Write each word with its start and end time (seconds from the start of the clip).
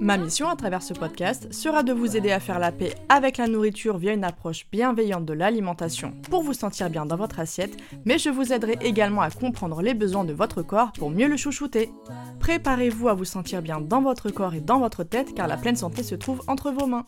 Ma 0.00 0.18
mission 0.18 0.48
à 0.50 0.56
travers 0.56 0.82
ce 0.82 0.92
podcast 0.92 1.50
sera 1.54 1.82
de 1.82 1.92
vous 1.92 2.18
aider 2.18 2.30
à 2.30 2.38
faire 2.38 2.58
la 2.58 2.70
paix 2.70 2.94
avec 3.08 3.38
la 3.38 3.46
nourriture 3.46 3.96
via 3.96 4.12
une 4.12 4.24
approche 4.24 4.66
bienveillante 4.70 5.24
de 5.24 5.32
l'alimentation 5.32 6.12
pour 6.30 6.42
vous 6.42 6.52
sentir 6.52 6.90
bien 6.90 7.06
dans 7.06 7.16
votre 7.16 7.40
assiette, 7.40 7.78
mais 8.04 8.18
je 8.18 8.28
vous 8.28 8.52
aiderai 8.52 8.76
également 8.82 9.22
à 9.22 9.30
comprendre 9.30 9.80
les 9.80 9.94
besoins 9.94 10.24
de 10.24 10.34
votre 10.34 10.60
corps 10.60 10.92
pour 10.92 11.10
mieux 11.10 11.28
le 11.28 11.38
chouchouter. 11.38 11.90
Préparez-vous 12.40 13.08
à 13.08 13.14
vous 13.14 13.24
sentir 13.24 13.62
bien 13.62 13.80
dans 13.80 14.02
votre 14.02 14.30
corps 14.30 14.54
et 14.54 14.60
dans 14.60 14.80
votre 14.80 15.02
tête 15.02 15.34
car 15.34 15.48
la 15.48 15.56
pleine 15.56 15.76
santé 15.76 16.02
se 16.02 16.14
trouve 16.14 16.42
entre 16.46 16.70
vos 16.70 16.86
mains. 16.86 17.06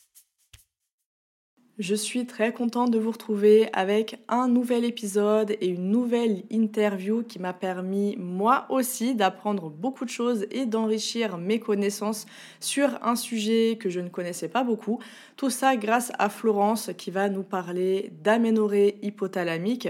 Je 1.79 1.95
suis 1.95 2.27
très 2.27 2.53
contente 2.53 2.91
de 2.91 2.99
vous 2.99 3.13
retrouver 3.13 3.69
avec 3.73 4.19
un 4.29 4.49
nouvel 4.49 4.85
épisode 4.85 5.53
et 5.61 5.69
une 5.69 5.93
nouvelle 5.93 6.43
interview 6.51 7.23
qui 7.23 7.39
m'a 7.39 7.53
permis 7.53 8.17
moi 8.19 8.67
aussi 8.69 9.15
d'apprendre 9.15 9.71
beaucoup 9.71 10.05
de 10.05 10.11
choses 10.11 10.45
et 10.51 10.67
d'enrichir 10.67 11.39
mes 11.39 11.61
connaissances 11.61 12.27
sur 12.59 12.99
un 13.01 13.15
sujet 13.15 13.79
que 13.79 13.91
je 13.91 14.01
ne 14.01 14.09
connaissais 14.09 14.49
pas 14.49 14.65
beaucoup. 14.65 14.99
Tout 15.37 15.51
ça 15.51 15.77
grâce 15.77 16.11
à 16.19 16.29
Florence 16.29 16.91
qui 16.99 17.13
va 17.13 17.29
nous 17.29 17.45
parler 17.45 18.11
d'aménorrhée 18.25 18.99
hypothalamique. 19.03 19.89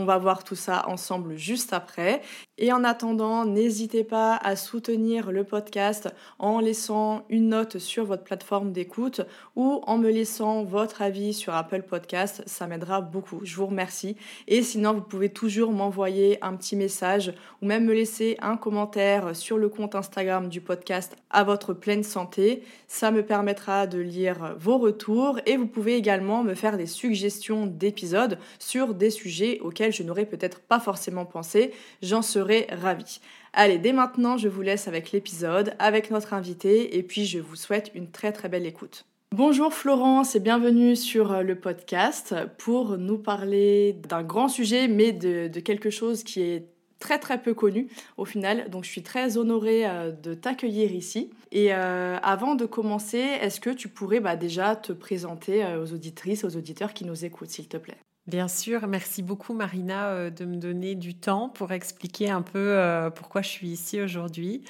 On 0.00 0.04
va 0.04 0.16
voir 0.16 0.44
tout 0.44 0.54
ça 0.54 0.84
ensemble 0.86 1.36
juste 1.36 1.72
après. 1.72 2.22
Et 2.56 2.72
en 2.72 2.84
attendant, 2.84 3.44
n'hésitez 3.44 4.04
pas 4.04 4.36
à 4.36 4.54
soutenir 4.54 5.32
le 5.32 5.42
podcast 5.42 6.08
en 6.38 6.60
laissant 6.60 7.24
une 7.28 7.48
note 7.48 7.78
sur 7.78 8.04
votre 8.04 8.22
plateforme 8.22 8.70
d'écoute 8.70 9.22
ou 9.56 9.82
en 9.88 9.98
me 9.98 10.08
laissant 10.08 10.62
votre 10.62 11.02
avis 11.02 11.34
sur 11.34 11.52
Apple 11.52 11.82
Podcast. 11.82 12.44
Ça 12.46 12.68
m'aidera 12.68 13.00
beaucoup. 13.00 13.40
Je 13.42 13.56
vous 13.56 13.66
remercie. 13.66 14.16
Et 14.46 14.62
sinon, 14.62 14.94
vous 14.94 15.00
pouvez 15.00 15.30
toujours 15.30 15.72
m'envoyer 15.72 16.38
un 16.44 16.54
petit 16.54 16.76
message 16.76 17.32
ou 17.60 17.66
même 17.66 17.84
me 17.84 17.92
laisser 17.92 18.36
un 18.40 18.56
commentaire 18.56 19.34
sur 19.34 19.58
le 19.58 19.68
compte 19.68 19.96
Instagram 19.96 20.48
du 20.48 20.60
podcast 20.60 21.16
à 21.30 21.42
votre 21.42 21.74
pleine 21.74 22.04
santé. 22.04 22.62
Ça 22.86 23.10
me 23.10 23.24
permettra 23.24 23.88
de 23.88 23.98
lire 23.98 24.54
vos 24.60 24.78
retours 24.78 25.40
et 25.44 25.56
vous 25.56 25.66
pouvez 25.66 25.96
également 25.96 26.44
me 26.44 26.54
faire 26.54 26.76
des 26.76 26.86
suggestions 26.86 27.66
d'épisodes 27.66 28.38
sur 28.60 28.94
des 28.94 29.10
sujets 29.10 29.58
auxquels 29.60 29.87
je 29.90 30.02
n'aurais 30.02 30.26
peut-être 30.26 30.60
pas 30.60 30.80
forcément 30.80 31.24
pensé. 31.24 31.72
J'en 32.02 32.22
serai 32.22 32.66
ravi. 32.70 33.20
Allez, 33.52 33.78
dès 33.78 33.92
maintenant, 33.92 34.36
je 34.36 34.48
vous 34.48 34.62
laisse 34.62 34.88
avec 34.88 35.12
l'épisode, 35.12 35.74
avec 35.78 36.10
notre 36.10 36.34
invité, 36.34 36.96
et 36.96 37.02
puis 37.02 37.26
je 37.26 37.38
vous 37.38 37.56
souhaite 37.56 37.90
une 37.94 38.10
très 38.10 38.32
très 38.32 38.48
belle 38.48 38.66
écoute. 38.66 39.04
Bonjour 39.34 39.74
Florence 39.74 40.34
et 40.36 40.40
bienvenue 40.40 40.96
sur 40.96 41.32
euh, 41.32 41.42
le 41.42 41.54
podcast 41.54 42.34
pour 42.56 42.96
nous 42.96 43.18
parler 43.18 43.92
d'un 43.92 44.22
grand 44.22 44.48
sujet, 44.48 44.88
mais 44.88 45.12
de, 45.12 45.48
quelque 45.60 45.90
chose 45.90 46.24
qui 46.24 46.40
est 46.40 46.64
très 46.98 47.18
très 47.18 47.40
peu 47.42 47.52
connu 47.52 47.88
au 48.16 48.24
final. 48.24 48.70
Donc 48.70 48.84
je 48.84 48.90
suis 48.90 49.02
très 49.02 49.36
honorée 49.36 49.86
euh, 49.86 50.12
de 50.12 50.32
t'accueillir 50.32 50.92
ici. 50.92 51.30
Et 51.52 51.74
euh, 51.74 52.16
avant 52.22 52.54
de 52.54 52.64
commencer, 52.64 53.18
est-ce 53.18 53.60
que 53.60 53.70
tu 53.70 53.88
pourrais 53.88 54.20
bah, 54.20 54.34
déjà 54.34 54.74
te 54.76 54.92
présenter 54.92 55.62
aux 55.76 55.92
auditrices, 55.92 56.42
aux 56.44 56.56
auditeurs 56.56 56.94
qui 56.94 57.04
nous 57.04 57.26
écoutent, 57.26 57.50
s'il 57.50 57.68
te 57.68 57.76
plaît? 57.76 57.98
Bien 58.28 58.46
sûr, 58.46 58.86
merci 58.88 59.22
beaucoup 59.22 59.54
Marina 59.54 60.08
euh, 60.08 60.28
de 60.28 60.44
me 60.44 60.56
donner 60.56 60.94
du 60.94 61.14
temps 61.14 61.48
pour 61.48 61.72
expliquer 61.72 62.28
un 62.28 62.42
peu 62.42 62.58
euh, 62.58 63.08
pourquoi 63.08 63.40
je 63.40 63.48
suis 63.48 63.68
ici 63.68 64.02
aujourd'hui. 64.02 64.64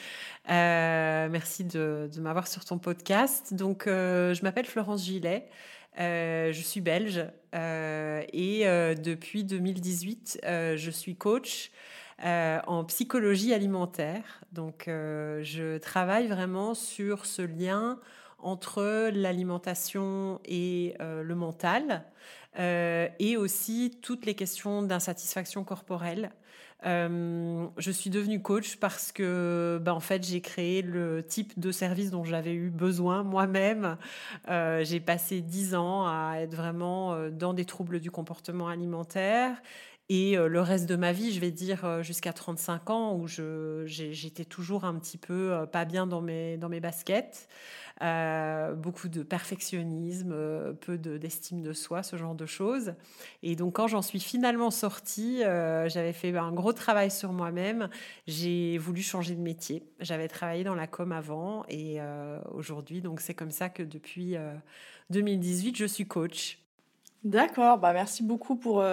Euh, 0.48 1.28
merci 1.28 1.64
de, 1.64 2.08
m'avoir 2.20 2.46
sur 2.46 2.64
ton 2.64 2.78
podcast. 2.78 3.54
Donc, 3.54 3.86
je 3.86 4.42
m'appelle 4.44 4.64
Florence 4.64 5.04
Gillet, 5.04 5.48
je 5.98 6.60
suis 6.62 6.80
belge 6.80 7.26
et 7.52 8.64
depuis 8.96 9.42
2018, 9.42 10.38
je 10.44 10.90
suis 10.92 11.16
coach. 11.16 11.72
en 12.22 12.84
psychologie 12.84 13.52
alimentaire. 13.52 14.40
Donc, 14.52 14.84
je 14.86 15.78
travaille 15.78 16.28
vraiment 16.28 16.74
sur 16.74 17.26
ce 17.26 17.42
lien 17.42 17.98
entre 18.38 19.10
l'alimentation 19.12 20.40
et 20.44 20.94
le 21.00 21.34
mental. 21.34 22.04
Euh, 22.58 23.08
et 23.18 23.36
aussi 23.36 23.98
toutes 24.02 24.26
les 24.26 24.34
questions 24.34 24.82
d'insatisfaction 24.82 25.64
corporelle. 25.64 26.30
Euh, 26.86 27.66
je 27.76 27.90
suis 27.90 28.10
devenue 28.10 28.40
coach 28.40 28.76
parce 28.76 29.10
que, 29.10 29.80
ben, 29.82 29.92
en 29.92 30.00
fait, 30.00 30.24
j'ai 30.24 30.40
créé 30.40 30.82
le 30.82 31.24
type 31.24 31.58
de 31.58 31.72
service 31.72 32.10
dont 32.10 32.24
j'avais 32.24 32.54
eu 32.54 32.70
besoin 32.70 33.22
moi-même. 33.22 33.96
Euh, 34.48 34.84
j'ai 34.84 35.00
passé 35.00 35.40
dix 35.40 35.74
ans 35.74 36.06
à 36.06 36.36
être 36.38 36.54
vraiment 36.54 37.28
dans 37.30 37.54
des 37.54 37.64
troubles 37.64 38.00
du 38.00 38.10
comportement 38.10 38.68
alimentaire. 38.68 39.60
Et 40.08 40.36
le 40.36 40.60
reste 40.62 40.88
de 40.88 40.96
ma 40.96 41.12
vie, 41.12 41.32
je 41.32 41.40
vais 41.40 41.50
dire 41.50 42.02
jusqu'à 42.02 42.32
35 42.32 42.88
ans, 42.88 43.14
où 43.14 43.26
j'étais 43.26 44.46
toujours 44.46 44.84
un 44.84 44.94
petit 44.94 45.18
peu 45.18 45.66
pas 45.70 45.84
bien 45.84 46.06
dans 46.06 46.22
mes, 46.22 46.56
dans 46.56 46.70
mes 46.70 46.80
baskets. 46.80 47.46
Euh, 48.00 48.74
beaucoup 48.74 49.08
de 49.08 49.24
perfectionnisme, 49.24 50.30
euh, 50.32 50.72
peu 50.72 50.98
d'estime 50.98 51.62
de, 51.62 51.72
soi, 51.72 52.04
ce 52.04 52.16
genre 52.16 52.36
de 52.36 52.46
choses. 52.46 52.94
Et 53.42 53.56
donc 53.56 53.74
quand 53.74 53.88
j'en 53.88 54.02
suis 54.02 54.20
finalement 54.20 54.70
sortie, 54.70 55.42
euh, 55.42 55.88
j'avais 55.88 56.12
fait 56.12 56.36
un 56.36 56.52
gros 56.52 56.72
travail 56.72 57.10
sur 57.10 57.32
moi-même. 57.32 57.88
J'ai 58.28 58.78
voulu 58.78 59.02
changer 59.02 59.34
de 59.34 59.40
métier. 59.40 59.82
J'avais 59.98 60.28
travaillé 60.28 60.62
dans 60.62 60.76
la 60.76 60.86
com 60.86 61.10
avant 61.10 61.64
et 61.68 61.98
aujourd'hui, 62.52 63.00
donc 63.00 63.20
c'est 63.20 63.34
comme 63.34 63.50
ça 63.50 63.68
que 63.68 63.82
depuis 63.82 64.36
2018, 65.10 65.76
je 65.76 65.86
suis 65.86 66.06
coach. 66.06 66.58
D'accord, 67.24 67.78
bah 67.78 67.92
merci 67.92 68.22
beaucoup 68.22 68.54
pour, 68.54 68.84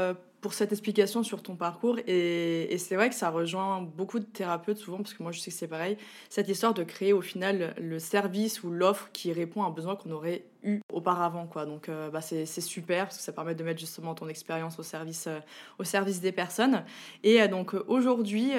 pour 0.45 0.53
cette 0.53 0.71
explication 0.71 1.23
sur 1.23 1.41
ton 1.41 1.55
parcours. 1.55 1.97
Et, 2.05 2.71
et 2.71 2.77
c'est 2.77 2.93
vrai 2.93 3.09
que 3.09 3.15
ça 3.15 3.31
rejoint 3.31 3.81
beaucoup 3.81 4.19
de 4.19 4.25
thérapeutes 4.25 4.77
souvent, 4.77 4.97
parce 4.97 5.15
que 5.15 5.23
moi 5.23 5.31
je 5.31 5.39
sais 5.39 5.49
que 5.49 5.57
c'est 5.57 5.67
pareil, 5.67 5.97
cette 6.29 6.47
histoire 6.47 6.75
de 6.75 6.83
créer 6.83 7.13
au 7.13 7.21
final 7.21 7.73
le 7.81 7.97
service 7.97 8.63
ou 8.63 8.69
l'offre 8.69 9.09
qui 9.11 9.33
répond 9.33 9.63
à 9.63 9.65
un 9.65 9.71
besoin 9.71 9.95
qu'on 9.95 10.11
aurait 10.11 10.43
auparavant. 10.91 11.47
Quoi. 11.47 11.65
Donc 11.65 11.89
euh, 11.89 12.09
bah, 12.09 12.21
c'est 12.21 12.45
super 12.61 13.05
parce 13.05 13.17
que 13.17 13.23
ça 13.23 13.31
permet 13.31 13.55
de 13.55 13.63
mettre 13.63 13.79
justement 13.79 14.15
ton 14.15 14.27
expérience 14.27 14.79
au, 14.79 14.83
service 14.83 15.27
euh, 15.27 15.39
au 15.79 15.83
service 15.83 16.21
des 16.21 16.31
personnes. 16.31 16.83
Et 17.23 17.41
euh, 17.41 17.47
donc 17.47 17.73
aujourd'hui, 17.87 18.53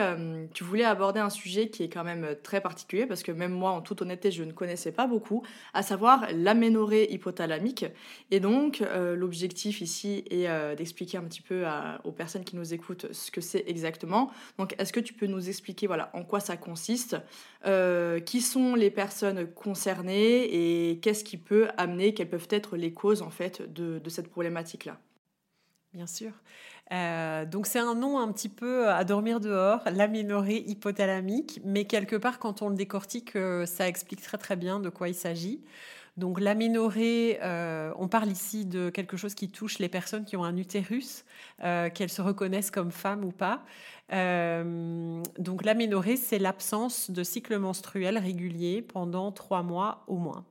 tu 0.53 0.65
voulais 0.65 0.85
aborder 0.85 1.21
un 1.21 1.31
sujet 1.31 1.69
qui 1.69 1.85
est 1.85 1.89
quand 1.89 2.05
même 2.05 2.37
très 2.43 2.61
particulier 2.61 3.07
parce 3.07 3.23
que 3.23 3.33
même 3.33 3.53
moi, 3.53 3.71
en 3.71 3.81
toute 3.81 4.03
honnêteté, 4.03 4.31
je 4.31 4.43
ne 4.45 4.53
connaissais 4.53 4.93
pas 4.93 5.07
beaucoup, 5.07 5.43
à 5.75 5.83
savoir 5.83 6.27
l'aménorrhée 6.33 7.13
hypothalamique. 7.13 7.87
Et 8.31 8.41
donc 8.41 8.83
l'objectif 9.15 9.81
ici 9.81 10.25
est 10.31 10.77
d'expliquer 10.77 11.19
un 11.19 11.25
petit 11.25 11.41
peu 11.43 11.65
aux 12.05 12.13
personnes 12.13 12.45
qui 12.45 12.57
nous 12.57 12.75
écoutent 12.75 13.13
ce 13.13 13.31
que 13.31 13.41
c'est 13.41 13.65
exactement. 13.67 14.31
Donc 14.59 14.75
est-ce 14.79 14.93
que 14.93 15.01
tu 15.01 15.15
peux 15.15 15.27
nous 15.27 15.49
expliquer 15.49 15.87
voilà, 15.87 16.11
en 16.13 16.25
quoi 16.25 16.41
ça 16.41 16.57
consiste, 16.57 17.17
qui 18.25 18.41
sont 18.41 18.75
les 18.75 18.91
personnes 18.91 19.47
concernées 19.47 20.91
et 20.91 20.99
qu'est-ce 20.99 21.25
qui 21.25 21.37
peut 21.37 21.69
amener 21.77 21.96
quelles 22.15 22.29
peuvent 22.29 22.49
être 22.51 22.77
les 22.77 22.93
causes 22.93 23.23
en 23.23 23.31
fait 23.31 23.63
de, 23.73 24.01
cette 24.09 24.29
problématique-là. 24.29 24.99
Bien 25.93 26.07
sûr. 26.07 26.33
Euh, 26.93 27.45
donc 27.47 27.67
c'est 27.67 27.79
un 27.79 27.95
nom 27.95 28.19
un 28.19 28.31
petit 28.31 28.49
peu 28.49 28.89
à 28.89 29.03
dormir 29.05 29.41
dehors, 29.41 29.81
l'aménorrhée 29.93 30.63
hypothalamique, 30.67 31.61
mais 31.65 31.85
quelque 31.85 32.17
part 32.17 32.39
quand 32.39 32.63
on 32.63 32.69
le 32.69 32.77
décortique, 32.77 33.35
euh, 33.35 33.67
ça 33.67 33.89
explique 33.89 34.23
très 34.23 34.39
très 34.39 34.57
bien 34.57 34.79
de 34.79 34.89
quoi 34.89 35.09
il 35.09 35.15
s'agit. 35.15 35.63
Donc 36.17 36.41
l'aménorrhée, 36.41 37.39
euh, 37.43 37.93
on 37.99 38.09
parle 38.09 38.29
ici 38.29 38.65
de 38.65 38.89
quelque 38.89 39.17
chose 39.17 39.35
qui 39.35 39.51
touche 39.51 39.79
les 39.79 39.89
personnes 39.89 40.25
qui 40.25 40.37
ont 40.37 40.45
un 40.45 40.57
utérus, 40.57 41.25
qu'elles 41.61 42.11
se 42.11 42.23
reconnaissent 42.23 42.71
comme 42.71 42.91
femmes 42.91 43.25
ou 43.25 43.33
pas. 43.33 43.63
donc 44.11 45.65
l'aménorrhée, 45.65 46.17
c'est 46.17 46.39
l'absence 46.39 47.11
de 47.11 47.23
cycle 47.23 47.59
menstruel 47.59 48.17
régulier 48.19 48.81
pendant 48.81 49.33
trois 49.33 49.63
mois 49.63 50.05
au 50.07 50.17
moins. 50.17 50.45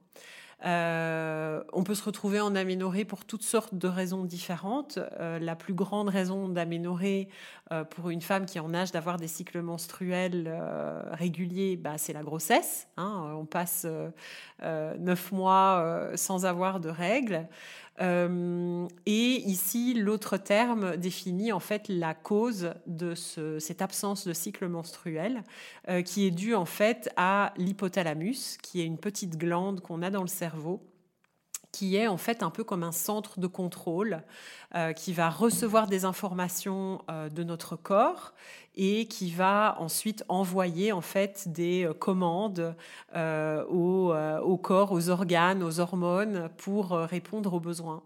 On 0.65 1.83
peut 1.83 1.95
se 1.95 2.03
retrouver 2.03 2.39
en 2.39 2.55
aménorrhée 2.55 3.05
pour 3.05 3.25
toutes 3.25 3.43
sortes 3.43 3.75
de 3.75 3.87
raisons 3.87 4.23
différentes. 4.23 4.99
la 5.19 5.55
plus 5.55 5.73
grande 5.73 6.09
raison 6.09 6.49
d'aménorrhée 6.49 7.29
pour 7.91 8.09
une 8.09 8.21
femme 8.21 8.45
qui 8.45 8.57
est 8.57 8.61
en 8.61 8.73
âge 8.73 8.91
d'avoir 8.91 9.17
des 9.17 9.27
cycles 9.27 9.61
menstruels 9.61 10.51
réguliers, 11.11 11.77
bah, 11.77 11.97
c'est 11.97 12.13
la 12.13 12.23
grossesse. 12.23 12.87
Hein. 12.97 13.33
On 13.37 13.45
passe 13.45 13.85
neuf 14.63 15.31
mois 15.31 16.09
sans 16.15 16.45
avoir 16.45 16.79
de 16.79 16.89
règles. 16.89 17.47
Euh, 18.01 18.87
et 19.05 19.41
ici, 19.45 19.93
l'autre 19.93 20.37
terme 20.37 20.97
définit 20.97 21.51
en 21.51 21.59
fait 21.59 21.87
la 21.87 22.13
cause 22.13 22.73
de 22.87 23.13
cette 23.15 23.81
absence 23.81 24.27
de 24.27 24.33
cycle 24.33 24.67
menstruel, 24.67 25.43
euh, 25.89 26.01
qui 26.01 26.25
est 26.25 26.31
due 26.31 26.55
en 26.55 26.65
fait 26.65 27.09
à 27.15 27.53
l'hypothalamus, 27.57 28.57
qui 28.61 28.81
est 28.81 28.85
une 28.85 28.97
petite 28.97 29.37
glande 29.37 29.81
qu'on 29.81 30.01
a 30.01 30.09
dans 30.09 30.21
le 30.21 30.27
cerveau 30.27 30.81
qui 31.75 31.97
est 31.97 32.07
en 32.07 32.17
fait 32.17 32.41
un 32.41 32.49
peu 32.49 32.63
comme 32.63 32.83
un 32.83 32.91
centre 32.93 33.39
de 33.39 33.47
contrôle 33.47 34.23
euh, 34.75 34.93
qui 34.93 35.11
va 35.11 35.29
recevoir 35.29 35.87
des 35.87 36.05
informations 36.05 37.01
de 37.09 37.43
notre 37.43 37.75
corps 37.75 38.33
et 38.77 39.07
qui 39.07 39.31
va 39.31 39.77
ensuite 39.79 40.23
envoyer 40.27 40.91
en 40.91 41.01
fait 41.01 41.47
des 41.47 41.85
euh, 41.85 41.93
commandes 41.93 42.75
euh, 43.15 43.63
euh, 43.71 44.39
au, 44.39 44.57
corps, 44.57 44.91
aux 44.91 45.09
organes, 45.09 45.63
aux 45.63 45.79
hormones 45.79 46.49
pour 46.57 46.91
répondre 46.91 47.53
aux 47.53 47.59
besoins. 47.59 48.03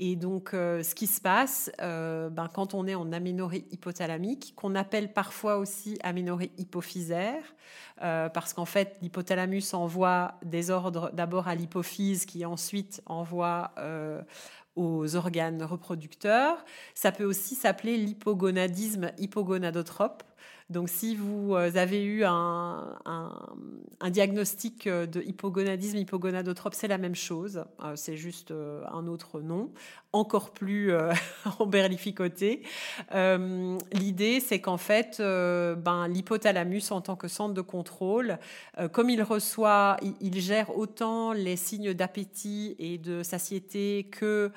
Et 0.00 0.14
donc, 0.14 0.50
ce 0.52 0.94
qui 0.94 1.08
se 1.08 1.20
passe 1.20 1.70
ben, 1.78 2.48
quand 2.54 2.72
on 2.74 2.86
est 2.86 2.94
en 2.94 3.12
aménorrhée 3.12 3.66
hypothalamique, 3.72 4.52
qu'on 4.56 4.74
appelle 4.76 5.12
parfois 5.12 5.58
aussi 5.58 5.98
aménorrhée 6.04 6.52
hypophysaire, 6.56 7.42
parce 7.98 8.52
qu'en 8.54 8.64
fait, 8.64 8.96
l'hypothalamus 9.02 9.74
envoie 9.74 10.34
des 10.44 10.70
ordres 10.70 11.10
d'abord 11.12 11.48
à 11.48 11.56
l'hypophyse, 11.56 12.26
qui 12.26 12.44
ensuite 12.44 13.02
envoie 13.06 13.72
aux 14.76 15.16
organes 15.16 15.64
reproducteurs. 15.64 16.64
Ça 16.94 17.10
peut 17.10 17.24
aussi 17.24 17.56
s'appeler 17.56 17.96
l'hypogonadisme 17.96 19.10
hypogonadotrope. 19.18 20.22
Donc, 20.70 20.90
si 20.90 21.16
vous 21.16 21.54
euh, 21.54 21.70
avez 21.76 22.04
eu 22.04 22.24
un, 22.24 22.98
diagnostic 24.10 24.86
euh, 24.86 25.06
de 25.06 25.22
hypogonadisme 25.22 25.96
hypogonadotrope, 25.96 26.74
c'est 26.74 26.88
la 26.88 26.98
même 26.98 27.14
chose. 27.14 27.64
Euh, 27.82 27.94
c'est 27.96 28.18
juste 28.18 28.52
un 28.52 29.06
autre 29.06 29.40
nom 29.40 29.70
encore 30.12 30.50
plus 30.50 30.92
emberlificoté. 31.58 32.62
Euh, 33.14 33.78
l'idée, 33.92 34.40
c'est 34.40 34.60
qu'en 34.60 34.78
fait, 34.78 35.18
ben, 35.18 36.08
l'hypothalamus, 36.08 36.90
en 36.90 37.00
tant 37.00 37.16
que 37.16 37.28
centre 37.28 37.54
de 37.54 37.60
contrôle, 37.60 38.38
comme 38.92 39.10
il 39.10 39.22
reçoit, 39.22 39.98
il, 40.20 40.40
gère 40.40 40.76
autant 40.76 41.32
les 41.32 41.56
signes 41.56 41.92
d'appétit 41.92 42.74
et 42.78 42.96
de 42.96 43.22
satiété 43.22 44.08
que 44.10 44.50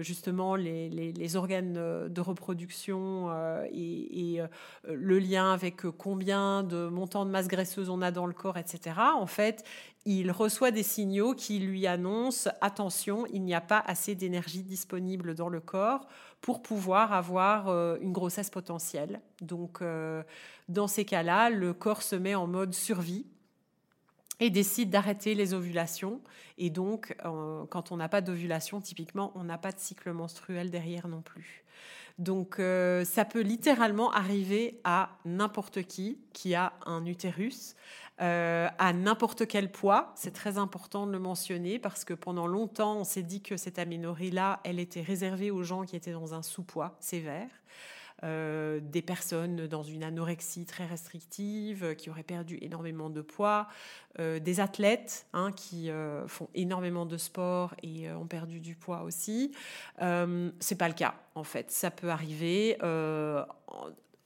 justement 0.00 0.56
les, 0.56 1.36
organes 1.36 2.08
de 2.08 2.20
reproduction 2.20 3.30
et 3.70 4.40
le 4.84 5.18
lien 5.18 5.52
avec 5.52 5.82
combien 5.98 6.62
de 6.62 6.88
montants 6.88 7.24
de 7.24 7.30
masse 7.30 7.48
graisseuse 7.48 7.90
on 7.90 8.02
a 8.02 8.10
dans 8.10 8.26
le 8.26 8.32
corps, 8.32 8.56
etc. 8.56 8.96
En 9.14 9.26
fait, 9.26 9.64
il 10.06 10.30
reçoit 10.30 10.70
des 10.70 10.84
signaux 10.84 11.34
qui 11.34 11.58
lui 11.58 11.86
annoncent 11.86 12.48
attention, 12.60 13.26
il 13.26 13.42
n'y 13.42 13.54
a 13.54 13.60
pas 13.60 13.82
assez 13.84 14.14
d'énergie 14.14 14.62
disponible 14.62 15.34
dans 15.34 15.48
le 15.48 15.60
corps 15.60 16.06
pour 16.40 16.62
pouvoir 16.62 17.12
avoir 17.12 17.68
euh, 17.68 17.96
une 18.00 18.12
grossesse 18.12 18.50
potentielle. 18.50 19.20
Donc, 19.40 19.82
euh, 19.82 20.22
dans 20.68 20.86
ces 20.86 21.04
cas-là, 21.04 21.50
le 21.50 21.74
corps 21.74 22.02
se 22.02 22.14
met 22.14 22.36
en 22.36 22.46
mode 22.46 22.72
survie 22.72 23.26
et 24.38 24.48
décide 24.48 24.90
d'arrêter 24.90 25.34
les 25.34 25.54
ovulations. 25.54 26.20
Et 26.56 26.70
donc, 26.70 27.16
euh, 27.24 27.64
quand 27.66 27.90
on 27.90 27.96
n'a 27.96 28.08
pas 28.08 28.20
d'ovulation, 28.20 28.80
typiquement, 28.80 29.32
on 29.34 29.42
n'a 29.42 29.58
pas 29.58 29.72
de 29.72 29.80
cycle 29.80 30.12
menstruel 30.12 30.70
derrière 30.70 31.08
non 31.08 31.20
plus. 31.22 31.64
Donc, 32.18 32.56
ça 33.04 33.24
peut 33.24 33.42
littéralement 33.42 34.10
arriver 34.10 34.80
à 34.84 35.10
n'importe 35.24 35.82
qui 35.82 36.18
qui 36.32 36.54
a 36.54 36.72
un 36.86 37.04
utérus. 37.04 37.76
Euh, 38.22 38.68
à 38.78 38.94
n'importe 38.94 39.46
quel 39.46 39.70
poids. 39.70 40.12
C'est 40.14 40.32
très 40.32 40.56
important 40.56 41.06
de 41.06 41.12
le 41.12 41.18
mentionner 41.18 41.78
parce 41.78 42.02
que 42.02 42.14
pendant 42.14 42.46
longtemps, 42.46 42.96
on 42.96 43.04
s'est 43.04 43.22
dit 43.22 43.42
que 43.42 43.58
cette 43.58 43.78
aménorrhée-là, 43.78 44.60
elle 44.64 44.80
était 44.80 45.02
réservée 45.02 45.50
aux 45.50 45.62
gens 45.62 45.84
qui 45.84 45.96
étaient 45.96 46.12
dans 46.12 46.32
un 46.32 46.40
sous-poids 46.40 46.96
sévère. 46.98 47.50
Euh, 48.24 48.80
des 48.80 49.02
personnes 49.02 49.66
dans 49.66 49.82
une 49.82 50.02
anorexie 50.02 50.64
très 50.64 50.86
restrictive, 50.86 51.94
qui 51.96 52.08
auraient 52.08 52.22
perdu 52.22 52.58
énormément 52.62 53.10
de 53.10 53.20
poids, 53.20 53.68
euh, 54.18 54.38
des 54.38 54.60
athlètes 54.60 55.26
hein, 55.34 55.52
qui 55.52 55.90
font 56.26 56.48
énormément 56.54 57.06
de 57.06 57.16
sport 57.16 57.74
et 57.82 58.10
ont 58.10 58.26
perdu 58.26 58.60
du 58.60 58.74
poids 58.74 59.02
aussi. 59.02 59.52
c'est 59.98 60.78
pas 60.78 60.88
le 60.88 60.94
cas 60.94 61.14
en 61.34 61.44
fait. 61.44 61.70
Ça 61.70 61.90
peut 61.90 62.08
arriver 62.08 62.78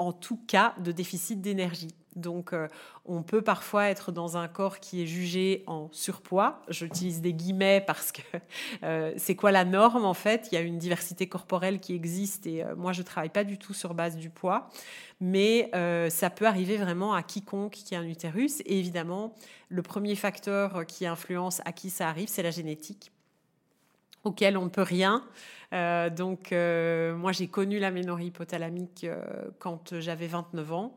en 0.00 0.12
tout 0.12 0.40
cas 0.46 0.74
de 0.78 0.92
déficit 0.92 1.40
d'énergie. 1.42 1.94
Donc, 2.16 2.52
euh, 2.52 2.68
on 3.04 3.22
peut 3.22 3.42
parfois 3.42 3.88
être 3.88 4.12
dans 4.12 4.36
un 4.36 4.48
corps 4.48 4.80
qui 4.80 5.02
est 5.02 5.06
jugé 5.06 5.62
en 5.66 5.88
surpoids. 5.92 6.62
J'utilise 6.68 7.20
des 7.20 7.34
guillemets 7.34 7.84
parce 7.86 8.10
que 8.10 8.22
euh, 8.82 9.12
c'est 9.16 9.36
quoi 9.36 9.52
la 9.52 9.64
norme 9.64 10.04
en 10.04 10.14
fait? 10.14 10.48
Il 10.50 10.54
y 10.54 10.58
a 10.58 10.62
une 10.62 10.78
diversité 10.78 11.28
corporelle 11.28 11.78
qui 11.78 11.94
existe 11.94 12.46
et 12.46 12.64
euh, 12.64 12.74
moi 12.74 12.92
je 12.92 13.02
travaille 13.02 13.28
pas 13.28 13.44
du 13.44 13.58
tout 13.58 13.74
sur 13.74 13.94
base 13.94 14.16
du 14.16 14.30
poids, 14.30 14.70
mais 15.20 15.70
ça 16.08 16.30
peut 16.30 16.46
arriver 16.46 16.78
vraiment 16.78 17.12
à 17.12 17.22
quiconque 17.22 17.72
qui 17.72 17.94
a 17.94 18.00
un 18.00 18.06
utérus. 18.06 18.60
Et 18.64 18.78
évidemment, 18.78 19.34
le 19.68 19.82
premier 19.82 20.16
facteur 20.16 20.86
qui 20.86 21.06
influence 21.06 21.60
à 21.66 21.72
qui 21.72 21.90
ça 21.90 22.08
arrive, 22.08 22.28
c'est 22.28 22.42
la 22.42 22.50
génétique, 22.50 23.12
auquel 24.24 24.56
on 24.56 24.64
ne 24.64 24.70
peut 24.70 24.82
rien. 24.82 25.24
donc, 26.16 26.52
moi 26.52 27.32
j'ai 27.32 27.48
connu 27.48 27.78
l'aménorrhée 27.78 28.26
hypothalamique 28.26 29.06
quand 29.58 29.98
j'avais 30.00 30.26
29 30.26 30.72
ans. 30.72 30.94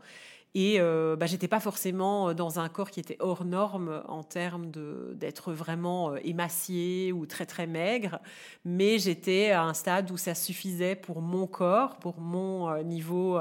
Et 0.56 0.76
euh, 0.80 1.16
bah, 1.16 1.26
j'étais 1.26 1.48
pas 1.48 1.60
forcément 1.60 2.30
euh, 2.30 2.34
dans 2.34 2.60
un 2.60 2.70
corps 2.70 2.92
qui 2.92 3.00
était 3.00 3.18
hors 3.20 3.44
norme 3.44 4.04
en 4.08 4.22
termes 4.24 4.70
d'être 5.16 5.52
vraiment 5.52 6.12
euh, 6.12 6.18
émacié 6.24 7.12
ou 7.12 7.26
très 7.26 7.48
très 7.48 7.66
maigre, 7.66 8.20
mais 8.64 9.00
j'étais 9.00 9.50
à 9.50 9.64
un 9.64 9.74
stade 9.74 10.12
où 10.12 10.18
ça 10.18 10.36
suffisait 10.36 10.96
pour 10.96 11.22
mon 11.22 11.48
corps, 11.48 11.98
pour 11.98 12.20
mon 12.20 12.70
euh, 12.70 12.84
niveau 12.84 13.40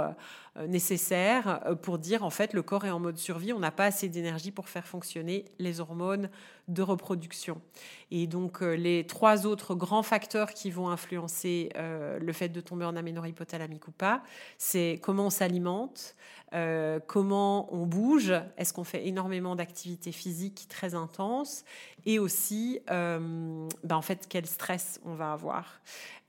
nécessaire, 0.66 1.76
pour 1.82 1.98
dire 1.98 2.24
en 2.24 2.30
fait 2.30 2.52
le 2.52 2.62
corps 2.62 2.84
est 2.84 2.90
en 2.90 3.00
mode 3.00 3.16
survie, 3.16 3.52
on 3.52 3.58
n'a 3.58 3.70
pas 3.70 3.86
assez 3.86 4.08
d'énergie 4.08 4.50
pour 4.50 4.68
faire 4.68 4.86
fonctionner 4.86 5.46
les 5.58 5.80
hormones 5.80 6.28
de 6.68 6.82
reproduction. 6.82 7.60
Et 8.10 8.26
donc 8.26 8.60
les 8.60 9.06
trois 9.06 9.46
autres 9.46 9.74
grands 9.74 10.02
facteurs 10.02 10.52
qui 10.52 10.70
vont 10.70 10.90
influencer 10.90 11.70
le 11.74 12.32
fait 12.32 12.50
de 12.50 12.60
tomber 12.60 12.84
en 12.84 12.96
aménorrhée 12.96 13.34
ou 13.88 13.92
pas, 13.92 14.22
c'est 14.58 14.98
comment 15.02 15.26
on 15.26 15.30
s'alimente, 15.30 16.14
euh, 16.54 17.00
comment 17.06 17.72
on 17.74 17.86
bouge, 17.86 18.32
est-ce 18.58 18.74
qu'on 18.74 18.84
fait 18.84 19.06
énormément 19.06 19.56
d'activités 19.56 20.12
physiques 20.12 20.66
très 20.68 20.94
intenses 20.94 21.64
et 22.04 22.18
aussi 22.18 22.80
euh, 22.90 23.68
ben, 23.84 23.96
en 23.96 24.02
fait 24.02 24.26
quel 24.28 24.46
stress 24.46 25.00
on 25.04 25.14
va 25.14 25.32
avoir 25.32 25.80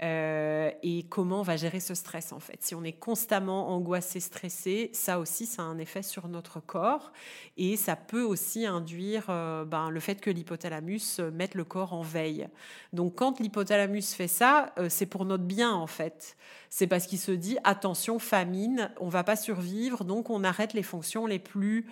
euh, 0.01 0.71
et 0.81 1.03
comment 1.09 1.39
on 1.39 1.43
va 1.43 1.57
gérer 1.57 1.79
ce 1.79 1.93
stress 1.93 2.31
en 2.31 2.39
fait. 2.39 2.57
Si 2.62 2.74
on 2.74 2.83
est 2.83 2.93
constamment 2.93 3.69
angoissé, 3.69 4.12
stressé, 4.20 4.89
ça 4.93 5.20
aussi 5.20 5.46
ça 5.46 5.62
a 5.62 5.65
un 5.65 5.77
effet 5.77 6.03
sur 6.03 6.27
notre 6.27 6.60
corps 6.60 7.12
et 7.58 7.77
ça 7.77 7.96
peut 7.96 8.24
aussi 8.24 8.65
induire 8.65 9.25
ben, 9.27 9.89
le 9.89 10.00
fait 10.00 10.22
que 10.22 10.29
l'hypothalamus 10.29 11.20
mette 11.34 11.55
le 11.55 11.63
corps 11.63 11.93
en 11.93 12.01
veille. 12.01 12.48
Donc 12.91 13.15
quand 13.15 13.39
l'hypothalamus 13.39 14.13
fait 14.13 14.27
ça, 14.27 14.74
c'est 14.89 15.05
pour 15.05 15.25
notre 15.25 15.43
bien 15.43 15.72
en 15.72 15.88
fait. 15.88 16.38
C'est 16.70 16.88
parce 16.88 17.05
qu'il 17.05 17.20
se 17.20 17.32
dit 17.32 17.58
attention 17.63 18.20
famine, 18.20 18.91
on 19.00 19.10
va 19.10 19.24
pas 19.24 19.36
survivre 19.36 20.03
donc 20.03 20.29
on 20.29 20.43
arrête 20.43 20.74
les 20.74 20.84
fonctions 20.84 21.25
les 21.25 21.39
plus 21.39 21.86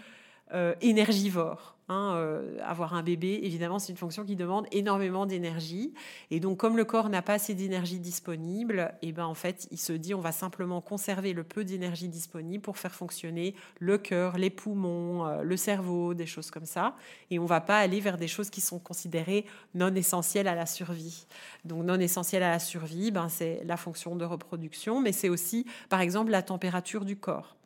euh, 0.54 0.76
énergivores. 0.82 1.78
Hein, 1.92 2.14
euh, 2.16 2.58
avoir 2.64 2.94
un 2.94 3.04
bébé, 3.04 3.42
évidemment, 3.44 3.78
c'est 3.78 3.92
une 3.92 3.98
fonction 3.98 4.24
qui 4.24 4.38
demande 4.38 4.66
énormément 4.72 5.26
d'énergie. 5.26 5.94
Et 6.30 6.40
donc, 6.40 6.58
comme 6.58 6.78
le 6.78 6.86
corps 6.86 7.10
n'a 7.10 7.22
pas 7.22 7.34
assez 7.34 7.54
d'énergie 7.54 8.00
disponible, 8.00 8.94
et 9.02 9.10
eh 9.10 9.12
ben, 9.12 9.26
en 9.26 9.34
fait, 9.34 9.68
il 9.72 9.78
se 9.78 9.92
dit 9.92 10.14
on 10.14 10.22
va 10.22 10.32
simplement 10.32 10.80
conserver 10.80 11.34
le 11.34 11.44
peu 11.44 11.66
d'énergie 11.66 12.08
disponible 12.08 12.62
pour 12.62 12.78
faire 12.78 12.96
fonctionner 12.96 13.56
le 13.80 13.98
cœur, 13.98 14.38
les 14.38 14.50
poumons, 14.50 15.26
euh, 15.26 15.42
le 15.42 15.58
cerveau, 15.58 16.14
des 16.14 16.26
choses 16.26 16.50
comme 16.50 16.66
ça. 16.66 16.96
Et 17.30 17.40
on 17.40 17.46
va 17.46 17.60
pas 17.60 17.80
aller 17.80 18.00
vers 18.00 18.18
des 18.18 18.30
choses 18.30 18.50
qui 18.50 18.62
sont 18.62 18.80
considérées 18.80 19.46
non 19.76 19.94
essentielles 19.94 20.48
à 20.48 20.56
la 20.56 20.68
survie. 20.68 21.26
Donc, 21.66 21.84
non 21.84 22.00
essentielles 22.00 22.44
à 22.44 22.52
la 22.52 22.60
survie, 22.60 23.12
ben, 23.12 23.28
c'est 23.28 23.64
la 23.66 23.76
fonction 23.76 24.16
de 24.16 24.24
reproduction, 24.24 25.02
mais 25.02 25.12
c'est 25.12 25.28
aussi, 25.28 25.66
par 25.90 26.00
exemple, 26.00 26.32
la 26.32 26.42
température 26.42 27.04
du 27.04 27.18
corps. 27.18 27.58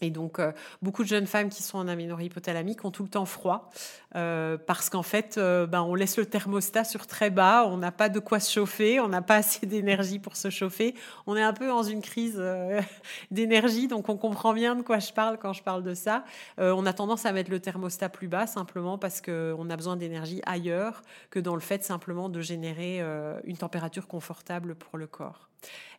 Et 0.00 0.10
donc, 0.10 0.38
euh, 0.38 0.52
beaucoup 0.82 1.02
de 1.02 1.08
jeunes 1.08 1.26
femmes 1.26 1.48
qui 1.48 1.62
sont 1.62 1.78
en 1.78 1.88
aménorrhée 1.88 2.26
hypothalamique 2.26 2.84
ont 2.84 2.90
tout 2.90 3.04
le 3.04 3.08
temps 3.08 3.24
froid 3.24 3.70
euh, 4.16 4.58
parce 4.58 4.90
qu'en 4.90 5.02
fait, 5.02 5.38
euh, 5.38 5.66
ben, 5.66 5.82
on 5.82 5.94
laisse 5.94 6.18
le 6.18 6.26
thermostat 6.26 6.84
sur 6.84 7.06
très 7.06 7.30
bas, 7.30 7.64
on 7.66 7.78
n'a 7.78 7.92
pas 7.92 8.08
de 8.08 8.18
quoi 8.18 8.40
se 8.40 8.52
chauffer, 8.52 8.98
on 9.00 9.08
n'a 9.08 9.22
pas 9.22 9.36
assez 9.36 9.66
d'énergie 9.66 10.18
pour 10.18 10.36
se 10.36 10.50
chauffer. 10.50 10.94
On 11.26 11.36
est 11.36 11.42
un 11.42 11.52
peu 11.52 11.68
dans 11.68 11.82
une 11.82 12.02
crise 12.02 12.42
d'énergie, 13.30 13.86
donc 13.86 14.08
on 14.08 14.16
comprend 14.16 14.52
bien 14.52 14.74
de 14.74 14.82
quoi 14.82 14.98
je 14.98 15.12
parle 15.12 15.38
quand 15.38 15.52
je 15.52 15.62
parle 15.62 15.82
de 15.82 15.94
ça. 15.94 16.24
on 16.58 16.86
a 16.86 16.92
tendance 16.92 17.24
à 17.24 17.32
mettre 17.32 17.50
le 17.50 17.60
thermostat 17.60 18.08
plus 18.08 18.28
bas 18.28 18.46
simplement 18.46 18.98
parce 18.98 19.20
qu'on 19.20 19.70
a 19.70 19.76
besoin 19.76 19.96
d'énergie 19.96 20.42
ailleurs 20.44 21.02
que 21.30 21.38
dans 21.38 21.54
le 21.54 21.60
fait 21.60 21.84
simplement 21.84 22.28
de 22.28 22.40
générer 22.40 23.00
une 23.44 23.56
température 23.56 24.06
confortable 24.06 24.74
pour 24.74 24.98
le 24.98 25.06
corps. 25.06 25.48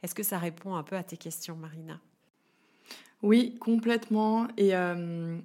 Est-ce 0.04 0.16
que 0.16 0.24
ça 0.24 0.38
répond 0.38 0.76
un 0.76 0.84
peu 0.84 0.96
à 0.96 1.04
tes 1.04 1.18
questions, 1.18 1.56
Marina? 1.56 2.00
Oui, 3.26 3.56
complètement. 3.60 4.48
Et, 4.56 4.76
euh, 4.76 5.36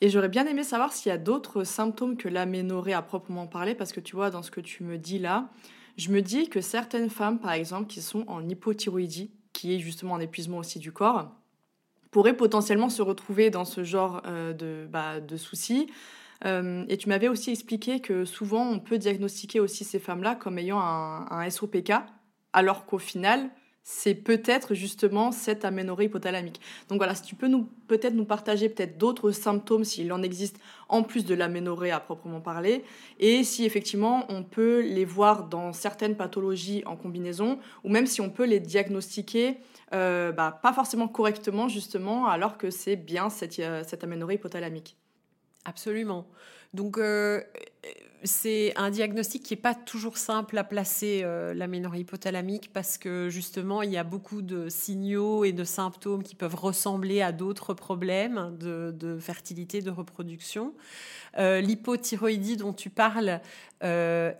et 0.00 0.08
j'aurais 0.08 0.28
bien 0.28 0.46
aimé 0.46 0.64
savoir 0.64 0.92
s'il 0.92 1.10
y 1.10 1.12
a 1.12 1.18
d'autres 1.18 1.62
symptômes 1.62 2.16
que 2.16 2.28
l'aménorrhée 2.28 2.92
à 2.92 3.02
proprement 3.02 3.46
parler, 3.46 3.76
parce 3.76 3.92
que 3.92 4.00
tu 4.00 4.16
vois, 4.16 4.30
dans 4.30 4.42
ce 4.42 4.50
que 4.50 4.60
tu 4.60 4.82
me 4.82 4.98
dis 4.98 5.20
là, 5.20 5.48
je 5.96 6.10
me 6.10 6.22
dis 6.22 6.48
que 6.48 6.60
certaines 6.60 7.08
femmes, 7.08 7.38
par 7.38 7.52
exemple, 7.52 7.86
qui 7.86 8.02
sont 8.02 8.24
en 8.26 8.48
hypothyroïdie, 8.48 9.30
qui 9.52 9.72
est 9.72 9.78
justement 9.78 10.16
un 10.16 10.20
épuisement 10.20 10.58
aussi 10.58 10.80
du 10.80 10.90
corps, 10.90 11.30
pourraient 12.10 12.36
potentiellement 12.36 12.88
se 12.88 13.00
retrouver 13.00 13.50
dans 13.50 13.64
ce 13.64 13.84
genre 13.84 14.22
euh, 14.26 14.52
de, 14.52 14.88
bah, 14.90 15.20
de 15.20 15.36
soucis. 15.36 15.88
Euh, 16.44 16.84
et 16.88 16.96
tu 16.96 17.08
m'avais 17.08 17.28
aussi 17.28 17.52
expliqué 17.52 18.00
que 18.00 18.24
souvent 18.24 18.66
on 18.66 18.80
peut 18.80 18.98
diagnostiquer 18.98 19.60
aussi 19.60 19.84
ces 19.84 20.00
femmes-là 20.00 20.34
comme 20.34 20.58
ayant 20.58 20.80
un, 20.80 21.30
un 21.30 21.48
SOPK, 21.48 21.92
alors 22.52 22.86
qu'au 22.86 22.98
final, 22.98 23.50
c'est 23.82 24.14
peut-être 24.14 24.74
justement 24.74 25.32
cette 25.32 25.64
aménorrhée 25.64 26.04
hypothalamique. 26.06 26.60
Donc 26.88 26.98
voilà, 26.98 27.14
si 27.14 27.22
tu 27.22 27.34
peux 27.34 27.48
nous 27.48 27.68
peut-être 27.88 28.14
nous 28.14 28.24
partager 28.24 28.68
peut-être 28.68 28.98
d'autres 28.98 29.32
symptômes 29.32 29.84
s'il 29.84 30.12
en 30.12 30.22
existe 30.22 30.60
en 30.88 31.02
plus 31.02 31.24
de 31.24 31.34
l'aménorrhée 31.34 31.90
à 31.90 32.00
proprement 32.00 32.40
parler, 32.40 32.84
et 33.18 33.42
si 33.42 33.64
effectivement 33.64 34.26
on 34.28 34.42
peut 34.42 34.80
les 34.80 35.04
voir 35.04 35.48
dans 35.48 35.72
certaines 35.72 36.16
pathologies 36.16 36.82
en 36.86 36.96
combinaison, 36.96 37.58
ou 37.84 37.88
même 37.88 38.06
si 38.06 38.20
on 38.20 38.30
peut 38.30 38.46
les 38.46 38.60
diagnostiquer 38.60 39.58
euh, 39.92 40.30
bah, 40.30 40.60
pas 40.62 40.72
forcément 40.72 41.08
correctement 41.08 41.68
justement, 41.68 42.26
alors 42.26 42.58
que 42.58 42.70
c'est 42.70 42.96
bien 42.96 43.28
cette, 43.28 43.58
euh, 43.58 43.82
cette 43.86 44.04
aménorrhée 44.04 44.36
hypothalamique. 44.36 44.96
Absolument. 45.64 46.26
Donc, 46.72 46.98
euh, 46.98 47.42
c'est 48.22 48.72
un 48.76 48.90
diagnostic 48.90 49.42
qui 49.42 49.54
n'est 49.54 49.60
pas 49.60 49.74
toujours 49.74 50.18
simple 50.18 50.56
à 50.56 50.64
placer, 50.64 51.20
euh, 51.24 51.52
l'aménorrhée 51.52 52.00
hypothalamique, 52.00 52.72
parce 52.72 52.96
que 52.96 53.28
justement, 53.28 53.82
il 53.82 53.90
y 53.90 53.96
a 53.96 54.04
beaucoup 54.04 54.40
de 54.40 54.68
signaux 54.68 55.44
et 55.44 55.52
de 55.52 55.64
symptômes 55.64 56.22
qui 56.22 56.36
peuvent 56.36 56.54
ressembler 56.54 57.22
à 57.22 57.32
d'autres 57.32 57.74
problèmes 57.74 58.56
de, 58.58 59.18
fertilité, 59.20 59.82
de 59.82 59.90
reproduction. 59.90 60.74
Euh, 61.38 61.60
l'hypothyroïdie 61.60 62.56
dont 62.56 62.72
tu 62.72 62.88
parles, 62.88 63.40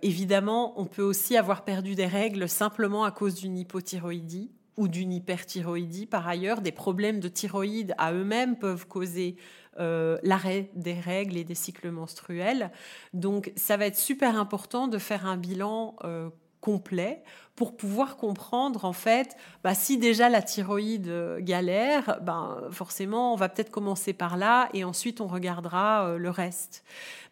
évidemment, 0.01 0.79
on 0.79 0.85
peut 0.85 1.01
aussi 1.01 1.35
avoir 1.35 1.63
perdu 1.65 1.95
des 1.95 2.05
règles 2.05 2.47
simplement 2.47 3.03
à 3.03 3.11
cause 3.11 3.35
d'une 3.35 3.57
hypothyroïdie 3.57 4.51
ou 4.77 4.87
d'une 4.87 5.11
hyperthyroïdie. 5.11 6.05
Par 6.05 6.27
ailleurs, 6.27 6.61
des 6.61 6.71
problèmes 6.71 7.19
de 7.19 7.27
thyroïde 7.27 7.93
à 7.97 8.13
eux-mêmes 8.13 8.57
peuvent 8.57 8.87
causer 8.87 9.35
euh, 9.79 10.17
l'arrêt 10.21 10.69
des 10.75 10.93
règles 10.93 11.37
et 11.37 11.45
des 11.45 11.55
cycles 11.55 11.91
menstruels. 11.91 12.71
Donc 13.13 13.53
ça 13.55 13.77
va 13.77 13.85
être 13.85 13.97
super 13.97 14.37
important 14.37 14.87
de 14.87 14.97
faire 14.97 15.25
un 15.25 15.37
bilan 15.37 15.95
euh, 16.03 16.29
complet 16.59 17.23
pour 17.55 17.77
pouvoir 17.77 18.17
comprendre 18.17 18.83
en 18.83 18.91
fait 18.91 19.37
bah, 19.63 19.73
si 19.73 19.97
déjà 19.97 20.27
la 20.27 20.41
thyroïde 20.41 21.07
euh, 21.07 21.39
galère, 21.39 22.19
ben, 22.21 22.57
forcément 22.71 23.33
on 23.33 23.37
va 23.37 23.47
peut-être 23.47 23.71
commencer 23.71 24.11
par 24.11 24.35
là 24.35 24.67
et 24.73 24.83
ensuite 24.83 25.21
on 25.21 25.27
regardera 25.27 26.15
le 26.17 26.29
reste. 26.29 26.83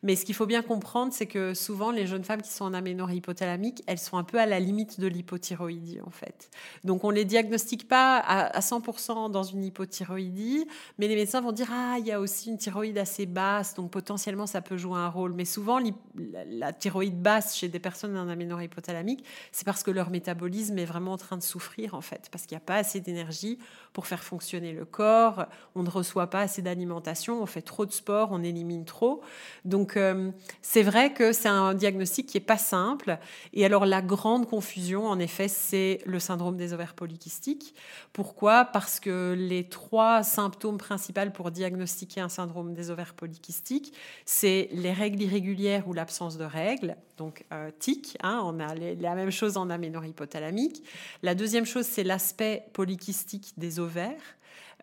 Mais 0.02 0.16
ce 0.16 0.24
qu'il 0.24 0.36
faut 0.36 0.46
bien 0.46 0.62
comprendre, 0.62 1.12
c'est 1.12 1.26
que 1.26 1.54
souvent, 1.54 1.92
les 1.92 2.08
jeunes 2.08 2.24
femmes 2.24 2.42
qui 2.42 2.52
sont 2.52 2.64
en 2.64 2.74
aménorrhée 2.74 3.18
hypothalamique, 3.18 3.84
elles 3.86 4.00
sont 4.00 4.18
un 4.18 4.24
peu 4.24 4.40
à 4.40 4.46
la 4.46 4.60
limite 4.60 5.00
de 5.00 5.08
l'hypothyroïdie, 5.08 6.00
en 6.06 6.10
fait. 6.10 6.50
Donc, 6.86 7.04
on 7.04 7.10
ne 7.10 7.16
les 7.16 7.26
diagnostique 7.26 7.88
pas 7.88 8.18
à, 8.18 8.60
100% 8.60 9.30
dans 9.30 9.44
une 9.44 9.64
hypothyroïdie, 9.64 10.66
mais 10.98 11.08
les 11.08 11.16
médecins 11.16 11.42
vont 11.42 11.52
dire 11.52 11.68
Ah, 11.72 11.98
il 12.00 12.06
y 12.06 12.14
a 12.14 12.20
aussi 12.22 12.50
une 12.50 12.58
thyroïde 12.58 12.98
assez 12.98 13.26
basse, 13.26 13.74
donc 13.74 13.92
potentiellement, 13.92 14.48
ça 14.48 14.62
peut 14.62 14.78
jouer 14.78 14.98
un 14.98 15.10
rôle. 15.10 15.34
Mais 15.34 15.46
souvent, 15.46 15.80
la, 16.16 16.72
thyroïde 16.72 17.22
basse 17.22 17.58
chez 17.58 17.68
des 17.68 17.80
personnes 17.80 18.18
en 18.18 18.30
aménorrhée 18.30 18.66
hypothalamique, 18.66 19.26
c'est 19.52 19.66
parce 19.66 19.84
que 19.84 19.92
leur 19.92 20.12
métabolisme 20.12 20.78
est 20.78 20.86
vraiment 20.86 21.14
en 21.14 21.18
train 21.18 21.36
de 21.36 21.44
souffrir, 21.44 21.94
en 21.94 22.02
fait, 22.02 22.30
parce 22.32 22.46
qu'il 22.46 22.56
n'y 22.56 22.62
a 22.62 22.66
pas 22.66 22.76
assez 22.76 23.02
d'énergie 23.02 23.60
pour 23.92 24.08
faire 24.08 24.24
fonctionner 24.24 24.72
le 24.72 24.86
corps, 24.86 25.46
on 25.76 25.84
ne 25.84 25.90
reçoit 25.90 26.30
pas 26.30 26.42
assez 26.42 26.62
d'alimentation, 26.62 27.42
on 27.42 27.46
fait 27.46 27.62
trop 27.62 27.86
de 27.86 27.92
sport, 27.92 28.30
on 28.32 28.44
élimine 28.44 28.86
trop. 28.86 29.22
Donc, 29.66 29.89
euh, 29.98 30.32
c'est 30.62 30.84
vrai 30.84 31.14
que 31.14 31.34
c'est 31.34 31.50
un 31.50 31.74
diagnostic 31.74 32.28
qui 32.28 32.38
est 32.38 32.42
pas 32.42 32.58
simple. 32.58 33.18
Et 33.54 33.66
alors, 33.66 33.86
la 33.86 34.02
grande 34.02 34.48
confusion, 34.48 35.08
en 35.08 35.20
effet, 35.20 35.48
c'est 35.48 36.00
le 36.06 36.20
syndrome 36.20 36.56
des 36.56 36.74
ovaires 36.74 36.94
polykystiques. 36.94 37.76
Pourquoi? 38.14 38.66
Parce 38.66 39.00
que 39.00 39.36
les 39.38 39.66
trois 39.66 40.24
symptômes 40.24 40.78
principaux 40.78 41.00
pour 41.34 41.52
diagnostiquer 41.52 42.22
un 42.22 42.30
syndrome 42.30 42.74
des 42.74 42.92
ovaires 42.92 43.14
polykystiques, 43.14 43.94
c'est 44.26 44.70
les 44.72 44.94
règles 44.94 45.22
irrégulières 45.22 45.88
ou 45.88 45.94
l'absence 45.94 46.38
de 46.38 46.44
règles. 46.44 46.96
Donc, 47.18 47.46
euh, 47.52 47.72
tic, 47.80 48.18
hein, 48.22 48.42
on 48.44 48.60
a 48.60 48.76
la 48.76 49.16
même 49.16 49.32
chose 49.32 49.58
en 49.58 49.70
aménorrhée 49.70 50.10
hypothalamique. 50.10 50.84
La 51.24 51.36
deuxième 51.36 51.66
chose, 51.66 51.86
c'est 51.86 52.04
l'aspect 52.04 52.66
polykystique 52.74 53.54
des 53.58 53.80
ovaires. 53.80 54.22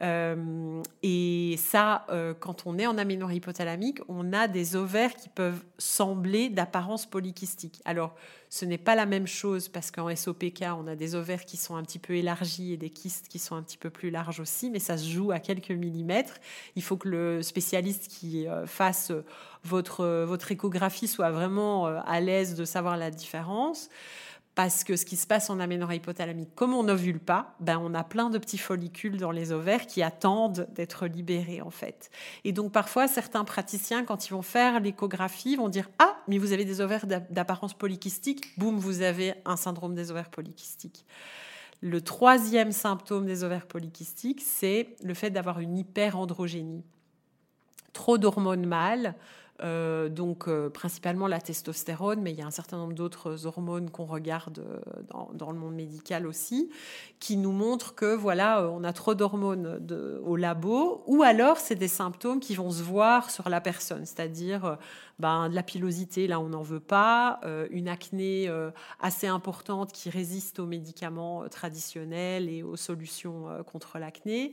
Euh, 0.03 0.83
et 1.03 1.57
ça, 1.59 2.07
euh, 2.11 2.35
quand 2.39 2.67
on 2.67 2.79
est 2.79 2.87
en 2.87 2.99
aménorrhée 2.99 3.37
hypothalamique, 3.37 4.01
on 4.09 4.33
a 4.33 4.49
des 4.49 4.77
ovaires 4.77 5.15
qui 5.15 5.29
peuvent 5.29 5.65
sembler 5.79 6.49
d'apparence 6.49 7.07
polykystique. 7.07 7.81
Alors, 7.85 8.15
ce 8.49 8.65
n'est 8.65 8.79
pas 8.79 8.95
la 8.95 9.07
même 9.07 9.27
chose 9.27 9.69
parce 9.69 9.91
qu'en 9.91 10.15
SOPK, 10.15 10.65
on 10.79 10.87
a 10.87 10.95
des 10.95 11.15
ovaires 11.15 11.45
qui 11.45 11.57
sont 11.57 11.77
un 11.77 11.83
petit 11.83 11.99
peu 11.99 12.15
élargis 12.15 12.73
et 12.73 12.77
des 12.77 12.91
kystes 12.91 13.29
qui 13.29 13.39
sont 13.39 13.57
un 13.57 13.63
petit 13.63 13.79
peu 13.79 13.91
plus 13.91 14.11
larges 14.11 14.41
aussi, 14.41 14.71
mais 14.71 14.79
ça 14.79 14.99
se 14.99 15.09
joue 15.09 15.33
à 15.33 15.41
quelques 15.41 15.71
millimètres. 15.71 16.35
Il 16.77 16.83
faut 16.83 16.97
que 16.97 17.09
le 17.09 17.43
spécialiste 17.43 18.09
qui 18.09 18.47
euh, 18.47 18.67
fasse 18.67 19.13
votre, 19.65 20.25
votre 20.25 20.53
échographie 20.53 21.09
soit 21.09 21.31
vraiment 21.31 21.87
à 21.87 22.21
l'aise 22.21 22.55
de 22.55 22.65
savoir 22.65 22.97
la 22.97 23.11
différence 23.11 23.89
parce 24.57 24.85
que 24.85 24.97
ce 24.97 25.05
qui 25.05 25.17
se 25.17 25.27
passe 25.27 25.51
en 25.51 25.61
aménorrhée 25.61 25.97
hypothalamique, 25.97 26.55
comme 26.55 26.73
on 26.73 26.83
n'ovule 26.83 27.21
pas, 27.21 27.55
ben 27.61 27.79
on 27.79 27.93
a 27.93 28.03
plein 28.03 28.31
de 28.31 28.39
petits 28.39 28.57
follicules 28.57 29.19
dans 29.19 29.31
les 29.31 29.53
ovaires 29.53 29.87
qui 29.87 30.03
attendent 30.03 30.67
d'être 30.75 31.07
libérés 31.07 31.61
en 31.61 31.71
fait. 31.71 32.11
Et 32.43 32.53
donc 32.53 32.73
parfois 32.73 33.07
certains 33.07 33.45
praticiens, 33.45 34.03
quand 34.03 34.27
ils 34.27 34.31
vont 34.31 34.41
faire 34.41 34.81
l'échographie, 34.81 35.57
vont 35.57 35.69
dire 35.69 35.91
ah 35.99 36.17
mais 36.27 36.39
vous 36.39 36.53
avez 36.53 36.65
des 36.65 36.81
ovaires 36.81 37.07
d'apparence 37.07 37.75
polykystique, 37.75 38.59
boum 38.59 38.79
vous 38.79 39.03
avez 39.03 39.35
un 39.45 39.57
syndrome 39.57 39.95
des 39.95 40.11
ovaires 40.11 40.31
polykystiques. 40.31 41.05
Le 41.83 42.01
troisième 42.01 42.73
symptôme 42.73 43.27
des 43.27 43.45
ovaires 43.45 43.67
polykystiques, 43.67 44.41
c'est 44.41 44.97
le 45.03 45.13
fait 45.13 45.29
d'avoir 45.29 45.61
une 45.61 45.77
hyperandrogénie. 45.77 46.83
Trop 47.93 48.17
d'hormones 48.17 48.65
mâles, 48.65 49.15
euh, 49.63 50.11
donc 50.11 50.49
euh, 50.49 50.69
principalement 50.69 51.27
la 51.27 51.41
testostérone, 51.41 52.21
mais 52.21 52.33
il 52.33 52.39
y 52.39 52.43
a 52.43 52.47
un 52.47 52.51
certain 52.51 52.77
nombre 52.77 52.93
d'autres 52.93 53.47
hormones 53.47 53.91
qu'on 53.91 54.05
regarde 54.05 54.59
euh, 54.59 54.81
dans, 55.33 55.51
le 55.51 55.59
monde 55.59 55.75
médical 55.75 56.27
aussi, 56.27 56.71
qui 57.21 57.39
nous 57.39 57.53
montrent 57.53 57.95
que 57.95 58.15
voilà, 58.15 58.69
on 58.71 58.85
a 58.85 58.93
trop 58.93 59.15
d'hormones 59.15 59.81
au 60.25 60.37
labo, 60.37 61.03
ou 61.07 61.23
alors 61.23 61.57
c'est 61.57 61.75
des 61.75 61.89
symptômes 61.89 62.41
qui 62.41 62.55
vont 62.55 62.71
se 62.71 62.83
voir 62.83 63.31
sur 63.31 63.49
la 63.49 63.63
personne, 63.63 64.05
c'est-à-dire 64.05 64.77
ben, 65.19 65.49
de 65.49 65.55
la 65.55 65.63
pilosité, 65.63 66.27
là 66.27 66.39
on 66.39 66.49
n'en 66.49 66.63
veut 66.63 66.81
pas, 66.81 67.41
une 67.71 67.89
acné 67.89 68.51
assez 69.01 69.27
importante 69.27 69.93
qui 69.93 70.11
résiste 70.11 70.59
aux 70.59 70.67
médicaments 70.67 71.49
traditionnels 71.49 72.51
et 72.51 72.63
aux 72.63 72.77
solutions 72.77 73.47
contre 73.65 73.99
l'acné. 73.99 74.53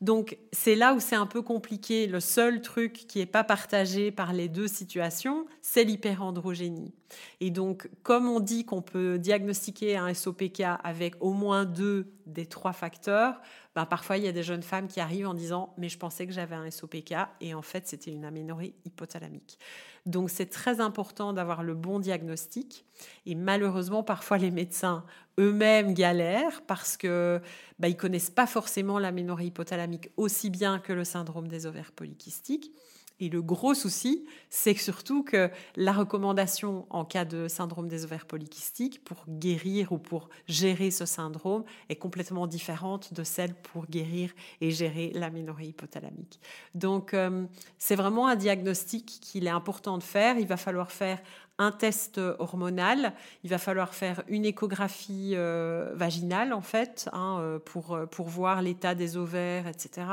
Donc 0.00 0.38
c'est 0.52 0.76
là 0.76 0.94
où 0.94 1.00
c'est 1.00 1.16
un 1.16 1.26
peu 1.26 1.42
compliqué. 1.42 2.06
Le 2.06 2.20
seul 2.20 2.60
truc 2.60 2.92
qui 2.92 3.18
n'est 3.18 3.26
pas 3.26 3.42
partagé 3.42 4.12
par 4.12 4.32
les 4.32 4.48
deux 4.48 4.68
situations, 4.68 5.46
c'est 5.60 5.82
l'hyperandrogénie. 5.82 6.94
Et 7.40 7.50
donc 7.50 7.90
comme 8.02 8.28
on 8.28 8.38
dit 8.38 8.64
qu'on 8.64 8.82
peut 8.82 9.18
diagnostiquer 9.18 9.96
un 9.96 10.14
SOPK 10.14 10.62
avec 10.84 11.14
au 11.20 11.32
moins 11.32 11.64
deux 11.64 12.12
des 12.26 12.46
trois 12.46 12.72
facteurs, 12.72 13.40
ben, 13.78 13.86
parfois 13.86 14.16
il 14.16 14.24
y 14.24 14.26
a 14.26 14.32
des 14.32 14.42
jeunes 14.42 14.64
femmes 14.64 14.88
qui 14.88 14.98
arrivent 14.98 15.28
en 15.28 15.34
disant 15.34 15.72
mais 15.78 15.88
je 15.88 15.96
pensais 15.98 16.26
que 16.26 16.32
j'avais 16.32 16.56
un 16.56 16.68
SOPK 16.68 17.14
et 17.40 17.54
en 17.54 17.62
fait 17.62 17.86
c'était 17.86 18.10
une 18.10 18.24
aménorrhée 18.24 18.74
hypothalamique. 18.84 19.56
Donc 20.04 20.30
c'est 20.30 20.46
très 20.46 20.80
important 20.80 21.32
d'avoir 21.32 21.62
le 21.62 21.74
bon 21.74 22.00
diagnostic. 22.00 22.84
Et 23.24 23.36
malheureusement, 23.36 24.02
parfois 24.02 24.36
les 24.36 24.50
médecins 24.50 25.04
eux-mêmes 25.38 25.94
galèrent 25.94 26.62
parce 26.62 26.96
que 26.96 27.40
bah, 27.78 27.86
ils 27.86 27.96
connaissent 27.96 28.30
pas 28.30 28.48
forcément 28.48 28.98
l'aménorrhée 28.98 29.46
hypothalamique 29.46 30.10
aussi 30.16 30.50
bien 30.50 30.80
que 30.80 30.92
le 30.92 31.04
syndrome 31.04 31.46
des 31.46 31.66
ovaires 31.66 31.92
polykystiques. 31.92 32.72
Et 33.20 33.28
le 33.28 33.42
gros 33.42 33.74
souci, 33.74 34.24
c'est 34.48 34.74
surtout 34.74 35.24
que 35.24 35.50
la 35.76 35.92
recommandation 35.92 36.86
en 36.90 37.04
cas 37.04 37.24
de 37.24 37.48
syndrome 37.48 37.88
des 37.88 38.04
ovaires 38.04 38.26
polykystiques 38.26 39.02
pour 39.04 39.24
guérir 39.28 39.92
ou 39.92 39.98
pour 39.98 40.28
gérer 40.46 40.90
ce 40.90 41.04
syndrome 41.04 41.64
est 41.88 41.96
complètement 41.96 42.46
différente 42.46 43.12
de 43.12 43.24
celle 43.24 43.54
pour 43.54 43.86
guérir 43.86 44.30
et 44.60 44.70
gérer 44.70 45.10
l'aménorrhée 45.14 45.66
hypothalamique. 45.66 46.40
Donc, 46.74 47.12
euh, 47.12 47.44
c'est 47.76 47.96
vraiment 47.96 48.28
un 48.28 48.36
diagnostic 48.36 49.06
qu'il 49.20 49.46
est 49.46 49.50
important 49.50 49.98
de 49.98 50.04
faire. 50.04 50.38
Il 50.38 50.46
va 50.46 50.56
falloir 50.56 50.92
faire 50.92 51.20
un 51.58 51.72
test 51.72 52.18
hormonal, 52.38 53.14
il 53.42 53.50
va 53.50 53.58
falloir 53.58 53.92
faire 53.92 54.22
une 54.28 54.44
échographie 54.44 55.32
euh, 55.34 55.92
vaginale 55.96 56.52
en 56.52 56.60
fait 56.60 57.10
hein, 57.12 57.38
euh, 57.40 57.58
pour, 57.58 57.98
pour 58.12 58.28
voir 58.28 58.62
l'état 58.62 58.94
des 58.94 59.16
ovaires, 59.16 59.66
etc. 59.66 60.06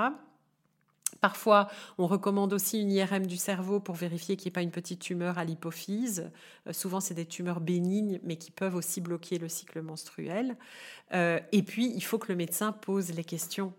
Parfois, 1.22 1.70
on 1.98 2.08
recommande 2.08 2.54
aussi 2.54 2.82
une 2.82 2.92
IRM 2.92 3.26
du 3.26 3.38
cerveau 3.38 3.80
pour 3.80 3.96
vérifier 3.96 4.36
qu'il 4.36 4.48
n'y 4.48 4.50
ait 4.50 4.60
pas 4.60 4.62
une 4.62 4.72
petite 4.72 5.00
tumeur 5.00 5.38
à 5.38 5.46
l'hypophyse. 5.46 6.30
Euh, 6.68 6.74
souvent, 6.74 7.00
c'est 7.00 7.14
des 7.14 7.26
tumeurs 7.26 7.62
bénignes, 7.62 8.20
mais 8.24 8.36
qui 8.36 8.52
peuvent 8.52 8.76
aussi 8.76 9.02
bloquer 9.02 9.38
le 9.38 9.50
cycle 9.50 9.82
menstruel. 9.82 10.58
Euh, 11.14 11.40
et 11.52 11.64
puis, 11.64 11.92
il 11.96 12.02
faut 12.02 12.18
que 12.18 12.32
le 12.32 12.36
médecin 12.36 12.72
pose 12.72 13.12
les 13.12 13.24
questions 13.24 13.74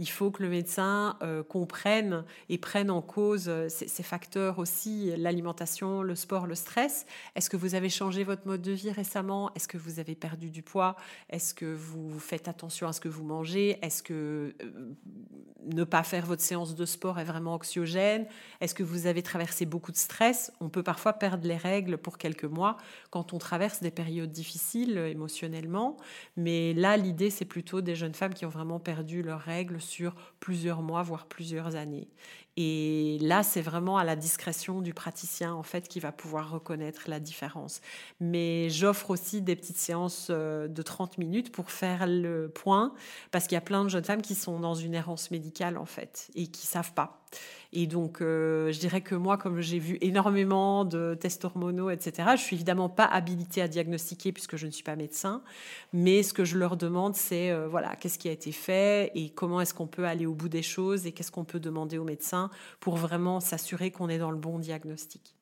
il 0.00 0.08
faut 0.08 0.30
que 0.30 0.42
le 0.42 0.48
médecin 0.48 1.18
euh, 1.22 1.42
comprenne 1.42 2.24
et 2.48 2.56
prenne 2.56 2.90
en 2.90 3.02
cause 3.02 3.48
euh, 3.48 3.68
ces, 3.68 4.02
facteurs 4.02 4.58
aussi, 4.58 5.12
l'alimentation, 5.18 6.02
le 6.02 6.14
sport, 6.14 6.46
le 6.46 6.54
stress. 6.54 7.04
Est-ce 7.36 7.50
que 7.50 7.58
vous 7.58 7.74
avez 7.74 7.90
changé 7.90 8.24
votre 8.24 8.46
mode 8.46 8.62
de 8.62 8.72
vie 8.72 8.90
récemment? 8.90 9.50
Est-ce 9.54 9.68
que 9.68 9.76
vous 9.76 10.00
avez 10.00 10.14
perdu 10.14 10.48
du 10.48 10.62
poids? 10.62 10.96
Est-ce 11.28 11.52
que 11.52 11.66
vous 11.66 12.18
faites 12.18 12.48
attention 12.48 12.88
à 12.88 12.94
ce 12.94 13.00
que 13.02 13.10
vous 13.10 13.24
mangez? 13.24 13.78
Est-ce 13.82 14.02
que 14.02 14.54
euh, 14.62 14.94
ne 15.66 15.84
pas 15.84 16.02
faire 16.02 16.24
votre 16.24 16.40
séance 16.40 16.74
de 16.74 16.86
sport 16.86 17.20
est 17.20 17.24
vraiment 17.24 17.52
anxiogène? 17.52 18.26
Est-ce 18.62 18.74
que 18.74 18.82
vous 18.82 19.06
avez 19.06 19.22
traversé 19.22 19.66
beaucoup 19.66 19.92
de 19.92 19.98
stress? 19.98 20.50
On 20.60 20.70
peut 20.70 20.82
parfois 20.82 21.12
perdre 21.12 21.46
les 21.46 21.58
règles 21.58 21.98
pour 21.98 22.16
quelques 22.16 22.44
mois 22.44 22.78
quand 23.10 23.34
on 23.34 23.38
traverse 23.38 23.82
des 23.82 23.90
périodes 23.90 24.32
difficiles 24.32 24.96
émotionnellement. 24.96 25.98
Mais 26.38 26.72
là, 26.72 26.96
l'idée, 26.96 27.28
c'est 27.28 27.44
plutôt 27.44 27.82
des 27.82 27.94
jeunes 27.94 28.14
femmes 28.14 28.32
qui 28.32 28.46
ont 28.46 28.50
vraiment 28.50 28.80
perdu 28.80 29.22
leurs 29.22 29.40
règles 29.40 29.78
sur 29.90 30.14
plusieurs 30.38 30.82
mois, 30.82 31.02
voire 31.02 31.26
plusieurs 31.26 31.74
années. 31.74 32.08
Et 32.56 33.18
là, 33.20 33.42
c'est 33.42 33.60
vraiment 33.60 33.98
à 33.98 34.04
la 34.04 34.16
discrétion 34.16 34.80
du 34.82 34.94
praticien, 34.94 35.52
en 35.54 35.62
fait, 35.62 35.88
qui 35.88 36.00
va 36.00 36.12
pouvoir 36.12 36.50
reconnaître 36.50 37.02
la 37.08 37.20
différence. 37.20 37.80
Mais 38.20 38.70
j'offre 38.70 39.10
aussi 39.10 39.42
des 39.42 39.56
petites 39.56 39.78
séances 39.78 40.28
euh, 40.30 40.68
de 40.68 40.82
30 40.82 41.18
minutes 41.18 41.52
pour 41.52 41.70
faire 41.70 42.06
le 42.06 42.48
point, 42.48 42.92
parce 43.30 43.46
qu'il 43.46 43.54
y 43.54 43.58
a 43.58 43.62
plein 43.62 43.84
de 43.84 43.88
jeunes 43.88 44.04
femmes 44.04 44.22
qui 44.22 44.34
sont 44.34 44.60
dans 44.60 44.74
une 44.74 44.94
errance 44.94 45.30
médicale, 45.30 45.78
en 45.78 45.86
fait, 45.86 46.30
et 46.34 46.46
qui 46.48 46.66
savent 46.66 46.92
pas. 46.92 47.19
Et 47.72 47.86
donc, 47.86 48.20
euh, 48.20 48.72
je 48.72 48.80
dirais 48.80 49.00
que 49.00 49.14
moi, 49.14 49.36
comme 49.36 49.60
j'ai 49.60 49.78
vu 49.78 49.96
énormément 50.00 50.84
de 50.84 51.14
tests 51.14 51.44
hormonaux, 51.44 51.90
etc., 51.90 52.30
je 52.36 52.42
suis 52.42 52.56
évidemment 52.56 52.88
pas 52.88 53.04
habilitée 53.04 53.62
à 53.62 53.68
diagnostiquer 53.68 54.32
puisque 54.32 54.56
je 54.56 54.66
ne 54.66 54.72
suis 54.72 54.82
pas 54.82 54.96
médecin. 54.96 55.42
Mais 55.92 56.22
ce 56.22 56.34
que 56.34 56.44
je 56.44 56.58
leur 56.58 56.76
demande, 56.76 57.14
c'est 57.14 57.50
euh, 57.50 57.68
voilà, 57.68 57.94
qu'est-ce 57.94 58.18
qui 58.18 58.28
a 58.28 58.32
été 58.32 58.50
fait 58.50 59.12
et 59.14 59.30
comment 59.30 59.60
est-ce 59.60 59.74
qu'on 59.74 59.86
peut 59.86 60.04
aller 60.04 60.26
au 60.26 60.34
bout 60.34 60.48
des 60.48 60.62
choses 60.62 61.06
et 61.06 61.12
qu'est-ce 61.12 61.30
qu'on 61.30 61.44
peut 61.44 61.60
demander 61.60 61.98
au 61.98 62.04
médecin 62.04 62.50
pour 62.80 62.96
vraiment 62.96 63.38
s'assurer 63.38 63.92
qu'on 63.92 64.08
est 64.08 64.18
dans 64.18 64.32
le 64.32 64.38
bon 64.38 64.58
diagnostic. 64.58 65.36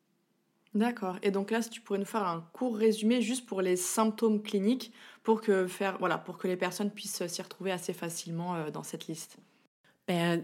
D'accord. 0.74 1.16
Et 1.22 1.30
donc 1.30 1.50
là, 1.50 1.62
si 1.62 1.70
tu 1.70 1.80
pourrais 1.80 1.98
nous 1.98 2.04
faire 2.04 2.26
un 2.26 2.46
court 2.52 2.76
résumé 2.76 3.22
juste 3.22 3.46
pour 3.46 3.62
les 3.62 3.76
symptômes 3.76 4.42
cliniques 4.42 4.92
pour 5.22 5.40
que, 5.40 5.66
faire, 5.66 5.96
voilà, 5.98 6.18
pour 6.18 6.36
que 6.36 6.46
les 6.46 6.56
personnes 6.56 6.90
puissent 6.90 7.26
s'y 7.26 7.42
retrouver 7.42 7.72
assez 7.72 7.94
facilement 7.94 8.54
euh, 8.54 8.70
dans 8.70 8.82
cette 8.82 9.06
liste. 9.06 9.38
Ben, 10.08 10.42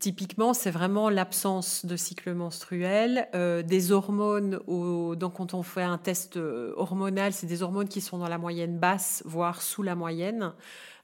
typiquement, 0.00 0.52
c'est 0.52 0.70
vraiment 0.70 1.08
l'absence 1.08 1.86
de 1.86 1.96
cycle 1.96 2.34
menstruel, 2.34 3.26
euh, 3.34 3.62
des 3.62 3.90
hormones. 3.90 4.60
donc, 4.66 5.32
quand 5.32 5.54
on 5.54 5.62
fait 5.62 5.82
un 5.82 5.96
test 5.96 6.36
euh, 6.36 6.74
hormonal, 6.76 7.32
c'est 7.32 7.46
des 7.46 7.62
hormones 7.62 7.88
qui 7.88 8.02
sont 8.02 8.18
dans 8.18 8.28
la 8.28 8.36
moyenne 8.36 8.78
basse, 8.78 9.22
voire 9.24 9.62
sous 9.62 9.82
la 9.82 9.94
moyenne. 9.94 10.52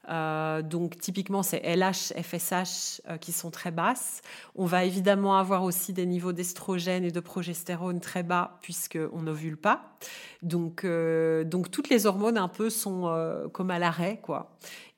Euh, 0.07 0.61
donc, 0.61 0.99
typiquement, 0.99 1.41
c'est 1.41 1.63
LH, 1.63 2.13
FSH 2.21 3.01
qui 3.21 3.31
sont 3.31 3.49
très 3.49 3.71
basses. 3.71 4.21
On 4.53 4.65
va 4.65 4.83
évidemment 4.85 5.39
avoir 5.39 5.63
aussi 5.63 5.91
des 5.91 6.05
niveaux 6.05 6.31
d'estrogène 6.31 7.05
et 7.05 7.11
de 7.11 7.19
progestérone 7.19 7.99
très 7.99 8.21
bas, 8.21 8.59
puisqu'on 8.61 9.23
n'ovule 9.23 9.57
pas. 9.57 9.97
Donc, 10.43 10.85
donc, 10.85 11.71
toutes 11.71 11.89
les 11.89 12.05
hormones 12.05 12.37
un 12.37 12.49
peu 12.49 12.69
sont 12.69 13.49
comme 13.51 13.71
à 13.71 13.79
l'arrêt, 13.79 14.19
quoi. 14.21 14.55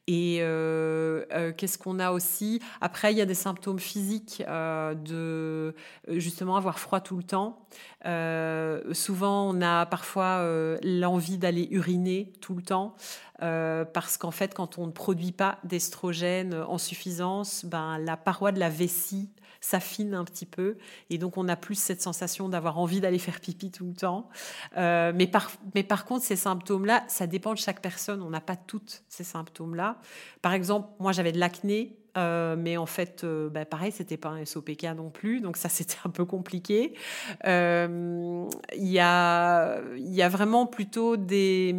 Et 0.08 0.38
euh, 0.40 1.26
euh, 1.34 1.52
qu'est-ce 1.52 1.78
qu'on 1.78 2.00
a 2.00 2.12
aussi? 2.12 2.62
Après, 2.80 3.12
il 3.12 3.18
y 3.18 3.22
a 3.22 3.26
des 3.26 3.34
symptômes 3.34 3.80
physiques 3.80 4.42
euh, 4.48 4.96
de 4.96 5.76
justement 6.18 6.56
avoir 6.56 6.80
froid 6.80 7.02
tout 7.02 7.18
le 7.18 7.24
temps. 7.24 7.60
souvent, 8.94 9.50
on 9.50 9.62
a 9.62 9.86
parfois 9.86 10.48
l'envie 10.82 11.38
d'aller 11.38 11.68
uriner 11.72 12.32
tout 12.40 12.56
le 12.56 12.62
temps 12.62 12.96
parce 13.40 14.18
qu'en 14.18 14.32
fait, 14.32 14.54
quand 14.54 14.78
on 14.78 14.88
ne 14.88 14.92
produit 14.92 15.34
pas 15.34 15.60
d'estrogène 15.66 16.54
en 16.54 16.78
suffisance, 16.78 17.66
ben, 17.66 17.98
la 17.98 18.16
paroi 18.16 18.54
de 18.54 18.60
la 18.60 18.70
vessie 18.70 19.30
s'affine 19.62 20.14
un 20.14 20.26
petit 20.26 20.46
peu. 20.46 20.78
Et 21.10 21.18
donc, 21.18 21.38
on 21.38 21.48
a 21.48 21.56
plus 21.56 21.76
cette 21.76 22.02
sensation 22.02 22.50
d'avoir 22.50 22.78
envie 22.80 23.02
d'aller 23.02 23.20
faire 23.20 23.40
pipi 23.40 23.72
tout 23.72 23.86
le 23.86 23.94
temps. 23.94 24.30
Euh, 24.78 25.12
mais, 25.16 25.28
par, 25.28 25.52
mais 25.76 25.84
par 25.84 26.06
contre, 26.06 26.24
ces 26.24 26.36
symptômes-là, 26.36 27.04
ça 27.08 27.28
dépend 27.28 27.54
de 27.54 27.60
chaque 27.60 27.82
personne. 27.82 28.22
On 28.22 28.30
n'a 28.30 28.41
pas 28.41 28.56
toutes 28.56 29.04
ces 29.10 29.24
symptômes-là. 29.24 29.98
Par 30.41 30.54
exemple, 30.54 30.89
moi, 31.00 31.12
j'avais 31.12 31.32
de 31.32 31.39
l'acné. 31.39 31.98
Euh, 32.17 32.56
mais 32.58 32.78
en 32.78 32.88
fait, 32.88 33.24
euh, 33.24 33.48
bah, 33.48 33.63
pareil, 33.63 33.91
c'était 33.91 34.17
pas 34.17 34.30
un 34.30 34.43
SOPK 34.43 34.86
non 34.96 35.12
plus, 35.12 35.39
donc 35.39 35.56
ça 35.56 35.70
c'était 35.70 35.98
un 36.04 36.10
peu 36.10 36.26
compliqué. 36.26 36.96
Il 37.46 38.48
y, 38.76 39.00
a, 39.00 39.80
y 39.98 40.22
a 40.24 40.30
vraiment 40.30 40.65
plutôt 40.65 41.15
des, 41.15 41.76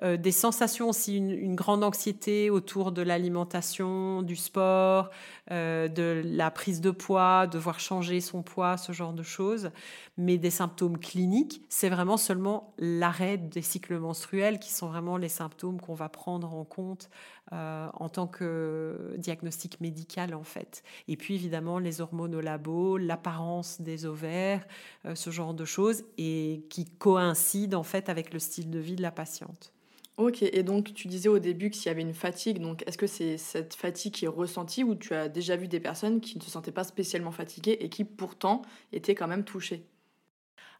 des 0.00 0.32
sensations 0.32 0.90
aussi, 0.90 1.16
une, 1.16 1.56
grande 1.56 1.82
anxiété 1.82 2.50
autour 2.50 2.92
de 2.92 3.02
l'alimentation, 3.02 4.22
du 4.22 4.36
sport, 4.36 5.10
euh, 5.50 5.88
de 5.88 6.22
la 6.24 6.50
prise 6.50 6.80
de 6.80 6.90
poids, 6.90 7.46
devoir 7.46 7.80
changer 7.80 8.20
son 8.20 8.42
poids, 8.42 8.76
ce 8.76 8.92
genre 8.92 9.12
de 9.12 9.22
choses. 9.22 9.70
Mais 10.16 10.38
des 10.38 10.50
symptômes 10.50 10.98
cliniques, 10.98 11.62
c'est 11.68 11.88
vraiment 11.88 12.16
seulement 12.16 12.74
l'arrêt 12.78 13.36
des 13.36 13.62
cycles 13.62 13.98
menstruels 13.98 14.58
qui 14.60 14.70
sont 14.70 14.88
vraiment 14.88 15.16
les 15.16 15.28
symptômes 15.28 15.80
qu'on 15.80 15.94
va 15.94 16.08
prendre 16.08 16.54
en 16.54 16.64
compte 16.64 17.10
euh, 17.52 17.88
en 17.94 18.08
tant 18.08 18.28
que 18.28 19.16
diagnostic 19.18 19.80
médical 19.80 20.34
en 20.34 20.44
fait. 20.44 20.84
Et 21.08 21.16
puis 21.16 21.34
évidemment 21.34 21.80
les 21.80 22.00
hormones 22.00 22.36
au 22.36 22.40
labo, 22.40 22.96
l'apparence 22.96 23.80
des 23.80 24.06
ovaires, 24.06 24.64
euh, 25.04 25.16
ce 25.16 25.30
genre 25.30 25.52
de 25.52 25.64
choses, 25.64 26.04
et 26.16 26.64
qui 26.70 26.84
coïncident 26.84 27.76
en 27.76 27.82
fait 27.82 28.08
avec 28.08 28.32
le 28.32 28.38
style 28.38 28.70
de 28.70 28.78
vie 28.78 28.94
de 28.94 29.02
la 29.02 29.10
patiente. 29.10 29.72
Ok, 30.16 30.42
et 30.42 30.62
donc 30.62 30.92
tu 30.92 31.08
disais 31.08 31.28
au 31.30 31.38
début 31.38 31.70
qu'il 31.70 31.86
y 31.86 31.88
avait 31.88 32.02
une 32.02 32.12
fatigue, 32.14 32.58
donc 32.60 32.82
est-ce 32.86 32.98
que 32.98 33.06
c'est 33.06 33.38
cette 33.38 33.74
fatigue 33.74 34.12
qui 34.12 34.26
est 34.26 34.28
ressentie 34.28 34.84
ou 34.84 34.94
tu 34.94 35.14
as 35.14 35.28
déjà 35.30 35.56
vu 35.56 35.66
des 35.66 35.80
personnes 35.80 36.20
qui 36.20 36.36
ne 36.36 36.42
se 36.42 36.50
sentaient 36.50 36.72
pas 36.72 36.84
spécialement 36.84 37.30
fatiguées 37.32 37.78
et 37.80 37.88
qui 37.88 38.04
pourtant 38.04 38.60
étaient 38.92 39.14
quand 39.14 39.28
même 39.28 39.44
touchées? 39.44 39.88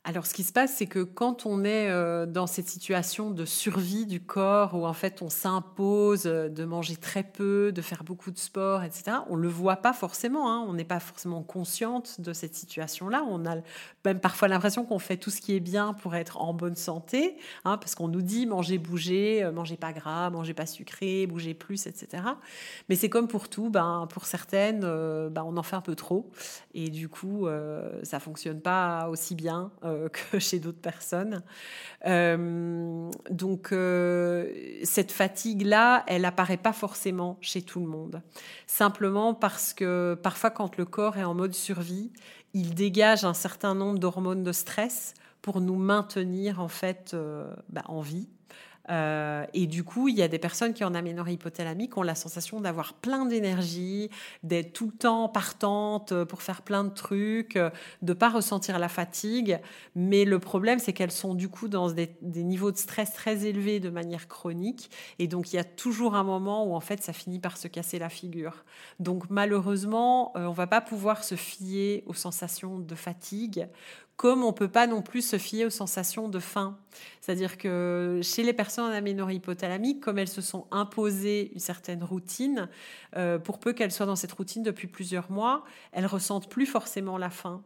Alors, 0.03 0.25
ce 0.25 0.33
qui 0.33 0.45
se 0.45 0.53
passe, 0.55 0.77
c'est 0.77 0.87
que 0.87 1.01
quand 1.01 1.45
on 1.45 1.63
est 1.63 1.91
euh, 1.91 2.25
dans 2.25 2.47
cette 2.47 2.71
situation 2.71 3.31
de 3.31 3.45
survie 3.45 4.07
du 4.07 4.19
corps, 4.19 4.75
où 4.75 4.87
en 4.87 4.95
fait 4.95 5.21
on 5.21 5.29
s'impose 5.29 6.23
euh, 6.25 6.49
de 6.49 6.65
manger 6.65 6.97
très 6.97 7.23
peu, 7.23 7.71
de 7.71 7.83
faire 7.83 8.03
beaucoup 8.03 8.31
de 8.31 8.39
sport, 8.39 8.83
etc., 8.83 9.19
on 9.29 9.37
ne 9.37 9.43
le 9.43 9.49
voit 9.49 9.77
pas 9.77 9.93
forcément. 9.93 10.51
Hein. 10.51 10.65
on 10.67 10.73
n'est 10.73 10.87
pas 10.87 11.01
forcément 11.01 11.43
consciente 11.43 12.19
de 12.19 12.33
cette 12.33 12.55
situation-là. 12.55 13.27
On 13.29 13.45
a 13.45 13.57
même 14.07 14.21
parfois 14.21 14.49
l'impression 14.49 14.87
qu'on 14.87 14.99
fait 14.99 15.19
tout 15.19 15.29
ce 15.29 15.43
qui 15.43 15.55
est 15.55 15.61
bien 15.61 15.93
pour 15.93 16.15
être 16.15 16.41
en 16.41 16.55
bonne 16.55 16.77
santé, 16.77 17.37
hein, 17.67 17.77
parce 17.77 17.95
qu'on 17.95 18.09
nous 18.09 18.23
dit 18.23 18.47
manger, 18.47 18.79
bouger, 18.79 19.45
euh, 19.45 19.53
manger 19.53 19.77
pas 19.77 19.93
gras, 19.93 20.31
manger 20.31 20.55
pas 20.55 20.65
sucré, 20.65 21.27
bouger 21.27 21.53
plus, 21.53 21.87
etc. 21.87 22.23
Mais 22.89 22.97
c'est 22.97 23.11
comme 23.11 23.29
pour 23.29 23.51
tout, 23.51 23.69
ben, 23.69 24.09
pour 24.09 24.25
certaines, 24.25 24.81
ben, 24.81 25.45
on 25.45 25.59
en 25.59 25.63
fait 25.63 25.77
un 25.77 25.83
peu 25.83 25.95
trop, 25.95 26.31
et 26.73 26.89
du 26.89 27.11
coup, 27.11 27.47
ça 28.03 28.19
fonctionne 28.19 28.61
pas 28.61 29.09
aussi 29.11 29.35
bien. 29.35 29.71
Euh, 29.91 30.09
que 30.31 30.39
chez 30.39 30.59
d'autres 30.59 30.81
personnes. 30.81 31.43
Euh, 32.07 33.11
donc 33.31 33.73
euh, 33.73 34.51
cette 34.85 35.13
fatigue-là, 35.13 36.05
elle 36.07 36.25
apparaît 36.25 36.57
pas 36.57 36.73
forcément 36.73 37.39
chez 37.41 37.63
tout 37.63 37.81
le 37.81 37.87
monde. 37.87 38.23
Simplement 38.67 39.35
parce 39.35 39.75
que 39.75 40.19
parfois 40.23 40.51
quand 40.51 40.77
le 40.77 40.85
corps 40.85 41.19
est 41.19 41.25
en 41.25 41.35
mode 41.35 41.55
survie, 41.55 42.11
il 42.55 42.75
dégage 42.75 43.25
un 43.25 43.35
certain 43.35 43.75
nombre 43.75 43.99
d'hormones 43.99 44.43
de 44.43 44.53
stress 44.53 45.15
pour 45.43 45.61
nous 45.61 45.77
maintenir 45.77 46.61
en 46.61 46.69
fait 46.69 47.17
bah, 47.69 47.83
en 47.87 48.01
vie. 48.01 48.29
Euh, 48.89 49.45
et 49.53 49.67
du 49.67 49.85
coup, 49.85 50.09
il 50.09 50.17
y 50.17 50.23
a 50.23 50.29
des 50.29 50.39
personnes 50.39 50.73
qui 50.73 50.85
en 50.85 50.95
aménorrhée 50.95 51.35
hypothalamique 51.35 51.97
ont 51.97 52.03
la 52.03 52.15
sensation 52.15 52.61
d'avoir 52.61 52.95
plein 52.95 53.27
d'énergie, 53.27 54.11
d'être 54.43 54.73
tout 54.73 54.87
le 54.87 54.97
temps 54.97 55.29
partante 55.29 56.25
pour 56.25 56.43
faire 56.43 56.63
plein 56.63 56.85
de 56.85 56.91
trucs, 56.91 57.59
de 58.03 58.13
pas 58.13 58.29
ressentir 58.31 58.79
la 58.79 58.89
fatigue. 58.89 59.61
Mais 59.95 60.25
le 60.25 60.39
problème, 60.39 60.79
c'est 60.79 60.93
qu'elles 60.93 61.11
sont 61.11 61.35
du 61.35 61.49
coup 61.49 61.69
dans 61.69 61.91
des, 61.91 62.11
des, 62.23 62.43
niveaux 62.43 62.73
de 62.73 62.77
stress 62.77 63.13
très 63.13 63.47
élevés 63.47 63.81
de 63.81 63.91
manière 63.91 64.29
chronique. 64.29 64.91
Et 65.19 65.29
donc, 65.29 65.53
il 65.53 65.57
y 65.57 65.59
a 65.59 65.65
toujours 65.65 66.15
un 66.15 66.25
moment 66.25 66.65
où 66.65 66.75
en 66.75 66.81
fait, 66.81 67.03
ça 67.03 67.13
finit 67.13 67.39
par 67.39 67.57
se 67.57 67.69
casser 67.69 67.99
la 67.99 68.09
figure. 68.09 68.65
Donc, 68.99 69.25
malheureusement, 69.31 70.33
euh, 70.37 70.47
on 70.47 70.53
va 70.53 70.67
pas 70.67 70.81
pouvoir 70.81 71.25
se 71.25 71.35
fier 71.35 72.03
aux 72.07 72.15
sensations 72.15 72.79
de 72.79 72.95
fatigue 72.95 73.69
comme 74.21 74.45
on 74.45 74.53
peut 74.53 74.69
pas 74.69 74.87
non 74.87 75.01
plus 75.01 75.27
se 75.27 75.39
fier 75.39 75.65
aux 75.65 75.71
sensations 75.71 76.29
de 76.29 76.41
faim. 76.41 76.77
C'est-à-dire 77.23 77.57
que 77.57 78.21
chez 78.23 78.43
les 78.43 78.53
personnes 78.53 78.85
en 78.85 78.95
aménorrhée 78.95 79.37
hypothalamique, 79.37 80.03
comme 80.03 80.19
elles 80.19 80.29
se 80.29 80.43
sont 80.43 80.67
imposées 80.71 81.51
une 81.55 81.59
certaine 81.59 82.05
routine, 82.05 82.69
euh, 83.17 83.39
pour 83.39 83.59
peu 83.59 83.73
qu'elles 83.73 83.93
soient 83.93 84.05
dans 84.05 84.17
cette 84.17 84.33
routine 84.33 84.63
depuis 84.63 84.89
plusieurs 84.89 85.31
mois, 85.31 85.65
elles 85.93 86.05
ressentent 86.05 86.51
plus 86.51 86.67
forcément 86.67 87.17
la 87.17 87.31
faim. 87.31 87.63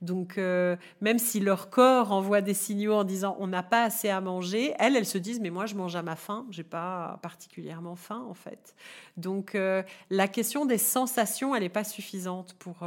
Donc, 0.00 0.38
euh, 0.38 0.76
même 1.02 1.18
si 1.18 1.40
leur 1.40 1.68
corps 1.68 2.10
envoie 2.10 2.40
des 2.40 2.54
signaux 2.54 2.94
en 2.94 3.04
disant 3.04 3.36
on 3.38 3.46
n'a 3.46 3.62
pas 3.62 3.84
assez 3.84 4.08
à 4.08 4.22
manger, 4.22 4.72
elles, 4.78 4.96
elles 4.96 5.04
se 5.04 5.18
disent 5.18 5.40
mais 5.40 5.50
moi 5.50 5.66
je 5.66 5.74
mange 5.74 5.94
à 5.94 6.02
ma 6.02 6.16
faim, 6.16 6.46
j'ai 6.48 6.64
pas 6.64 7.18
particulièrement 7.20 7.96
faim 7.96 8.24
en 8.30 8.34
fait. 8.34 8.74
Donc, 9.18 9.54
euh, 9.54 9.82
la 10.08 10.26
question 10.26 10.64
des 10.64 10.78
sensations, 10.78 11.54
elle 11.54 11.64
n'est 11.64 11.68
pas 11.68 11.84
suffisante 11.84 12.54
pour, 12.54 12.78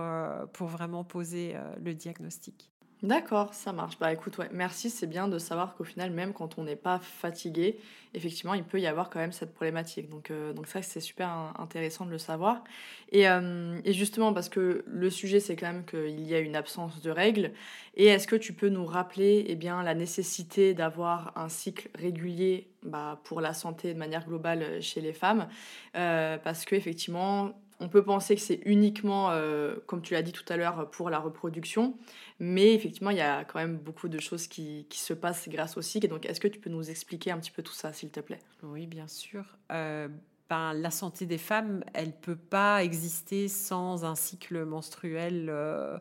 pour 0.54 0.68
vraiment 0.70 1.04
poser 1.04 1.56
le 1.84 1.94
diagnostic. 1.94 2.72
D'accord, 3.06 3.54
ça 3.54 3.72
marche. 3.72 4.00
Bah 4.00 4.12
écoute, 4.12 4.40
ouais, 4.40 4.50
merci, 4.52 4.90
c'est 4.90 5.06
bien 5.06 5.28
de 5.28 5.38
savoir 5.38 5.76
qu'au 5.76 5.84
final, 5.84 6.10
même 6.10 6.34
quand 6.34 6.58
on 6.58 6.64
n'est 6.64 6.76
pas 6.76 6.98
fatigué, 6.98 7.78
effectivement, 8.16 8.56
il 8.56 8.64
peut 8.64 8.80
y 8.80 8.88
avoir 8.88 9.12
quand 9.12 9.20
même 9.20 9.32
cette 9.32 9.54
problématique. 9.54 10.10
Donc, 10.10 10.32
euh, 10.32 10.54
donc 10.54 10.66
ça, 10.66 10.82
c'est 10.82 11.02
super 11.02 11.30
intéressant 11.60 12.06
de 12.08 12.10
le 12.10 12.18
savoir. 12.18 12.64
Et, 13.12 13.28
euh, 13.30 13.80
et 13.86 13.94
justement, 13.94 14.34
parce 14.34 14.50
que 14.50 14.84
le 14.88 15.10
sujet, 15.12 15.40
c'est 15.40 15.56
quand 15.56 15.68
même 15.68 15.86
qu'il 15.86 16.22
y 16.26 16.34
a 16.34 16.40
une 16.40 16.56
absence 16.56 17.00
de 17.02 17.12
règles. 17.12 17.52
Et 17.96 18.06
est-ce 18.06 18.28
que 18.28 18.36
tu 18.36 18.54
peux 18.54 18.70
nous 18.70 18.86
rappeler 18.86 19.46
eh 19.50 19.56
la 19.56 19.94
nécessité 19.94 20.74
d'avoir 20.74 21.32
un 21.38 21.50
cycle 21.50 21.90
régulier 21.94 22.70
bah, 22.82 23.20
pour 23.24 23.40
la 23.40 23.54
santé 23.54 23.94
de 23.94 24.00
manière 24.00 24.26
globale 24.26 24.82
chez 24.82 25.02
les 25.02 25.14
femmes? 25.14 25.48
Euh, 25.96 26.38
Parce 26.44 26.66
qu'effectivement, 26.66 27.52
on 27.80 27.90
peut 27.90 28.04
penser 28.04 28.36
que 28.36 28.42
c'est 28.42 28.62
uniquement, 28.66 29.32
euh, 29.32 29.76
comme 29.86 30.02
tu 30.02 30.14
l'as 30.14 30.22
dit 30.22 30.32
tout 30.32 30.46
à 30.50 30.58
l'heure, 30.58 30.90
pour 30.92 31.10
la 31.10 31.20
reproduction, 31.20 31.98
mais 32.40 32.74
effectivement, 32.74 33.10
il 33.10 33.18
y 33.18 33.22
a 33.22 33.44
quand 33.44 33.60
même 33.60 33.78
beaucoup 33.78 34.08
de 34.08 34.20
choses 34.20 34.48
qui, 34.48 34.86
se 34.92 35.14
passent 35.14 35.50
grâce 35.50 35.78
au 35.78 35.82
cycle. 35.82 36.08
donc, 36.08 36.26
est-ce 36.26 36.40
que 36.40 36.48
tu 36.48 36.60
peux 36.60 36.70
nous 36.70 36.90
expliquer 36.90 37.32
un 37.32 37.40
petit 37.40 37.52
peu 37.52 37.64
tout 37.64 37.74
ça, 37.74 37.94
s'il 37.94 38.12
te 38.12 38.20
plaît? 38.20 38.40
Oui, 38.64 38.88
bien 38.88 39.08
sûr. 39.08 39.44
Euh, 39.72 40.08
ben, 40.50 40.74
la 40.74 40.92
santé 40.92 41.26
des 41.26 41.38
femmes, 41.38 41.84
elle 41.94 42.08
ne 42.08 42.12
peut 42.12 42.36
pas 42.36 42.84
exister 42.84 43.48
sans 43.48 44.06
un 44.06 44.16
cycle 44.16 44.64
menstruel. 44.64 45.48
Euh, 45.50 45.98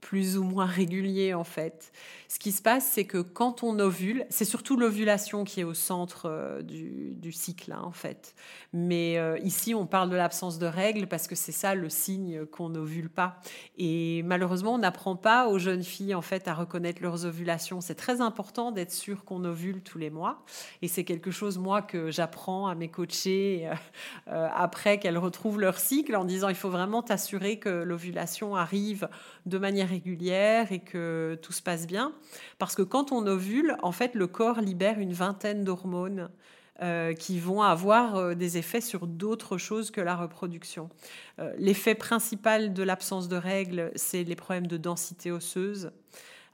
plus 0.00 0.38
ou 0.38 0.44
moins 0.44 0.66
régulier 0.66 1.34
en 1.34 1.44
fait. 1.44 1.92
Ce 2.28 2.38
qui 2.38 2.52
se 2.52 2.62
passe, 2.62 2.86
c'est 2.86 3.04
que 3.04 3.18
quand 3.18 3.62
on 3.62 3.78
ovule, 3.78 4.24
c'est 4.30 4.44
surtout 4.44 4.76
l'ovulation 4.76 5.44
qui 5.44 5.60
est 5.60 5.64
au 5.64 5.74
centre 5.74 6.26
euh, 6.26 6.62
du, 6.62 7.32
cycle 7.32 7.72
hein, 7.72 7.82
en 7.82 7.92
fait. 7.92 8.34
Mais 8.72 9.18
euh, 9.18 9.38
ici, 9.38 9.74
on 9.74 9.86
parle 9.86 10.10
de 10.10 10.16
l'absence 10.16 10.58
de 10.58 10.66
règles 10.66 11.06
parce 11.06 11.26
que 11.26 11.34
c'est 11.34 11.52
ça 11.52 11.74
le 11.74 11.88
signe 11.88 12.46
qu'on 12.46 12.68
n'ovule 12.68 13.10
pas. 13.10 13.40
Et 13.78 14.22
malheureusement, 14.22 14.74
on 14.74 14.78
n'apprend 14.78 15.16
pas 15.16 15.48
aux 15.48 15.58
jeunes 15.58 15.82
filles 15.82 16.14
en 16.14 16.22
fait 16.22 16.48
à 16.48 16.54
reconnaître 16.54 17.02
leurs 17.02 17.26
ovulations. 17.26 17.80
C'est 17.80 17.94
très 17.94 18.20
important 18.20 18.70
d'être 18.72 18.92
sûr 18.92 19.24
qu'on 19.24 19.44
ovule 19.44 19.82
tous 19.82 19.98
les 19.98 20.10
mois. 20.10 20.44
Et 20.82 20.88
c'est 20.88 21.04
quelque 21.04 21.30
chose 21.30 21.58
moi 21.58 21.82
que 21.82 22.10
j'apprends 22.10 22.68
à 22.68 22.74
mes 22.74 22.88
coachés 22.88 23.68
euh, 24.28 24.48
après 24.54 24.98
qu'elles 24.98 25.18
retrouvent 25.18 25.60
leur 25.60 25.78
cycle 25.78 26.14
en 26.16 26.24
disant 26.24 26.48
il 26.48 26.54
faut 26.54 26.70
vraiment 26.70 27.02
t'assurer 27.02 27.58
que 27.58 27.68
l'ovulation 27.68 28.54
arrive 28.56 29.08
de 29.46 29.58
manière 29.58 29.89
régulière 29.90 30.72
et 30.72 30.78
que 30.80 31.38
tout 31.42 31.52
se 31.52 31.62
passe 31.62 31.86
bien. 31.86 32.12
Parce 32.58 32.74
que 32.74 32.82
quand 32.82 33.12
on 33.12 33.26
ovule, 33.26 33.76
en 33.82 33.92
fait, 33.92 34.14
le 34.14 34.26
corps 34.26 34.60
libère 34.60 34.98
une 34.98 35.12
vingtaine 35.12 35.64
d'hormones 35.64 36.30
euh, 36.82 37.12
qui 37.12 37.38
vont 37.38 37.60
avoir 37.60 38.16
euh, 38.16 38.34
des 38.34 38.56
effets 38.56 38.80
sur 38.80 39.06
d'autres 39.06 39.58
choses 39.58 39.90
que 39.90 40.00
la 40.00 40.16
reproduction. 40.16 40.88
Euh, 41.38 41.52
l'effet 41.58 41.94
principal 41.94 42.72
de 42.72 42.82
l'absence 42.82 43.28
de 43.28 43.36
règles, 43.36 43.92
c'est 43.96 44.24
les 44.24 44.34
problèmes 44.34 44.66
de 44.66 44.78
densité 44.78 45.30
osseuse. 45.30 45.90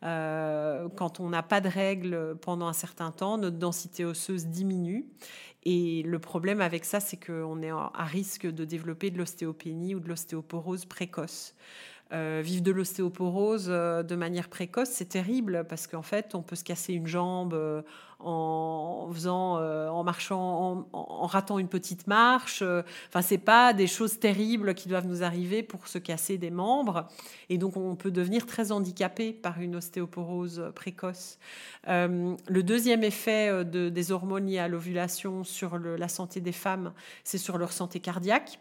quand 0.02 1.20
on 1.20 1.28
n'a 1.28 1.44
pas 1.44 1.60
de 1.60 1.68
règles 1.68 2.36
pendant 2.42 2.66
un 2.66 2.72
certain 2.72 3.12
temps, 3.12 3.38
notre 3.38 3.58
densité 3.58 4.04
osseuse 4.04 4.46
diminue. 4.46 5.06
Et 5.64 6.02
le 6.02 6.18
problème 6.18 6.60
avec 6.60 6.84
ça, 6.84 6.98
c'est 6.98 7.24
qu'on 7.24 7.62
est 7.62 7.70
à 7.70 8.04
risque 8.04 8.46
de 8.46 8.64
développer 8.64 9.10
de 9.10 9.18
l'ostéopénie 9.18 9.94
ou 9.94 10.00
de 10.00 10.08
l'ostéoporose 10.08 10.86
précoce. 10.86 11.54
Euh, 12.12 12.40
vivre 12.40 12.62
de 12.62 12.70
l'ostéoporose 12.70 13.66
euh, 13.68 14.04
de 14.04 14.14
manière 14.14 14.48
précoce, 14.48 14.90
c'est 14.90 15.08
terrible 15.08 15.66
parce 15.68 15.88
qu'en 15.88 16.02
fait, 16.02 16.36
on 16.36 16.42
peut 16.42 16.54
se 16.54 16.62
casser 16.62 16.92
une 16.92 17.08
jambe 17.08 17.52
euh, 17.52 17.82
en 18.20 19.10
en 19.10 20.04
marchant, 20.04 20.86
en, 20.92 21.26
ratant 21.26 21.58
une 21.58 21.66
petite 21.66 22.06
marche. 22.06 22.62
Enfin, 23.08 23.22
c'est 23.22 23.38
pas 23.38 23.72
des 23.72 23.88
choses 23.88 24.20
terribles 24.20 24.74
qui 24.74 24.88
doivent 24.88 25.06
nous 25.06 25.24
arriver 25.24 25.64
pour 25.64 25.88
se 25.88 25.98
casser 25.98 26.38
des 26.38 26.50
membres. 26.50 27.08
Et 27.48 27.58
donc, 27.58 27.76
on 27.76 27.96
peut 27.96 28.12
devenir 28.12 28.46
très 28.46 28.70
handicapé 28.70 29.32
par 29.32 29.60
une 29.60 29.76
ostéoporose 29.76 30.70
précoce. 30.74 31.38
le 31.86 32.62
deuxième 32.62 33.02
effet 33.02 33.64
des 33.64 34.12
hormones 34.12 34.46
liées 34.46 34.58
à 34.58 34.68
l'ovulation 34.68 35.44
sur 35.44 35.78
la 35.78 36.08
santé 36.08 36.40
des 36.40 36.52
femmes, 36.52 36.92
c'est 37.24 37.38
sur 37.38 37.58
leur 37.58 37.72
santé 37.72 38.00
cardiaque. 38.00 38.60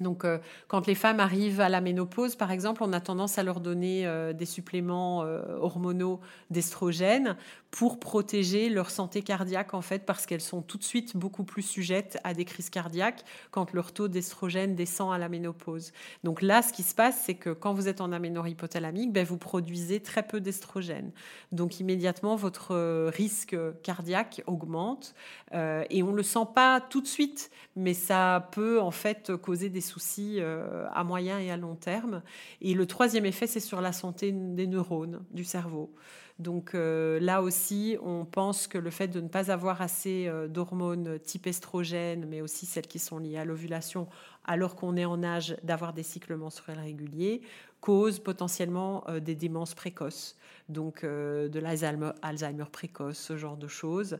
Donc, 0.00 0.24
euh, 0.24 0.38
quand 0.66 0.86
les 0.86 0.94
femmes 0.94 1.20
arrivent 1.20 1.60
à 1.60 1.68
la 1.68 1.80
ménopause, 1.80 2.34
par 2.36 2.50
exemple, 2.50 2.82
on 2.82 2.92
a 2.92 3.00
tendance 3.00 3.38
à 3.38 3.42
leur 3.42 3.60
donner 3.60 4.06
euh, 4.06 4.32
des 4.32 4.46
suppléments 4.46 5.22
euh, 5.22 5.42
hormonaux 5.60 6.20
d'estrogène 6.50 7.36
pour 7.70 7.98
protéger 7.98 8.68
leur 8.68 8.90
santé 8.90 9.22
cardiaque, 9.22 9.74
en 9.74 9.82
fait, 9.82 10.04
parce 10.06 10.26
qu'elles 10.26 10.40
sont 10.40 10.62
tout 10.62 10.78
de 10.78 10.84
suite 10.84 11.16
beaucoup 11.16 11.44
plus 11.44 11.62
sujettes 11.62 12.18
à 12.22 12.32
des 12.32 12.44
crises 12.44 12.70
cardiaques 12.70 13.24
quand 13.50 13.72
leur 13.72 13.92
taux 13.92 14.06
d'estrogène 14.06 14.74
descend 14.76 15.12
à 15.12 15.18
la 15.18 15.28
ménopause. 15.28 15.92
Donc 16.22 16.40
là, 16.40 16.62
ce 16.62 16.72
qui 16.72 16.84
se 16.84 16.94
passe, 16.94 17.22
c'est 17.24 17.34
que 17.34 17.50
quand 17.50 17.74
vous 17.74 17.88
êtes 17.88 18.00
en 18.00 18.12
aménorrhée 18.12 18.52
hypothalamique, 18.52 19.12
ben, 19.12 19.24
vous 19.24 19.38
produisez 19.38 20.00
très 20.00 20.22
peu 20.24 20.40
d'estrogène. 20.40 21.10
Donc 21.50 21.80
immédiatement, 21.80 22.36
votre 22.36 23.08
risque 23.08 23.56
cardiaque 23.82 24.42
augmente 24.46 25.14
et 25.52 26.02
on 26.04 26.12
ne 26.12 26.16
le 26.16 26.22
sent 26.22 26.46
pas 26.54 26.80
tout 26.80 27.00
de 27.00 27.08
suite, 27.08 27.50
mais 27.74 27.94
ça 27.94 28.48
peut 28.52 28.80
en 28.80 28.92
fait 28.92 29.34
causer 29.36 29.68
des 29.68 29.80
soucis 29.84 30.36
euh, 30.38 30.86
à 30.92 31.04
moyen 31.04 31.38
et 31.38 31.50
à 31.50 31.56
long 31.56 31.76
terme. 31.76 32.22
Et 32.60 32.74
le 32.74 32.86
troisième 32.86 33.26
effet, 33.26 33.46
c'est 33.46 33.60
sur 33.60 33.80
la 33.80 33.92
santé 33.92 34.32
des 34.32 34.66
neurones 34.66 35.24
du 35.30 35.44
cerveau. 35.44 35.92
Donc 36.40 36.74
euh, 36.74 37.20
là 37.20 37.42
aussi, 37.42 37.96
on 38.02 38.24
pense 38.24 38.66
que 38.66 38.78
le 38.78 38.90
fait 38.90 39.06
de 39.06 39.20
ne 39.20 39.28
pas 39.28 39.52
avoir 39.52 39.82
assez 39.82 40.26
euh, 40.26 40.48
d'hormones 40.48 41.20
type 41.20 41.46
estrogène, 41.46 42.26
mais 42.28 42.40
aussi 42.40 42.66
celles 42.66 42.88
qui 42.88 42.98
sont 42.98 43.18
liées 43.18 43.38
à 43.38 43.44
l'ovulation, 43.44 44.08
alors 44.44 44.74
qu'on 44.74 44.96
est 44.96 45.04
en 45.04 45.22
âge 45.22 45.56
d'avoir 45.62 45.92
des 45.92 46.02
cycles 46.02 46.34
menstruels 46.34 46.80
réguliers, 46.80 47.42
cause 47.80 48.18
potentiellement 48.18 49.04
des 49.22 49.34
démences 49.34 49.74
précoces, 49.74 50.36
donc 50.70 51.04
de 51.04 51.58
l'Alzheimer 51.60 52.64
précoce, 52.72 53.18
ce 53.18 53.36
genre 53.36 53.58
de 53.58 53.68
choses. 53.68 54.18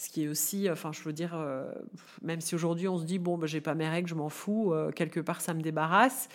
Ce 0.00 0.08
qui 0.08 0.24
est 0.24 0.28
aussi, 0.28 0.70
enfin, 0.70 0.92
je 0.92 1.02
veux 1.02 1.12
dire, 1.12 1.32
euh, 1.34 1.70
même 2.22 2.40
si 2.40 2.54
aujourd'hui 2.54 2.88
on 2.88 2.96
se 2.96 3.04
dit, 3.04 3.18
bon, 3.18 3.36
ben, 3.36 3.46
j'ai 3.46 3.60
pas 3.60 3.74
mes 3.74 3.86
règles, 3.86 4.08
je 4.08 4.14
m'en 4.14 4.30
fous, 4.30 4.72
euh, 4.72 4.90
quelque 4.92 5.20
part 5.20 5.42
ça 5.42 5.52
me 5.52 5.60
débarrasse, 5.60 6.30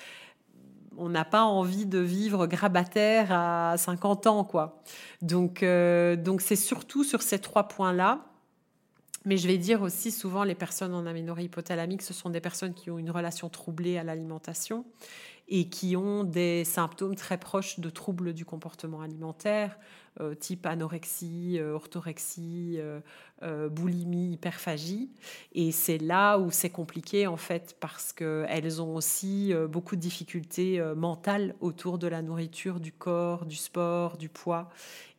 on 0.97 1.10
n'a 1.10 1.25
pas 1.25 1.41
envie 1.41 1.88
de 1.88 1.97
vivre 1.97 2.45
grabataire 2.45 3.32
à 3.32 3.75
50 3.75 4.28
ans, 4.28 4.43
quoi. 4.43 4.84
Donc, 5.23 5.63
euh, 5.63 6.15
donc 6.15 6.41
c'est 6.41 6.56
surtout 6.56 7.04
sur 7.04 7.23
ces 7.23 7.39
trois 7.39 7.67
points-là. 7.67 8.28
Mais 9.25 9.38
je 9.38 9.47
vais 9.47 9.58
dire 9.58 9.82
aussi 9.82 10.12
souvent, 10.12 10.43
les 10.43 10.54
personnes 10.54 10.93
en 10.93 11.08
aménorrhée 11.08 11.45
hypothalamique, 11.45 12.04
ce 12.04 12.13
sont 12.13 12.30
des 12.30 12.41
personnes 12.41 12.75
qui 12.75 12.91
ont 12.91 12.99
une 12.99 13.10
relation 13.10 13.49
troublée 13.49 13.97
à 13.97 14.04
l'alimentation 14.04 14.86
et 15.47 15.69
qui 15.69 15.95
ont 15.95 16.23
des 16.23 16.65
symptômes 16.65 17.15
très 17.15 17.39
proches 17.39 17.80
de 17.80 17.89
troubles 17.89 18.34
du 18.34 18.45
comportement 18.45 19.01
alimentaire, 19.01 19.80
type 20.39 20.65
anorexie, 20.65 21.60
orthorexie, 21.60 22.80
euh, 23.43 23.69
boulimie, 23.69 24.33
hyperphagie. 24.33 25.11
Et 25.53 25.71
c'est 25.71 25.97
là 25.97 26.37
où 26.37 26.51
c'est 26.51 26.69
compliqué 26.69 27.27
en 27.27 27.37
fait 27.37 27.75
parce 27.79 28.13
qu'elles 28.13 28.81
ont 28.81 28.95
aussi 28.95 29.53
beaucoup 29.69 29.95
de 29.95 30.01
difficultés 30.01 30.81
mentales 30.95 31.55
autour 31.59 31.97
de 31.97 32.07
la 32.07 32.21
nourriture, 32.21 32.79
du 32.79 32.91
corps, 32.91 33.45
du 33.45 33.55
sport, 33.55 34.17
du 34.17 34.29
poids. 34.29 34.69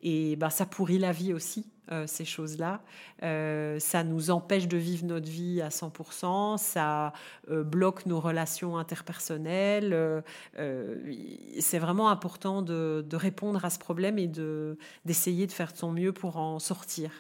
Et 0.02 0.36
bah, 0.36 0.50
ça 0.50 0.66
pourrit 0.66 0.98
la 0.98 1.12
vie 1.12 1.32
aussi 1.32 1.66
euh, 1.92 2.04
ces 2.08 2.24
choses-là. 2.24 2.80
Euh, 3.22 3.78
ça 3.78 4.02
nous 4.02 4.32
empêche 4.32 4.66
de 4.66 4.76
vivre 4.76 5.06
notre 5.06 5.28
vie 5.30 5.62
à 5.62 5.68
100%, 5.68 6.58
ça 6.58 7.12
euh, 7.48 7.62
bloque 7.62 8.06
nos 8.06 8.18
relations 8.18 8.76
interpersonnelles. 8.76 10.24
c'est 11.60 11.78
vraiment 11.78 12.08
important 12.08 12.62
de, 12.62 13.06
répondre 13.12 13.64
à 13.64 13.70
ce 13.70 13.78
problème 13.78 14.18
et 14.18 14.28
d'essayer 15.04 15.46
de 15.46 15.52
faire 15.52 15.72
de 15.72 15.76
son 15.76 15.92
mieux 15.92 16.12
pour 16.12 16.38
en 16.38 16.58
sortir. 16.58 17.10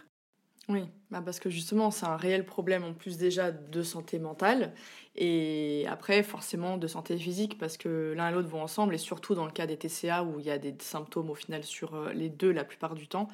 Oui, 0.68 0.82
bah 1.12 1.22
parce 1.24 1.38
que 1.38 1.48
justement, 1.48 1.92
c'est 1.92 2.06
un 2.06 2.16
réel 2.16 2.44
problème 2.44 2.82
en 2.82 2.92
plus 2.92 3.18
déjà 3.18 3.52
de 3.52 3.82
santé 3.84 4.18
mentale 4.18 4.74
et 5.14 5.86
après 5.88 6.24
forcément 6.24 6.76
de 6.76 6.88
santé 6.88 7.16
physique 7.16 7.56
parce 7.56 7.76
que 7.76 8.14
l'un 8.16 8.30
et 8.30 8.32
l'autre 8.32 8.48
vont 8.48 8.62
ensemble 8.62 8.92
et 8.92 8.98
surtout 8.98 9.36
dans 9.36 9.44
le 9.44 9.52
cas 9.52 9.66
des 9.66 9.76
TCA 9.76 10.24
où 10.24 10.40
il 10.40 10.46
y 10.46 10.50
a 10.50 10.58
des 10.58 10.74
symptômes 10.80 11.30
au 11.30 11.36
final 11.36 11.62
sur 11.62 11.94
euh, 11.94 12.12
les 12.12 12.28
deux 12.28 12.50
la 12.50 12.64
plupart 12.64 12.96
du 12.96 13.06
temps. 13.06 13.28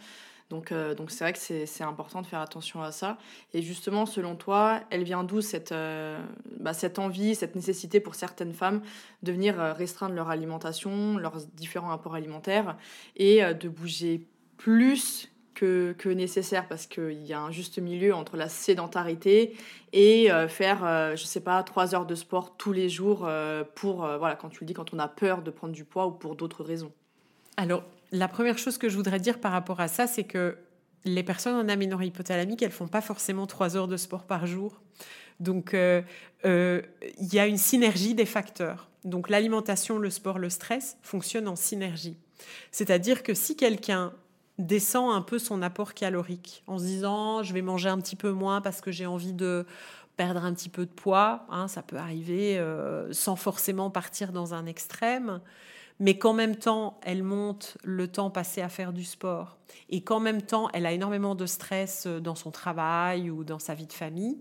Donc 0.51 0.73
euh, 0.73 0.95
donc 0.95 1.11
c'est 1.11 1.25
vrai 1.25 1.33
que 1.33 1.39
c'est 1.39 1.83
important 1.83 2.21
de 2.21 2.27
faire 2.27 2.41
attention 2.41 2.83
à 2.83 2.93
ça. 2.93 3.17
Et 3.55 3.63
justement, 3.63 4.05
selon 4.05 4.37
toi, 4.37 4.83
elle 4.91 5.03
vient 5.03 5.25
d'où 5.25 5.41
cette, 5.41 5.73
euh, 5.73 6.23
bah, 6.61 6.75
cette 6.75 6.99
envie, 6.99 7.35
cette 7.35 7.55
nécessité 7.57 7.99
pour 8.01 8.15
certaines 8.15 8.53
femmes 8.53 8.83
de 9.23 9.33
venir 9.33 9.57
restreindre 9.57 10.15
leur 10.15 10.29
alimentation, 10.29 11.17
leurs 11.17 11.39
différents 11.55 11.93
apports 11.93 12.15
alimentaires 12.15 12.77
et 13.17 13.43
de 13.55 13.69
bouger 13.71 14.27
plus 14.59 15.32
que, 15.55 16.09
nécessaire 16.09 16.69
parce 16.69 16.87
qu'il 16.87 17.25
y 17.25 17.33
a 17.33 17.41
un 17.41 17.51
juste 17.51 17.79
milieu 17.79 18.15
entre 18.15 18.37
la 18.37 18.49
sédentarité 18.49 19.57
et 19.93 20.31
euh, 20.31 20.49
faire, 20.49 20.85
euh, 20.85 21.17
je 21.17 21.25
sais 21.25 21.41
pas, 21.41 21.63
trois 21.63 21.95
heures 21.95 22.07
de 22.07 22.15
sport 22.15 22.57
tous 22.57 22.73
les 22.73 22.89
jours 22.89 23.25
euh, 23.25 23.65
pour, 23.75 24.07
voilà, 24.19 24.37
quand 24.37 24.49
tu 24.49 24.61
le 24.61 24.67
dis, 24.67 24.75
quand 24.75 24.93
on 24.93 24.99
a 24.99 25.09
peur 25.09 25.43
de 25.43 25.51
prendre 25.51 25.73
du 25.73 25.85
poids 25.85 26.07
ou 26.07 26.13
pour 26.13 26.37
d'autres 26.37 26.65
raisons. 26.65 26.93
Alors, 27.57 27.85
la 28.11 28.29
première 28.29 28.59
chose 28.59 28.79
que 28.79 28.89
je 28.89 28.97
voudrais 28.97 29.21
dire 29.21 29.41
par 29.41 29.53
rapport 29.53 29.81
à 29.81 29.89
ça, 29.89 30.07
c'est 30.07 30.25
que 30.25 30.57
les 31.05 31.23
personnes 31.23 31.55
en 31.55 31.69
aménorrhée 31.69 32.07
hypothalamique, 32.07 32.63
elles 32.63 32.71
font 32.71 32.89
pas 32.89 33.01
forcément 33.01 33.47
trois 33.47 33.77
heures 33.77 33.89
de 33.89 33.97
sport 33.97 34.25
par 34.25 34.47
jour. 34.47 34.81
Donc, 35.41 35.75
il 35.75 36.85
y 37.33 37.39
a 37.39 37.47
une 37.47 37.59
synergie 37.59 38.15
des 38.15 38.27
facteurs. 38.27 38.89
Donc, 39.05 39.29
l'alimentation, 39.29 39.99
le 39.99 40.11
sport, 40.11 40.39
le 40.39 40.49
stress 40.49 40.97
fonctionnent 41.03 41.49
en 41.49 41.57
synergie. 41.57 42.17
C'est-à-dire 42.71 43.23
que 43.23 43.35
si 43.35 43.57
quelqu'un 43.57 44.13
descend 44.59 45.13
un 45.13 45.23
peu 45.23 45.39
son 45.39 45.63
apport 45.63 45.95
calorique 45.95 46.63
en 46.67 46.79
se 46.79 46.85
disant 46.85 47.43
je 47.43 47.53
vais 47.53 47.63
manger 47.63 47.89
un 47.89 47.99
petit 47.99 48.17
peu 48.17 48.31
moins 48.31 48.61
parce 48.61 48.81
que 48.81 48.91
j'ai 48.91 49.07
envie 49.07 49.33
de 49.33 49.67
perdre 50.17 50.45
un 50.45 50.53
petit 50.53 50.69
peu 50.69 50.85
de 50.85 50.91
poids, 50.91 51.47
hein, 51.51 51.69
ça 51.69 51.83
peut 51.83 51.97
arriver 51.97 52.59
euh, 52.59 53.13
sans 53.13 53.35
forcément 53.37 53.91
partir 53.91 54.31
dans 54.31 54.53
un 54.53 54.67
extrême, 54.67 55.41
mais 56.01 56.19
qu'en 56.19 56.35
même 56.35 56.57
temps 56.57 57.01
elle 57.03 57.23
monte 57.23 57.79
le 57.83 58.09
temps 58.09 58.31
passé 58.31 58.61
à 58.61 58.69
faire 58.69 58.93
du 58.93 59.05
sport 59.05 59.57
et 59.89 60.03
qu'en 60.03 60.21
même 60.21 60.43
temps 60.43 60.69
elle 60.75 60.85
a 60.85 60.93
énormément 60.93 61.35
de 61.35 61.47
stress 61.47 62.05
euh, 62.07 62.21
dans 62.21 62.35
son 62.35 62.51
travail 62.51 63.31
ou 63.31 63.43
dans 63.43 63.59
sa 63.59 63.75
vie 63.75 63.87
de 63.87 63.93
famille, 63.93 64.39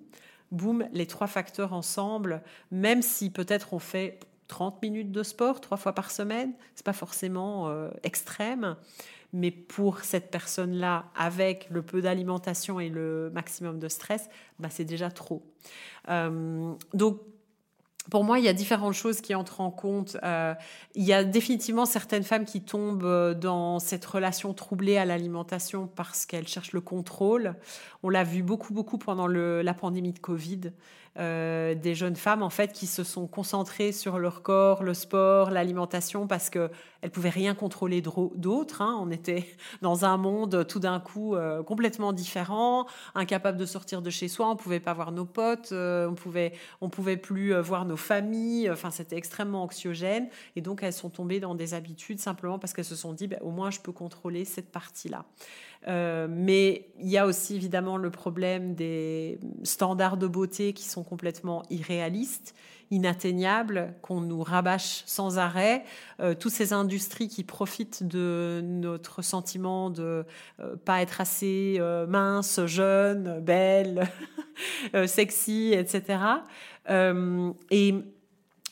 boum, 0.51 0.85
les 0.91 1.07
trois 1.07 1.27
facteurs 1.27 1.71
ensemble, 1.71 2.43
même 2.71 3.01
si 3.01 3.29
peut-être 3.29 3.73
on 3.73 3.79
fait 3.79 4.19
30 4.49 4.81
minutes 4.81 5.13
de 5.13 5.23
sport 5.23 5.61
trois 5.61 5.77
fois 5.77 5.93
par 5.93 6.11
semaine, 6.11 6.51
c'est 6.75 6.85
pas 6.85 6.93
forcément 6.93 7.69
euh, 7.69 7.89
extrême, 8.03 8.75
mais 9.33 9.51
pour 9.51 9.99
cette 10.01 10.31
personne-là, 10.31 11.05
avec 11.15 11.67
le 11.69 11.81
peu 11.81 12.01
d'alimentation 12.01 12.79
et 12.79 12.89
le 12.89 13.29
maximum 13.33 13.79
de 13.79 13.87
stress, 13.87 14.29
bah, 14.59 14.69
c'est 14.69 14.85
déjà 14.85 15.09
trop. 15.09 15.43
Euh, 16.09 16.73
donc, 16.93 17.19
pour 18.09 18.23
moi, 18.23 18.39
il 18.39 18.45
y 18.45 18.47
a 18.47 18.53
différentes 18.53 18.95
choses 18.95 19.21
qui 19.21 19.35
entrent 19.35 19.61
en 19.61 19.69
compte. 19.69 20.17
Euh, 20.23 20.55
il 20.95 21.03
y 21.03 21.13
a 21.13 21.23
définitivement 21.23 21.85
certaines 21.85 22.23
femmes 22.23 22.45
qui 22.45 22.61
tombent 22.61 23.35
dans 23.39 23.77
cette 23.77 24.03
relation 24.03 24.53
troublée 24.53 24.97
à 24.97 25.05
l'alimentation 25.05 25.87
parce 25.87 26.25
qu'elles 26.25 26.47
cherchent 26.47 26.73
le 26.73 26.81
contrôle. 26.81 27.55
On 28.01 28.09
l'a 28.09 28.23
vu 28.23 28.41
beaucoup, 28.41 28.73
beaucoup 28.73 28.97
pendant 28.97 29.27
la 29.27 29.73
pandémie 29.75 30.13
de 30.13 30.19
Covid. 30.19 30.71
Euh, 31.19 31.75
des 31.75 31.93
jeunes 31.93 32.15
femmes 32.15 32.41
en 32.41 32.49
fait 32.49 32.71
qui 32.71 32.87
se 32.87 33.03
sont 33.03 33.27
concentrées 33.27 33.91
sur 33.91 34.17
leur 34.17 34.43
corps, 34.43 34.81
le 34.81 34.93
sport, 34.93 35.51
l'alimentation 35.51 36.25
parce 36.25 36.49
que 36.49 36.71
elles 37.01 37.11
pouvaient 37.11 37.29
rien 37.29 37.53
contrôler 37.55 38.01
d'autre. 38.01 38.81
Hein. 38.81 38.97
On 38.99 39.11
était 39.11 39.45
dans 39.81 40.05
un 40.05 40.17
monde 40.17 40.65
tout 40.67 40.79
d'un 40.79 40.99
coup 40.99 41.35
euh, 41.35 41.63
complètement 41.63 42.13
différent, 42.13 42.87
incapable 43.15 43.57
de 43.57 43.65
sortir 43.65 44.01
de 44.01 44.09
chez 44.09 44.27
soi. 44.27 44.49
On 44.49 44.55
pouvait 44.55 44.79
pas 44.79 44.93
voir 44.93 45.11
nos 45.11 45.25
potes, 45.25 45.71
euh, 45.71 46.09
on 46.09 46.15
pouvait 46.15 46.53
on 46.81 46.89
pouvait 46.89 47.17
plus 47.17 47.53
voir 47.59 47.85
nos 47.85 47.97
familles. 47.97 48.69
Enfin, 48.69 48.91
c'était 48.91 49.17
extrêmement 49.17 49.63
anxiogène 49.63 50.27
et 50.55 50.61
donc 50.61 50.83
elles 50.83 50.93
sont 50.93 51.09
tombées 51.09 51.39
dans 51.39 51.55
des 51.55 51.73
habitudes 51.73 52.19
simplement 52.19 52.59
parce 52.59 52.73
qu'elles 52.73 52.85
se 52.85 52.95
sont 52.95 53.13
dit 53.13 53.27
bah, 53.27 53.37
au 53.41 53.51
moins 53.51 53.71
je 53.71 53.79
peux 53.79 53.91
contrôler 53.91 54.45
cette 54.45 54.71
partie 54.71 55.09
là. 55.09 55.25
Euh, 55.87 56.27
mais 56.29 56.89
il 56.99 57.09
y 57.09 57.17
a 57.17 57.25
aussi 57.25 57.55
évidemment 57.55 57.97
le 57.97 58.11
problème 58.11 58.75
des 58.75 59.39
standards 59.63 60.17
de 60.17 60.27
beauté 60.27 60.73
qui 60.73 60.85
sont 60.85 61.03
complètement 61.03 61.63
irréalistes, 61.69 62.53
inatteignables, 62.91 63.95
qu'on 64.01 64.21
nous 64.21 64.43
rabâche 64.43 65.03
sans 65.05 65.39
arrêt. 65.39 65.83
Euh, 66.19 66.35
toutes 66.35 66.51
ces 66.51 66.73
industries 66.73 67.27
qui 67.27 67.43
profitent 67.43 68.03
de 68.03 68.61
notre 68.63 69.21
sentiment 69.21 69.89
de 69.89 70.25
euh, 70.59 70.75
pas 70.85 71.01
être 71.01 71.21
assez 71.21 71.79
mince, 72.07 72.65
jeune, 72.65 73.39
belle, 73.39 74.07
sexy, 75.07 75.73
etc. 75.73 76.19
et 77.71 77.95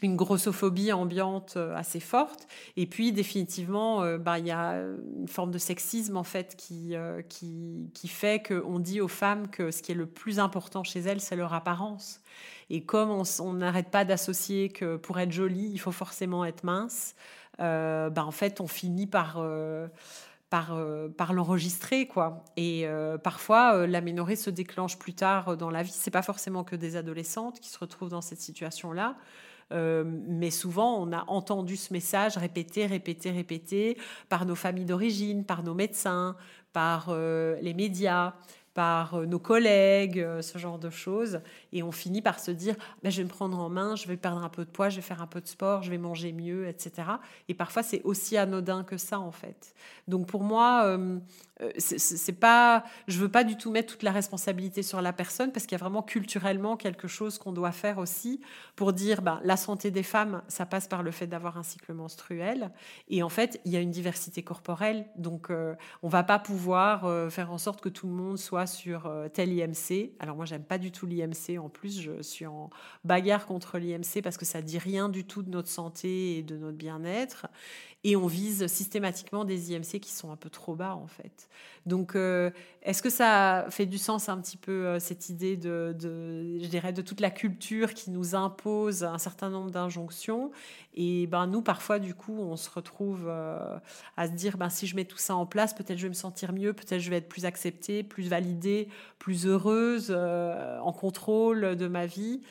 une 0.02 0.16
grossophobie 0.16 0.92
ambiante 0.92 1.56
euh, 1.58 1.76
assez 1.76 2.00
forte. 2.00 2.48
Et 2.78 2.86
puis, 2.86 3.12
définitivement, 3.12 4.02
euh, 4.02 4.18
bah, 4.18 4.40
il 4.40 4.48
y 4.48 4.52
a 4.52 4.82
une 5.18 5.28
forme 5.28 5.52
de 5.52 5.58
sexisme, 5.58 6.18
en 6.18 6.24
fait, 6.24 6.56
qui, 6.56 6.96
euh, 6.96 7.22
qui, 7.22 7.90
qui 7.94 8.08
fait 8.08 8.42
qu'on 8.46 8.80
dit 8.80 9.02
aux 9.02 9.08
femmes 9.08 9.50
que 9.50 9.72
ce 9.72 9.82
qui 9.82 9.92
est 9.92 9.96
le 9.96 10.06
plus 10.06 10.40
important 10.40 10.84
chez 10.84 11.02
elles, 11.02 11.22
c'est 11.22 11.36
leur 11.36 11.54
apparence. 11.54 12.22
Et 12.70 12.84
comme 12.84 13.10
on 13.10 13.54
n'arrête 13.54 13.90
pas 13.90 14.06
d'associer 14.06 14.70
que 14.70 14.96
pour 14.96 15.20
être 15.20 15.32
jolie, 15.32 15.70
il 15.72 15.80
faut 15.80 15.92
forcément 15.92 16.46
être 16.46 16.64
mince, 16.64 17.16
bah, 17.58 18.12
en 18.18 18.32
fait, 18.32 18.62
on 18.62 18.68
finit 18.68 19.08
par 19.08 19.44
par, 20.50 20.76
par 21.16 21.34
l'enregistrer 21.34 22.08
quoi 22.08 22.44
et 22.58 22.88
parfois 23.24 23.86
l'aménorrhée 23.86 24.36
se 24.36 24.50
déclenche 24.50 24.98
plus 24.98 25.14
tard 25.14 25.58
dans 25.58 25.70
la 25.70 25.84
vie 25.84 25.92
c'est 25.92 26.10
pas 26.10 26.24
forcément 26.24 26.64
que 26.64 26.76
des 26.76 26.96
adolescentes 26.96 27.60
qui 27.60 27.70
se 27.70 27.78
retrouvent 27.78 28.10
dans 28.10 28.22
cette 28.22 28.42
situation 28.42 28.92
là 28.92 29.16
euh, 29.72 30.04
mais 30.06 30.52
souvent, 30.52 31.02
on 31.02 31.12
a 31.12 31.26
entendu 31.28 31.78
ce 31.78 31.94
message 31.94 32.38
répété, 32.38 32.86
répété, 32.86 33.32
répété 33.32 33.98
par 34.28 34.46
nos 34.46 34.56
familles 34.56 34.86
d'origine, 34.86 35.46
par 35.46 35.64
nos 35.64 35.74
médecins, 35.74 36.36
par 36.74 37.08
euh, 37.10 37.58
les 37.62 37.74
médias 37.74 38.34
par 38.76 39.16
euh, 39.16 39.26
nos 39.26 39.40
collègues, 39.40 40.26
ce 40.42 40.58
genre 40.58 40.80
de 40.80 40.90
choses. 40.90 41.42
Et 41.74 41.84
on 41.84 41.92
finit 41.92 42.22
par 42.22 42.40
se 42.40 42.52
dire, 42.52 42.76
ben, 43.04 43.10
je 43.10 43.18
vais 43.18 43.24
me 43.24 43.30
prendre 43.30 43.60
en 43.60 43.70
main, 43.70 43.96
je 43.96 44.08
vais 44.08 44.18
perdre 44.18 44.44
un 44.44 44.50
peu 44.50 44.66
de 44.66 44.70
poids, 44.70 44.90
je 44.90 44.98
vais 44.98 45.02
faire 45.02 45.22
un 45.22 45.28
peu 45.28 45.42
de 45.42 45.48
sport, 45.48 45.84
je 45.84 45.92
vais 45.92 45.98
manger 45.98 46.32
mieux, 46.32 46.68
etc. 46.68 47.08
Et 47.48 47.54
parfois, 47.54 47.84
c'est 47.84 48.02
aussi 48.04 48.38
anodin 48.38 48.84
que 48.84 48.98
ça, 48.98 49.20
en 49.20 49.32
fait. 49.32 49.74
Donc 50.08 50.28
pour 50.28 50.44
moi, 50.44 50.86
euh, 50.86 51.20
c'est 51.78 52.40
pas, 52.40 52.84
je 53.08 53.20
veux 53.20 53.30
pas 53.30 53.44
du 53.44 53.58
tout 53.58 53.70
mettre 53.70 53.94
toute 53.94 54.04
la 54.04 54.12
responsabilité 54.12 54.82
sur 54.82 55.02
la 55.02 55.14
personne 55.14 55.52
parce 55.52 55.66
qu'il 55.66 55.78
y 55.78 55.82
a 55.82 55.84
vraiment 55.84 56.02
culturellement 56.02 56.78
quelque 56.78 57.08
chose 57.08 57.38
qu'on 57.38 57.52
doit 57.52 57.72
faire 57.72 57.98
aussi 57.98 58.42
pour 58.76 58.94
dire, 58.94 59.22
ben, 59.22 59.40
la 59.44 59.58
santé 59.58 59.92
des 59.92 60.04
femmes, 60.04 60.42
ça 60.48 60.66
passe 60.66 60.88
par 60.88 61.04
le 61.04 61.12
fait 61.12 61.28
d'avoir 61.28 61.58
un 61.58 61.64
cycle 61.64 61.94
menstruel. 61.94 62.72
Et 63.10 63.24
en 63.24 63.30
fait, 63.30 63.60
il 63.66 63.74
y 63.74 63.78
a 63.78 63.82
une 63.82 63.92
diversité 63.92 64.42
corporelle, 64.42 65.06
donc 65.18 65.52
on 66.02 66.08
va 66.08 66.24
pas 66.24 66.40
pouvoir 66.40 67.32
faire 67.32 67.52
en 67.52 67.58
sorte 67.58 67.82
que 67.82 67.90
tout 67.90 68.08
le 68.08 68.14
monde 68.14 68.38
soit 68.38 68.68
sur 68.68 69.06
euh, 69.06 69.28
tel 69.28 69.52
IMC. 69.52 70.12
Alors 70.20 70.36
moi, 70.36 70.46
j'aime 70.46 70.64
pas 70.64 70.78
du 70.78 70.92
tout 70.92 71.06
l'IMC. 71.06 71.59
En 71.60 71.70
plus, 71.70 72.02
je 72.02 72.22
suis 72.22 72.46
en 72.46 72.70
bagarre 73.04 73.46
contre 73.46 73.78
l'IMC 73.78 74.22
parce 74.24 74.38
que 74.38 74.46
ça 74.46 74.62
dit 74.62 74.78
rien 74.78 75.10
du 75.10 75.26
tout 75.26 75.44
de 75.44 75.50
notre 75.50 75.70
santé 75.70 76.38
et 76.38 76.44
de 76.44 76.58
notre 76.58 76.78
bien-être. 76.78 77.48
Et 78.06 78.16
on 78.16 78.28
vise 78.28 78.68
systématiquement 78.68 79.44
des 79.44 79.74
IMC 79.74 80.00
qui 80.00 80.12
sont 80.12 80.32
un 80.32 80.38
peu 80.38 80.50
trop 80.50 80.74
bas, 80.74 80.96
en 80.96 81.08
fait. 81.08 81.50
Donc, 81.86 82.16
euh, 82.16 82.50
est-ce 82.82 83.02
que 83.02 83.10
ça 83.10 83.66
fait 83.70 83.86
du 83.86 83.98
sens 83.98 84.30
un 84.30 84.40
petit 84.40 84.56
peu 84.56 84.72
euh, 84.72 85.00
cette 85.00 85.28
idée 85.28 85.58
de, 85.58 85.94
je 86.00 86.68
dirais, 86.68 86.94
de 86.94 87.02
toute 87.02 87.20
la 87.20 87.30
culture 87.30 87.94
qui 87.94 88.12
nous 88.12 88.36
impose 88.36 89.04
un 89.04 89.18
certain 89.18 89.50
nombre 89.50 89.72
d'injonctions? 89.72 90.52
Et 90.94 91.28
ben 91.28 91.46
nous, 91.48 91.62
parfois, 91.62 92.00
du 92.00 92.14
coup, 92.14 92.38
on 92.40 92.56
se 92.56 92.70
retrouve 92.70 93.30
à 93.30 94.28
se 94.28 94.32
dire, 94.32 94.58
ben 94.58 94.70
si 94.70 94.88
je 94.88 94.96
mets 94.96 95.06
tout 95.06 95.18
ça 95.18 95.36
en 95.36 95.46
place, 95.46 95.74
peut-être 95.74 95.98
je 95.98 96.04
vais 96.04 96.10
me 96.10 96.14
sentir 96.14 96.52
mieux, 96.52 96.74
peut-être 96.74 97.00
je 97.00 97.10
vais 97.10 97.18
être 97.18 97.30
plus 97.30 97.46
acceptée, 97.46 98.04
plus 98.04 98.28
validée 98.28 98.90
plus 99.20 99.46
heureuse, 99.46 100.08
euh, 100.10 100.80
en 100.80 100.94
contrôle 100.94 101.76
de 101.76 101.88
ma 101.88 102.06
vie. 102.06 102.42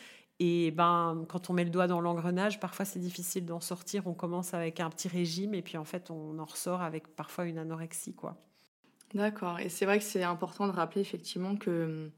Et 0.40 0.70
ben, 0.70 1.24
quand 1.28 1.50
on 1.50 1.52
met 1.52 1.64
le 1.64 1.70
doigt 1.70 1.88
dans 1.88 2.00
l'engrenage, 2.00 2.60
parfois 2.60 2.84
c'est 2.84 3.00
difficile 3.00 3.44
d'en 3.44 3.60
sortir. 3.60 4.06
On 4.06 4.14
commence 4.14 4.54
avec 4.54 4.78
un 4.78 4.88
petit 4.88 5.08
régime 5.08 5.54
et 5.54 5.62
puis 5.62 5.76
en 5.76 5.84
fait 5.84 6.10
on 6.10 6.38
en 6.38 6.44
ressort 6.44 6.82
avec 6.82 7.08
parfois 7.16 7.46
une 7.46 7.58
anorexie, 7.58 8.14
quoi. 8.14 8.36
D'accord. 9.14 9.58
Et 9.58 9.68
c'est 9.68 9.86
vrai 9.86 9.98
que 9.98 10.04
c'est 10.04 10.22
important 10.22 10.66
de 10.66 10.72
rappeler 10.72 11.00
effectivement 11.00 11.56
que 11.56 11.70
euh, 11.70 12.08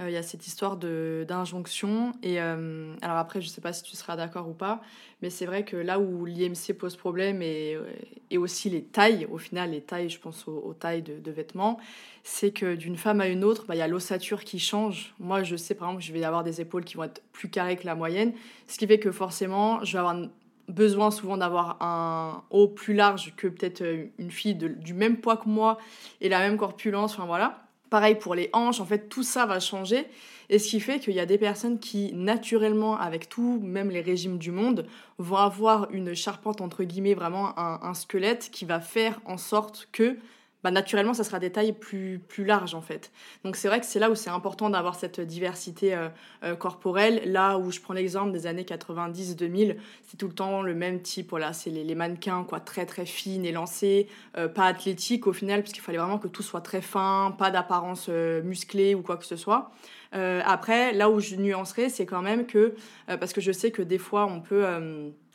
il 0.00 0.10
y 0.10 0.16
a 0.16 0.22
cette 0.22 0.46
histoire 0.46 0.76
d'injonction. 0.76 2.12
Et 2.22 2.40
euh, 2.40 2.94
alors 3.00 3.16
après, 3.16 3.40
je 3.40 3.46
ne 3.46 3.50
sais 3.50 3.60
pas 3.60 3.72
si 3.72 3.82
tu 3.82 3.96
seras 3.96 4.16
d'accord 4.16 4.48
ou 4.48 4.52
pas, 4.52 4.80
mais 5.22 5.30
c'est 5.30 5.46
vrai 5.46 5.64
que 5.64 5.76
là 5.76 6.00
où 6.00 6.24
l'IMC 6.24 6.74
pose 6.76 6.96
problème 6.96 7.42
et, 7.42 7.78
et, 8.30 8.38
aussi 8.38 8.70
les 8.70 8.82
tailles, 8.82 9.26
au 9.30 9.38
final, 9.38 9.70
les 9.70 9.80
tailles, 9.80 10.10
je 10.10 10.18
pense 10.18 10.48
aux, 10.48 10.74
tailles 10.74 11.02
de, 11.02 11.30
vêtements, 11.30 11.78
c'est 12.24 12.50
que 12.50 12.74
d'une 12.74 12.96
femme 12.96 13.20
à 13.20 13.28
une 13.28 13.44
autre, 13.44 13.66
bah, 13.66 13.76
il 13.76 13.78
y 13.78 13.82
a 13.82 13.88
l'ossature 13.88 14.42
qui 14.42 14.58
change. 14.58 15.14
Moi, 15.20 15.42
je 15.42 15.56
sais 15.56 15.74
par 15.74 15.88
exemple 15.88 16.02
que 16.02 16.08
je 16.08 16.12
vais 16.12 16.24
avoir 16.24 16.42
des 16.42 16.60
épaules 16.60 16.84
qui 16.84 16.96
vont 16.96 17.04
être 17.04 17.22
plus 17.32 17.48
carrées 17.48 17.76
que 17.76 17.86
la 17.86 17.94
moyenne, 17.94 18.32
ce 18.66 18.78
qui 18.78 18.86
fait 18.86 18.98
que 18.98 19.12
forcément, 19.12 19.84
je 19.84 19.92
vais 19.92 19.98
avoir 20.00 20.16
besoin 20.68 21.10
souvent 21.10 21.36
d'avoir 21.36 21.76
un 21.82 22.42
haut 22.50 22.68
plus 22.68 22.94
large 22.94 23.34
que 23.36 23.46
peut-être 23.46 23.84
une 24.18 24.30
fille 24.30 24.54
du 24.54 24.94
même 24.94 25.18
poids 25.18 25.36
que 25.36 25.48
moi 25.48 25.78
et 26.20 26.28
la 26.28 26.40
même 26.40 26.56
corpulence, 26.56 27.14
enfin 27.14 27.26
voilà. 27.26 27.63
Pareil 27.94 28.16
pour 28.16 28.34
les 28.34 28.50
hanches, 28.52 28.80
en 28.80 28.84
fait, 28.84 29.08
tout 29.08 29.22
ça 29.22 29.46
va 29.46 29.60
changer. 29.60 30.04
Et 30.50 30.58
ce 30.58 30.66
qui 30.68 30.80
fait 30.80 30.98
qu'il 30.98 31.14
y 31.14 31.20
a 31.20 31.26
des 31.26 31.38
personnes 31.38 31.78
qui, 31.78 32.12
naturellement, 32.12 32.98
avec 32.98 33.28
tout, 33.28 33.60
même 33.62 33.88
les 33.88 34.00
régimes 34.00 34.36
du 34.36 34.50
monde, 34.50 34.88
vont 35.18 35.36
avoir 35.36 35.88
une 35.92 36.12
charpente, 36.12 36.60
entre 36.60 36.82
guillemets, 36.82 37.14
vraiment 37.14 37.56
un 37.56 37.94
squelette 37.94 38.50
qui 38.50 38.64
va 38.64 38.80
faire 38.80 39.20
en 39.26 39.36
sorte 39.36 39.88
que 39.92 40.16
bah, 40.64 40.70
naturellement, 40.70 41.12
ça 41.12 41.24
sera 41.24 41.38
des 41.38 41.52
tailles 41.52 41.74
plus, 41.74 42.18
plus 42.26 42.46
larges 42.46 42.74
en 42.74 42.80
fait. 42.80 43.12
Donc 43.44 43.54
c'est 43.54 43.68
vrai 43.68 43.80
que 43.80 43.86
c'est 43.86 43.98
là 43.98 44.10
où 44.10 44.14
c'est 44.14 44.30
important 44.30 44.70
d'avoir 44.70 44.94
cette 44.94 45.20
diversité 45.20 45.94
euh, 45.94 46.08
euh, 46.42 46.56
corporelle. 46.56 47.20
Là 47.26 47.58
où 47.58 47.70
je 47.70 47.80
prends 47.80 47.92
l'exemple 47.92 48.32
des 48.32 48.46
années 48.46 48.62
90-2000, 48.62 49.76
c'est 50.02 50.16
tout 50.16 50.26
le 50.26 50.32
temps 50.32 50.62
le 50.62 50.74
même 50.74 51.02
type. 51.02 51.28
Voilà, 51.28 51.52
c'est 51.52 51.68
les, 51.68 51.94
mannequins 51.94 52.44
quoi, 52.44 52.60
très 52.60 52.86
très 52.86 53.04
fines, 53.04 53.44
élancées, 53.44 54.08
euh, 54.38 54.48
pas 54.48 54.64
athlétiques 54.64 55.26
au 55.26 55.34
final, 55.34 55.60
puisqu'il 55.60 55.82
fallait 55.82 55.98
vraiment 55.98 56.18
que 56.18 56.28
tout 56.28 56.42
soit 56.42 56.62
très 56.62 56.80
fin, 56.80 57.34
pas 57.38 57.50
d'apparence 57.50 58.08
musclée 58.08 58.94
ou 58.94 59.02
quoi 59.02 59.18
que 59.18 59.26
ce 59.26 59.36
soit. 59.36 59.70
après, 60.12 60.92
là 60.92 61.10
où 61.10 61.20
je 61.20 61.36
nuancerai, 61.36 61.90
c'est 61.90 62.06
quand 62.06 62.22
même 62.22 62.46
que, 62.46 62.74
parce 63.06 63.34
que 63.34 63.42
je 63.42 63.52
sais 63.52 63.70
que 63.70 63.82
des 63.82 63.98
fois 63.98 64.24
on 64.26 64.40
peut 64.40 64.64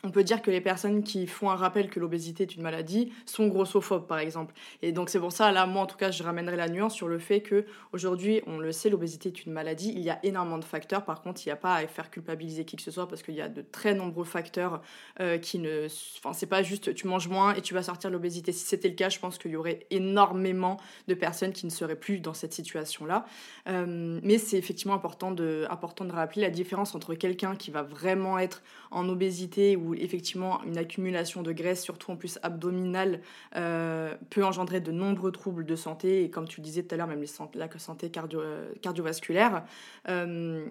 on 0.02 0.10
peut 0.10 0.24
dire 0.24 0.40
que 0.40 0.50
les 0.50 0.60
personnes 0.60 1.02
qui 1.02 1.26
font 1.26 1.50
un 1.50 1.56
rappel 1.56 1.90
que 1.90 2.00
l'obésité 2.00 2.44
est 2.44 2.54
une 2.54 2.62
maladie 2.62 3.12
sont 3.26 3.48
grossophobes, 3.48 4.06
par 4.06 4.18
exemple. 4.18 4.54
Et 4.82 4.92
donc 4.92 5.10
c'est 5.10 5.20
pour 5.20 5.32
ça, 5.32 5.52
là, 5.52 5.66
moi 5.66 5.82
en 5.82 5.86
tout 5.86 5.96
cas, 5.96 6.10
je 6.10 6.22
ramènerai 6.22 6.56
la 6.56 6.68
nuance 6.68 6.94
sur 6.94 7.08
le 7.08 7.18
fait 7.18 7.42
que 7.42 7.66
aujourd'hui, 7.92 8.40
on 8.46 8.58
le 8.58 8.72
sait, 8.72 8.88
l'obésité 8.88 9.28
est 9.28 9.44
une 9.44 9.52
maladie. 9.52 9.92
Il 9.94 10.00
y 10.00 10.10
a 10.10 10.18
énormément 10.22 10.58
de 10.58 10.64
facteurs. 10.64 11.04
Par 11.04 11.20
contre, 11.20 11.42
il 11.44 11.48
n'y 11.48 11.52
a 11.52 11.56
pas 11.56 11.74
à 11.74 11.86
faire 11.86 12.10
culpabiliser 12.10 12.64
qui 12.64 12.76
que 12.76 12.82
ce 12.82 12.90
soit 12.90 13.08
parce 13.08 13.22
qu'il 13.22 13.34
y 13.34 13.42
a 13.42 13.48
de 13.48 13.62
très 13.62 13.94
nombreux 13.94 14.24
facteurs 14.24 14.80
euh, 15.20 15.38
qui 15.38 15.58
ne. 15.58 15.86
Enfin, 16.18 16.32
c'est 16.32 16.46
pas 16.46 16.62
juste 16.62 16.94
tu 16.94 17.06
manges 17.06 17.28
moins 17.28 17.54
et 17.54 17.60
tu 17.60 17.74
vas 17.74 17.82
sortir 17.82 18.10
l'obésité. 18.10 18.52
Si 18.52 18.64
c'était 18.64 18.88
le 18.88 18.94
cas, 18.94 19.10
je 19.10 19.18
pense 19.18 19.38
qu'il 19.38 19.50
y 19.50 19.56
aurait 19.56 19.86
énormément 19.90 20.78
de 21.08 21.14
personnes 21.14 21.52
qui 21.52 21.66
ne 21.66 21.70
seraient 21.70 21.96
plus 21.96 22.20
dans 22.20 22.34
cette 22.34 22.52
situation-là. 22.52 23.26
Euh, 23.68 24.20
mais 24.22 24.38
c'est 24.38 24.56
effectivement 24.56 24.94
important 24.94 25.30
de, 25.30 25.66
important 25.68 26.04
de 26.04 26.12
rappeler 26.12 26.42
la 26.42 26.50
différence 26.50 26.94
entre 26.94 27.14
quelqu'un 27.14 27.54
qui 27.54 27.70
va 27.70 27.82
vraiment 27.82 28.38
être 28.38 28.62
en 28.90 29.08
obésité 29.08 29.76
ou 29.76 29.89
effectivement 29.94 30.62
une 30.64 30.78
accumulation 30.78 31.42
de 31.42 31.52
graisse, 31.52 31.82
surtout 31.82 32.10
en 32.10 32.16
plus 32.16 32.38
abdominale, 32.42 33.20
euh, 33.56 34.14
peut 34.30 34.44
engendrer 34.44 34.80
de 34.80 34.92
nombreux 34.92 35.32
troubles 35.32 35.64
de 35.64 35.76
santé, 35.76 36.24
et 36.24 36.30
comme 36.30 36.48
tu 36.48 36.60
disais 36.60 36.82
tout 36.82 36.94
à 36.94 36.98
l'heure, 36.98 37.06
même 37.06 37.20
les 37.20 37.28
la 37.54 37.68
santé 37.78 38.10
cardio, 38.10 38.40
euh, 38.40 38.72
cardiovasculaire. 38.82 39.64
Euh, 40.08 40.64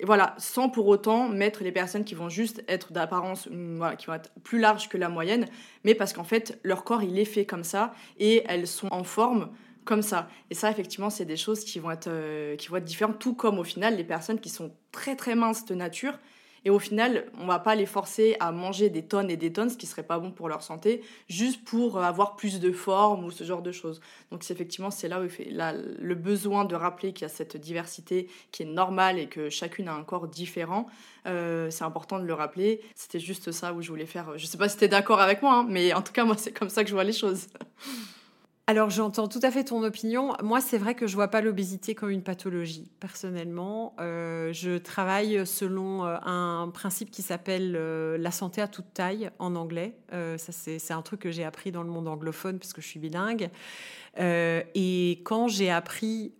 et 0.00 0.06
voilà, 0.06 0.34
sans 0.38 0.68
pour 0.68 0.88
autant 0.88 1.28
mettre 1.28 1.62
les 1.62 1.70
personnes 1.70 2.04
qui 2.04 2.14
vont 2.14 2.28
juste 2.28 2.64
être 2.66 2.92
d'apparence, 2.92 3.48
voilà, 3.50 3.94
qui 3.96 4.06
vont 4.06 4.14
être 4.14 4.32
plus 4.42 4.58
larges 4.58 4.88
que 4.88 4.98
la 4.98 5.08
moyenne, 5.08 5.46
mais 5.84 5.94
parce 5.94 6.12
qu'en 6.12 6.24
fait, 6.24 6.58
leur 6.64 6.84
corps, 6.84 7.02
il 7.02 7.18
est 7.18 7.24
fait 7.24 7.46
comme 7.46 7.64
ça, 7.64 7.94
et 8.18 8.42
elles 8.48 8.66
sont 8.66 8.88
en 8.92 9.04
forme 9.04 9.50
comme 9.84 10.02
ça. 10.02 10.28
Et 10.50 10.54
ça, 10.54 10.70
effectivement, 10.70 11.10
c'est 11.10 11.26
des 11.26 11.36
choses 11.36 11.64
qui 11.64 11.78
vont, 11.78 11.92
être, 11.92 12.56
qui 12.56 12.68
vont 12.68 12.76
être 12.76 12.84
différentes, 12.84 13.18
tout 13.20 13.34
comme 13.34 13.58
au 13.58 13.64
final, 13.64 13.96
les 13.96 14.04
personnes 14.04 14.40
qui 14.40 14.48
sont 14.48 14.72
très 14.90 15.14
très 15.14 15.36
minces 15.36 15.64
de 15.64 15.74
nature, 15.74 16.18
et 16.64 16.70
au 16.70 16.78
final, 16.78 17.26
on 17.38 17.46
va 17.46 17.58
pas 17.58 17.74
les 17.74 17.86
forcer 17.86 18.36
à 18.40 18.50
manger 18.50 18.88
des 18.88 19.02
tonnes 19.02 19.30
et 19.30 19.36
des 19.36 19.52
tonnes, 19.52 19.68
ce 19.68 19.76
qui 19.76 19.86
serait 19.86 20.02
pas 20.02 20.18
bon 20.18 20.30
pour 20.30 20.48
leur 20.48 20.62
santé, 20.62 21.02
juste 21.28 21.62
pour 21.64 22.02
avoir 22.02 22.36
plus 22.36 22.58
de 22.58 22.72
forme 22.72 23.24
ou 23.24 23.30
ce 23.30 23.44
genre 23.44 23.62
de 23.62 23.72
choses. 23.72 24.00
Donc 24.30 24.48
effectivement, 24.50 24.90
c'est 24.90 25.08
là 25.08 25.20
où 25.20 25.28
fait 25.28 25.48
le 25.50 26.14
besoin 26.14 26.64
de 26.64 26.74
rappeler 26.74 27.12
qu'il 27.12 27.22
y 27.22 27.30
a 27.30 27.34
cette 27.34 27.56
diversité 27.56 28.28
qui 28.50 28.62
est 28.62 28.66
normale 28.66 29.18
et 29.18 29.26
que 29.26 29.50
chacune 29.50 29.88
a 29.88 29.94
un 29.94 30.04
corps 30.04 30.26
différent. 30.26 30.86
Euh, 31.26 31.70
c'est 31.70 31.84
important 31.84 32.18
de 32.18 32.24
le 32.24 32.34
rappeler. 32.34 32.80
C'était 32.94 33.20
juste 33.20 33.52
ça 33.52 33.72
où 33.74 33.82
je 33.82 33.90
voulais 33.90 34.06
faire. 34.06 34.38
Je 34.38 34.46
sais 34.46 34.58
pas 34.58 34.68
si 34.68 34.76
tu 34.76 34.84
es 34.84 34.88
d'accord 34.88 35.20
avec 35.20 35.42
moi, 35.42 35.56
hein, 35.56 35.66
mais 35.68 35.92
en 35.92 36.02
tout 36.02 36.12
cas, 36.12 36.24
moi, 36.24 36.36
c'est 36.38 36.52
comme 36.52 36.68
ça 36.70 36.82
que 36.82 36.88
je 36.88 36.94
vois 36.94 37.04
les 37.04 37.12
choses. 37.12 37.46
Alors 38.66 38.88
j'entends 38.88 39.28
tout 39.28 39.40
à 39.42 39.50
fait 39.50 39.64
ton 39.64 39.82
opinion. 39.82 40.32
Moi, 40.42 40.62
c'est 40.62 40.78
vrai 40.78 40.94
que 40.94 41.06
je 41.06 41.14
vois 41.16 41.28
pas 41.28 41.42
l'obésité 41.42 41.94
comme 41.94 42.08
une 42.08 42.22
pathologie. 42.22 42.90
Personnellement, 42.98 43.94
euh, 44.00 44.54
je 44.54 44.78
travaille 44.78 45.46
selon 45.46 46.06
euh, 46.06 46.16
un 46.24 46.70
principe 46.72 47.10
qui 47.10 47.20
s'appelle 47.20 47.74
euh, 47.76 48.16
la 48.16 48.30
santé 48.30 48.62
à 48.62 48.68
toute 48.68 48.94
taille 48.94 49.30
en 49.38 49.54
anglais. 49.54 49.98
c'est 50.38 50.92
un 50.92 51.02
truc 51.02 51.20
que 51.20 51.30
j'ai 51.30 51.44
appris 51.44 51.72
dans 51.72 51.82
le 51.82 51.90
monde 51.90 52.08
anglophone 52.08 52.58
puisque 52.58 52.80
je 52.80 52.86
suis 52.86 53.00
bilingue. 53.00 53.50
et 54.16 55.20
quand 55.24 55.48
j'ai 55.48 55.70
appris 55.70 56.32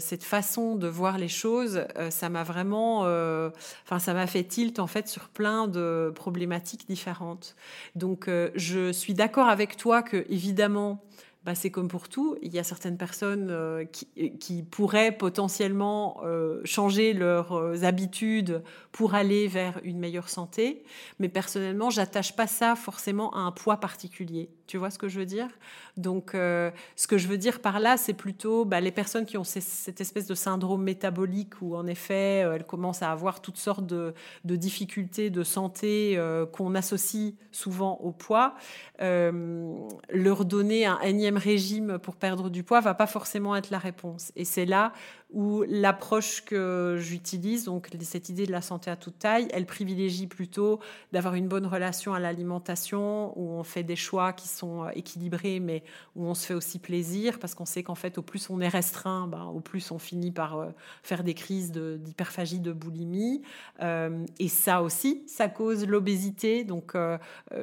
cette 0.00 0.24
façon 0.24 0.74
de 0.76 0.88
voir 0.88 1.16
les 1.16 1.28
choses, 1.28 1.84
ça 2.10 2.28
m'a 2.28 2.42
vraiment, 2.42 3.02
enfin, 3.02 3.98
ça 3.98 4.12
m'a 4.12 4.26
fait 4.26 4.44
tilt 4.44 4.80
en 4.80 4.86
fait 4.86 5.08
sur 5.08 5.28
plein 5.28 5.68
de 5.68 6.12
problématiques 6.14 6.88
différentes. 6.88 7.54
Donc, 7.94 8.28
je 8.56 8.90
suis 8.90 9.14
d'accord 9.14 9.48
avec 9.48 9.76
toi 9.76 10.02
que 10.02 10.26
évidemment 10.28 11.04
bah, 11.42 11.54
c'est 11.54 11.70
comme 11.70 11.88
pour 11.88 12.10
tout. 12.10 12.36
Il 12.42 12.52
y 12.52 12.58
a 12.58 12.64
certaines 12.64 12.98
personnes 12.98 13.48
euh, 13.50 13.86
qui, 13.86 14.62
pourraient 14.70 15.10
potentiellement 15.10 16.20
euh, 16.22 16.60
changer 16.64 17.14
leurs 17.14 17.54
euh, 17.54 17.82
habitudes 17.82 18.62
pour 18.92 19.14
aller 19.14 19.48
vers 19.48 19.80
une 19.82 19.98
meilleure 19.98 20.28
santé. 20.28 20.84
Mais 21.18 21.30
personnellement, 21.30 21.88
j'attache 21.88 22.36
pas 22.36 22.46
ça 22.46 22.76
forcément 22.76 23.32
à 23.32 23.38
un 23.38 23.52
poids 23.52 23.78
particulier. 23.78 24.50
Tu 24.66 24.76
vois 24.76 24.90
ce 24.90 24.98
que 24.98 25.08
je 25.08 25.18
veux 25.18 25.26
dire? 25.26 25.48
Donc, 25.96 26.30
ce 26.32 27.06
que 27.08 27.18
je 27.18 27.26
veux 27.26 27.36
dire 27.36 27.60
par 27.60 27.80
là, 27.80 27.96
c'est 27.96 28.14
plutôt 28.14 28.64
bah, 28.64 28.80
les 28.80 28.92
personnes 28.92 29.26
qui 29.26 29.36
ont 29.36 29.44
cette 29.44 30.00
espèce 30.00 30.26
de 30.28 30.34
syndrome 30.34 30.82
métabolique 30.84 31.60
où, 31.60 31.74
en 31.74 31.88
effet, 31.88 32.44
elles 32.54 32.64
commencent 32.64 33.02
à 33.02 33.10
avoir 33.10 33.42
toutes 33.42 33.56
sortes 33.56 33.84
de, 33.84 34.14
de 34.44 34.56
difficultés 34.56 35.28
de 35.28 35.42
santé 35.42 36.16
qu'on 36.52 36.76
associe 36.76 37.34
souvent 37.50 37.98
au 38.00 38.12
poids. 38.12 38.54
leur 39.00 40.44
donner 40.44 40.86
un 40.86 41.00
énième 41.00 41.29
régime 41.36 41.98
pour 41.98 42.16
perdre 42.16 42.50
du 42.50 42.62
poids 42.62 42.80
va 42.80 42.94
pas 42.94 43.06
forcément 43.06 43.56
être 43.56 43.70
la 43.70 43.78
réponse. 43.78 44.32
Et 44.36 44.44
c'est 44.44 44.66
là 44.66 44.92
où 45.32 45.62
l'approche 45.68 46.44
que 46.44 46.96
j'utilise, 46.98 47.64
donc 47.64 47.88
cette 48.02 48.28
idée 48.28 48.46
de 48.46 48.52
la 48.52 48.62
santé 48.62 48.90
à 48.90 48.96
toute 48.96 49.18
taille, 49.18 49.48
elle 49.52 49.64
privilégie 49.64 50.26
plutôt 50.26 50.80
d'avoir 51.12 51.34
une 51.34 51.46
bonne 51.46 51.66
relation 51.66 52.14
à 52.14 52.20
l'alimentation, 52.20 53.38
où 53.38 53.52
on 53.52 53.62
fait 53.62 53.84
des 53.84 53.96
choix 53.96 54.32
qui 54.32 54.48
sont 54.48 54.84
euh, 54.84 54.90
équilibrés, 54.94 55.60
mais 55.60 55.84
où 56.16 56.26
on 56.26 56.34
se 56.34 56.46
fait 56.46 56.54
aussi 56.54 56.78
plaisir, 56.78 57.38
parce 57.38 57.54
qu'on 57.54 57.64
sait 57.64 57.82
qu'en 57.82 57.94
fait, 57.94 58.18
au 58.18 58.22
plus 58.22 58.50
on 58.50 58.60
est 58.60 58.68
restreint, 58.68 59.28
ben, 59.28 59.44
au 59.44 59.60
plus 59.60 59.90
on 59.92 59.98
finit 59.98 60.32
par 60.32 60.58
euh, 60.58 60.70
faire 61.02 61.22
des 61.22 61.34
crises 61.34 61.70
d'hyperphagie, 61.70 62.58
de, 62.60 62.72
boulimie. 62.72 63.42
Euh, 63.82 64.24
et 64.38 64.48
ça 64.48 64.82
aussi, 64.82 65.22
ça 65.26 65.48
cause 65.48 65.86
l'obésité. 65.86 66.64
Donc 66.64 66.96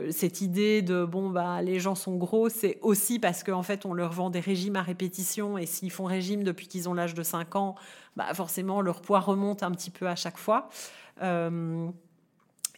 cette 0.09 0.41
idée 0.41 0.81
de, 0.81 1.05
bon, 1.05 1.29
bah, 1.29 1.61
les 1.61 1.79
gens 1.79 1.95
sont 1.95 2.15
gros, 2.15 2.49
c'est 2.49 2.77
aussi 2.81 3.19
parce 3.19 3.43
qu'en 3.43 3.63
fait, 3.63 3.85
on 3.85 3.93
leur 3.93 4.11
vend 4.11 4.29
des 4.29 4.39
régimes 4.39 4.75
à 4.75 4.81
répétition, 4.81 5.57
et 5.57 5.65
s'ils 5.65 5.91
font 5.91 6.05
régime 6.05 6.43
depuis 6.43 6.67
qu'ils 6.67 6.87
ont 6.87 6.93
l'âge 6.93 7.13
de 7.13 7.23
5 7.23 7.55
ans, 7.55 7.56
bah 8.15 8.33
forcément 8.33 8.81
leur 8.81 9.01
poids 9.01 9.19
remonte 9.19 9.63
un 9.63 9.71
petit 9.71 9.91
peu 9.91 10.07
à 10.07 10.15
chaque 10.15 10.37
fois. 10.37 10.69
Euh, 11.21 11.89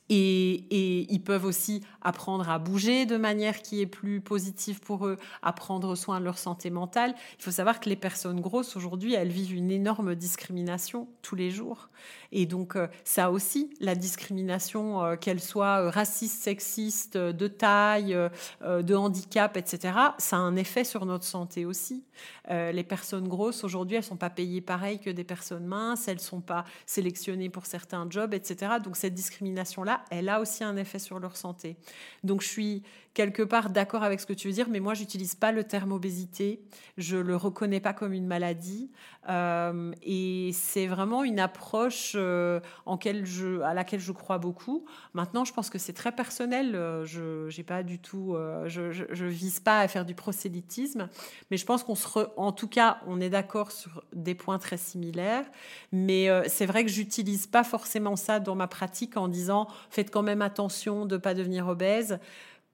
et, 0.10 1.06
ils 1.13 1.22
peuvent 1.22 1.46
aussi 1.46 1.84
apprendre 2.02 2.50
à 2.50 2.58
bouger 2.58 3.06
de 3.06 3.15
manière 3.15 3.62
qui 3.62 3.82
est 3.82 3.86
plus 3.86 4.22
positive 4.22 4.80
pour 4.80 5.06
eux, 5.06 5.18
à 5.44 5.54
prendre 5.54 5.96
soin 5.96 6.20
de 6.20 6.26
leur 6.26 6.38
santé 6.38 6.72
mentale. 6.72 7.13
Il 7.38 7.44
faut 7.44 7.52
savoir 7.52 7.80
que 7.80 7.89
les 7.89 7.96
personnes 7.96 8.42
grosses 8.42 8.76
aujourd'hui, 8.76 9.13
elles 9.13 9.30
vivent 9.30 9.54
une 9.54 9.72
énorme 9.72 10.15
discrimination 10.15 11.08
tous 11.22 11.36
les 11.36 11.52
jours. 11.52 11.89
Et 12.32 12.46
donc 12.46 12.76
euh, 12.76 12.88
ça 13.04 13.32
aussi, 13.32 13.70
la 13.80 13.96
discrimination, 13.96 15.04
euh, 15.04 15.15
qu'elle 15.15 15.42
soit 15.42 15.82
euh, 15.82 15.89
raciste, 15.89 16.44
sexiste, 16.44 17.18
de 17.18 17.48
taille, 17.48 18.15
de 18.62 18.96
handicap, 18.96 19.58
etc., 19.58 19.94
ça 20.18 20.38
a 20.38 20.39
un 20.39 20.56
effet 20.56 20.84
sur 20.84 21.06
notre 21.06 21.26
santé 21.26 21.65
aussi. 21.65 22.04
les 22.50 22.84
personnes 22.84 23.28
grosses 23.28 23.63
aujourd'hui, 23.63 23.98
elles 23.98 24.04
sont 24.04 24.18
pas 24.18 24.30
payées 24.30 24.62
pareil 24.62 25.00
que 25.00 25.10
des 25.10 25.24
personnes 25.24 25.65
minces, 25.65 26.08
elles 26.08 26.20
sont 26.20 26.42
pas 26.42 26.65
sélectionnées 26.86 27.50
pour 27.50 27.65
certains 27.65 28.08
jobs, 28.10 28.34
etc. 28.34 28.74
Donc 28.84 28.98
cette 28.98 29.13
discrimination-là, 29.13 30.04
elle 30.10 30.30
a 30.30 30.39
aussi 30.39 30.63
un 30.63 30.76
effet 30.78 31.00
sur 31.00 31.20
leur 31.20 31.38
santé. 31.38 31.78
Donc 32.24 32.42
je 32.42 32.48
suis 32.48 32.84
quelque 33.19 33.43
part 33.43 33.69
d'accord 33.69 34.03
avec 34.03 34.21
ce 34.21 34.25
que 34.25 34.32
tu 34.32 34.47
veux 34.47 34.53
dire, 34.53 34.69
mais 34.69 34.79
moi 34.79 34.93
j'utilise 34.93 35.36
pas 35.36 35.51
le 35.51 35.65
terme 35.65 35.91
obésité, 35.91 36.63
je 36.97 37.17
le 37.17 37.36
reconnais 37.36 37.82
pas 37.82 37.91
comme 37.91 38.13
une 38.13 38.25
maladie, 38.25 38.89
euh, 39.27 39.91
et 40.03 40.51
c'est 40.53 40.88
vraiment 40.88 41.25
une 41.25 41.41
approche 41.41 42.13
euh, 42.15 42.62
en 42.86 42.97
je, 43.01 43.60
à 43.60 43.73
laquelle 43.73 43.99
je 43.99 44.13
crois 44.13 44.38
beaucoup. 44.38 44.86
Maintenant, 45.13 45.43
je 45.43 45.51
pense 45.51 45.69
que 45.69 45.77
c'est 45.77 45.91
très 45.91 46.13
personnel. 46.13 46.75
Euh, 46.75 47.03
je 47.03 47.49
j'ai 47.49 47.63
pas 47.63 47.84
du 47.84 47.99
tout, 47.99 48.38
je, 48.67 49.25
vise 49.25 49.60
pas 49.60 49.82
à 49.82 49.89
faire 49.89 50.05
du 50.05 50.15
prosélytisme, 50.15 51.10
mais 51.51 51.58
je 51.58 51.65
pense 51.65 51.84
qu'on 51.84 51.95
se, 51.95 52.08
en 52.38 52.53
tout 52.53 52.69
cas, 52.69 53.01
on 53.05 53.19
est 53.19 53.29
d'accord 53.29 53.73
sur 53.73 54.05
des 54.13 54.34
points 54.34 54.60
très 54.60 54.77
similaires. 54.77 55.45
Mais 55.91 56.29
c'est 56.47 56.65
vrai 56.65 56.86
que 56.86 56.89
j'utilise 56.89 57.47
pas 57.47 57.65
forcément 57.65 58.15
ça 58.15 58.39
dans 58.39 58.55
ma 58.55 58.67
pratique 58.67 59.17
en 59.17 59.27
disant 59.27 59.67
faites 59.89 60.10
quand 60.10 60.23
même 60.23 60.41
attention 60.41 61.05
de 61.05 61.17
pas 61.17 61.34
devenir 61.34 61.67
obèse 61.67 62.17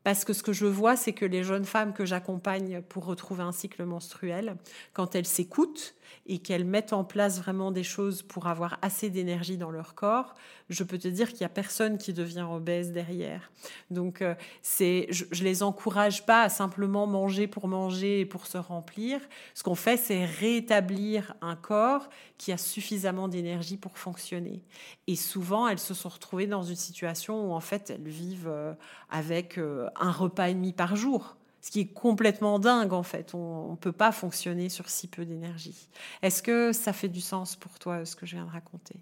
Parce 0.05 0.23
que 0.23 0.33
ce 0.33 0.43
que 0.43 0.53
je 0.53 0.67
vois, 0.67 0.95
c'est 0.95 1.13
que 1.13 1.25
les 1.25 1.43
jeunes 1.43 1.65
femmes 1.65 1.91
que 1.91 2.05
j'accompagne 2.05 2.83
pour 2.83 3.05
retrouver 3.05 3.41
un 3.41 3.51
cycle 3.51 3.83
menstruel, 3.85 4.55
quand 4.93 5.15
elles 5.15 5.25
s'écoutent 5.25 5.95
et 6.25 6.39
qu'elles 6.39 6.65
mettent 6.65 6.93
en 6.93 7.03
place 7.03 7.39
vraiment 7.39 7.71
des 7.71 7.83
choses 7.83 8.21
pour 8.21 8.47
avoir 8.47 8.77
assez 8.81 9.09
d'énergie 9.09 9.57
dans 9.57 9.71
leur 9.71 9.95
corps, 9.95 10.33
je 10.69 10.83
peux 10.83 10.97
te 10.97 11.07
dire 11.07 11.29
qu'il 11.29 11.39
n'y 11.39 11.45
a 11.45 11.49
personne 11.49 11.97
qui 11.97 12.13
devient 12.13 12.47
obèse 12.49 12.91
derrière. 12.91 13.51
Donc, 13.91 14.21
euh, 14.21 14.33
c'est, 14.61 15.07
je, 15.09 15.25
ne 15.25 15.43
les 15.43 15.63
encourage 15.63 16.25
pas 16.25 16.43
à 16.43 16.49
simplement 16.49 17.05
manger 17.07 17.47
pour 17.47 17.67
manger 17.67 18.21
et 18.21 18.25
pour 18.25 18.47
se 18.47 18.57
remplir. 18.57 19.19
Ce 19.53 19.63
qu'on 19.63 19.75
fait, 19.75 19.97
c'est 19.97 20.25
rétablir 20.25 21.35
un 21.41 21.55
corps 21.55 22.09
qui 22.37 22.51
a 22.51 22.57
suffisamment 22.57 23.27
d'énergie 23.27 23.77
pour 23.77 23.97
fonctionner. 23.97 24.63
Et 25.07 25.15
souvent, 25.15 25.67
elles 25.67 25.79
se 25.79 25.93
sont 25.93 26.09
retrouvées 26.09 26.47
dans 26.47 26.63
une 26.63 26.75
situation 26.75 27.49
où, 27.49 27.53
en 27.53 27.59
fait, 27.61 27.91
elles 27.91 28.07
vivent 28.07 28.47
euh, 28.47 28.73
avec 29.09 29.57
euh, 29.57 29.87
un 29.99 30.11
repas 30.11 30.49
et 30.49 30.53
demi 30.53 30.73
par 30.73 30.95
jour 30.95 31.37
ce 31.65 31.71
qui 31.71 31.79
est 31.79 31.87
complètement 31.87 32.59
dingue 32.59 32.93
en 32.93 33.01
fait. 33.01 33.33
On 33.33 33.71
ne 33.71 33.75
peut 33.75 33.91
pas 33.91 34.11
fonctionner 34.11 34.69
sur 34.69 34.87
si 34.87 35.07
peu 35.07 35.25
d'énergie. 35.25 35.89
Est-ce 36.21 36.43
que 36.43 36.71
ça 36.71 36.93
fait 36.93 37.07
du 37.07 37.21
sens 37.21 37.55
pour 37.55 37.79
toi 37.79 38.05
ce 38.05 38.15
que 38.15 38.27
je 38.27 38.35
viens 38.35 38.45
de 38.45 38.51
raconter? 38.51 38.97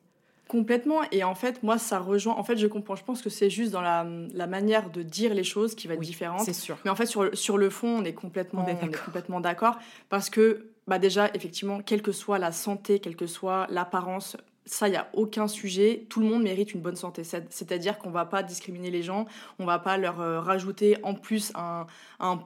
Complètement. 0.47 1.02
Et 1.12 1.26
en 1.26 1.36
fait, 1.36 1.62
moi, 1.62 1.78
ça 1.78 1.99
rejoint. 1.99 2.36
En 2.36 2.43
fait, 2.45 2.56
je 2.56 2.67
comprends. 2.67 2.95
Je 2.95 3.04
pense 3.04 3.21
que 3.21 3.30
c'est 3.30 3.49
juste 3.49 3.71
dans 3.71 3.82
la, 3.82 4.06
manière 4.48 4.92
de 4.92 5.04
dire 5.04 5.33
les 5.33 5.44
choses 5.44 5.75
qui 5.75 5.90
va 5.90 5.96
être 5.96 6.00
différente. 6.00 6.40
C'est 6.46 6.54
sûr. 6.54 6.77
Mais 6.85 6.92
en 6.92 6.96
fait, 6.96 7.06
sur, 7.06 7.35
sur 7.35 7.58
le 7.58 7.69
fond, 7.69 7.98
on 7.98 8.06
est 8.06 8.13
complètement, 8.13 8.65
complètement 9.04 9.42
d'accord. 9.42 9.77
Parce 10.08 10.29
que, 10.29 10.71
bah 10.88 11.00
déjà, 11.00 11.29
effectivement, 11.33 11.81
quelle 11.81 12.02
que 12.02 12.13
soit 12.13 12.40
la 12.40 12.54
santé, 12.54 13.00
quelle 13.00 13.17
que 13.17 13.27
soit 13.27 13.67
l'apparence, 13.71 14.38
ça, 14.66 14.88
il 14.88 14.92
n'y 14.92 14.98
a 14.98 15.10
aucun 15.14 15.48
sujet. 15.48 16.06
Tout 16.10 16.22
le 16.22 16.28
monde 16.28 16.44
mérite 16.44 16.74
une 16.74 16.82
bonne 16.82 16.96
santé. 16.96 17.24
C'est-à-dire 17.24 17.98
qu'on 17.98 18.10
ne 18.10 18.14
va 18.14 18.26
pas 18.26 18.44
discriminer 18.44 18.92
les 18.92 19.04
gens, 19.04 19.26
on 19.60 19.64
ne 19.64 19.68
va 19.68 19.80
pas 19.80 19.98
leur 19.98 20.22
euh, 20.22 20.40
rajouter 20.40 20.98
en 21.04 21.16
plus 21.16 21.52
un, 21.56 21.86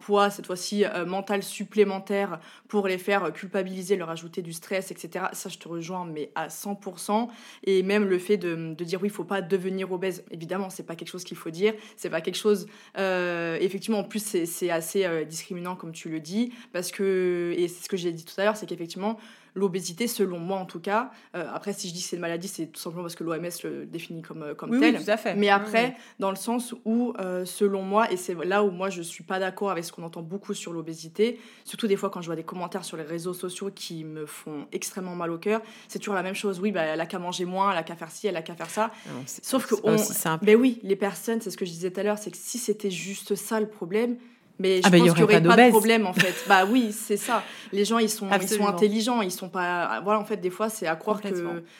poids, 0.02 0.30
cette 0.32 0.48
fois-ci 0.48 0.84
euh, 0.84 1.06
mental 1.06 1.44
supplémentaire, 1.44 2.40
pour 2.68 2.88
les 2.88 2.98
faire 2.98 3.32
culpabiliser, 3.34 3.96
leur 3.96 4.10
ajouter 4.10 4.42
du 4.42 4.52
stress, 4.52 4.92
etc. 4.92 5.26
Ça, 5.34 5.50
je 5.50 5.58
te 5.58 5.68
rejoins, 5.68 6.06
mais 6.06 6.32
à 6.34 6.48
100%. 6.48 7.28
Et 7.64 7.84
même 7.84 8.06
le 8.06 8.18
fait 8.18 8.38
de, 8.38 8.74
dire 8.84 9.00
oui, 9.02 9.10
il 9.10 9.12
ne 9.12 9.16
faut 9.16 9.24
pas 9.24 9.42
devenir 9.42 9.92
obèse, 9.92 10.24
évidemment, 10.32 10.70
c'est 10.70 10.84
pas 10.84 10.96
quelque 10.96 11.10
chose 11.10 11.24
qu'il 11.24 11.38
faut 11.38 11.52
dire. 11.52 11.74
C'est 11.98 12.10
pas 12.10 12.22
quelque 12.22 12.36
chose. 12.36 12.68
Euh, 12.98 13.58
effectivement, 13.62 14.00
en 14.00 14.04
plus, 14.04 14.24
c'est 14.46 14.70
assez 14.72 15.26
discriminant, 15.26 15.76
comme 15.76 15.92
tu 15.92 16.10
le 16.10 16.20
dis, 16.20 16.52
parce 16.74 16.92
que, 16.92 17.54
et 17.56 17.68
c'est 17.68 17.84
ce 17.84 17.90
que 17.90 17.98
j'ai 17.98 18.12
dit 18.12 18.26
tout 18.26 18.40
à 18.42 18.44
l'heure, 18.44 18.58
c'est 18.58 18.66
qu'effectivement, 18.66 19.18
l'obésité, 19.58 20.08
selon 20.08 20.40
moi 20.40 20.58
en 20.58 20.66
tout 20.66 20.80
cas. 20.80 21.12
Euh, 21.36 21.46
après, 21.54 21.74
si 21.74 21.90
je 21.90 21.94
dis 21.94 22.02
que 22.02 22.08
c'est 22.08 22.16
une 22.16 22.22
maladie, 22.22 22.48
c'est 22.48 22.68
tout 22.68 22.80
simplement 22.80 23.04
parce 23.04 23.16
que 23.16 23.24
l'OMS 23.24 23.50
le 23.64 23.86
définit 23.86 24.22
comme, 24.22 24.44
euh, 24.44 24.56
comme 24.56 24.80
tel. 24.80 25.04
tout 25.04 25.10
à 25.10 25.18
fait. 25.18 25.36
Mais 25.36 25.50
après, 25.50 25.98
dans 26.20 26.30
le 26.30 26.36
sens 26.36 26.76
où, 26.86 27.14
euh, 27.20 27.44
selon 27.46 27.82
moi, 27.82 28.12
et 28.12 28.18
c'est 28.18 28.36
là 28.46 28.64
où 28.64 28.72
moi 28.72 28.90
je 28.90 29.02
suis 29.02 29.24
pas 29.24 29.40
d'accord 29.40 29.72
avec 29.72 29.84
ce 29.84 29.92
qu'on 29.92 30.04
entend 30.04 30.22
beaucoup 30.22 30.54
sur 30.54 30.72
l'obésité, 30.72 31.40
surtout 31.66 31.88
des 31.88 31.98
fois 31.98 32.10
quand 32.10 32.22
je 32.22 32.28
vois 32.28 32.36
des 32.36 32.44
commentaires 32.44 32.86
sur 32.86 32.98
les 32.98 33.04
réseaux 33.04 33.34
sociaux 33.34 33.72
qui 33.74 34.04
me 34.04 34.26
font 34.26 34.68
extrêmement 34.72 35.16
mal 35.16 35.32
au 35.32 35.38
cœur, 35.38 35.62
c'est 35.88 36.00
toujours 36.00 36.16
la 36.16 36.24
même 36.24 36.36
chose. 36.36 36.60
Oui, 36.60 36.72
bah, 36.72 36.84
elle 36.84 37.02
a 37.02 37.06
qu'à 37.06 37.20
manger 37.20 37.46
moins, 37.46 37.72
elle 37.72 37.78
a 37.78 37.84
qu'à 37.84 37.96
faire 37.96 38.12
ci, 38.12 38.28
elle 38.28 38.38
a 38.38 38.42
qu'à 38.42 38.56
faire 38.56 38.70
ça. 38.70 38.92
Sauf 39.26 39.66
que 39.66 39.76
on... 39.84 39.96
Mais 40.42 40.54
ben 40.54 40.56
oui, 40.56 40.80
les 40.84 40.96
personnes, 40.96 41.42
c'est 41.42 41.50
ce 41.50 41.58
que 41.58 41.66
je 41.66 41.72
disais 41.72 41.92
tout 41.92 42.00
à 42.00 42.04
l'heure, 42.04 42.18
c'est 42.18 42.32
que 42.32 42.38
si 42.38 42.58
c'était 42.58 42.92
juste 42.92 43.36
ça 43.36 43.60
le 43.60 43.68
problème, 43.68 44.18
mais 44.60 44.78
je 44.78 44.82
ah 44.86 44.90
bah, 44.90 44.98
pense 44.98 45.08
qu'il 45.10 45.18
n'y 45.18 45.24
aurait 45.24 45.42
pas, 45.42 45.66
de 45.66 45.70
problème 45.70 46.08
en 46.08 46.14
fait. 46.14 46.36
bah 46.48 46.66
oui, 46.66 46.92
c'est 46.92 47.18
ça. 47.18 47.44
Les 47.72 47.86
gens 47.86 48.00
ils 48.00 48.10
sont, 48.10 48.28
ils 48.42 48.48
sont 48.48 48.68
intelligents, 48.68 49.22
ils 49.22 49.32
sont 49.32 49.50
pas. 49.50 50.02
Voilà, 50.04 50.20
en 50.20 50.26
fait, 50.26 50.38
des 50.38 50.50
fois 50.50 50.70
c'est 50.70 50.88
à 50.88 50.96
croire 50.96 51.22
que 51.22 51.30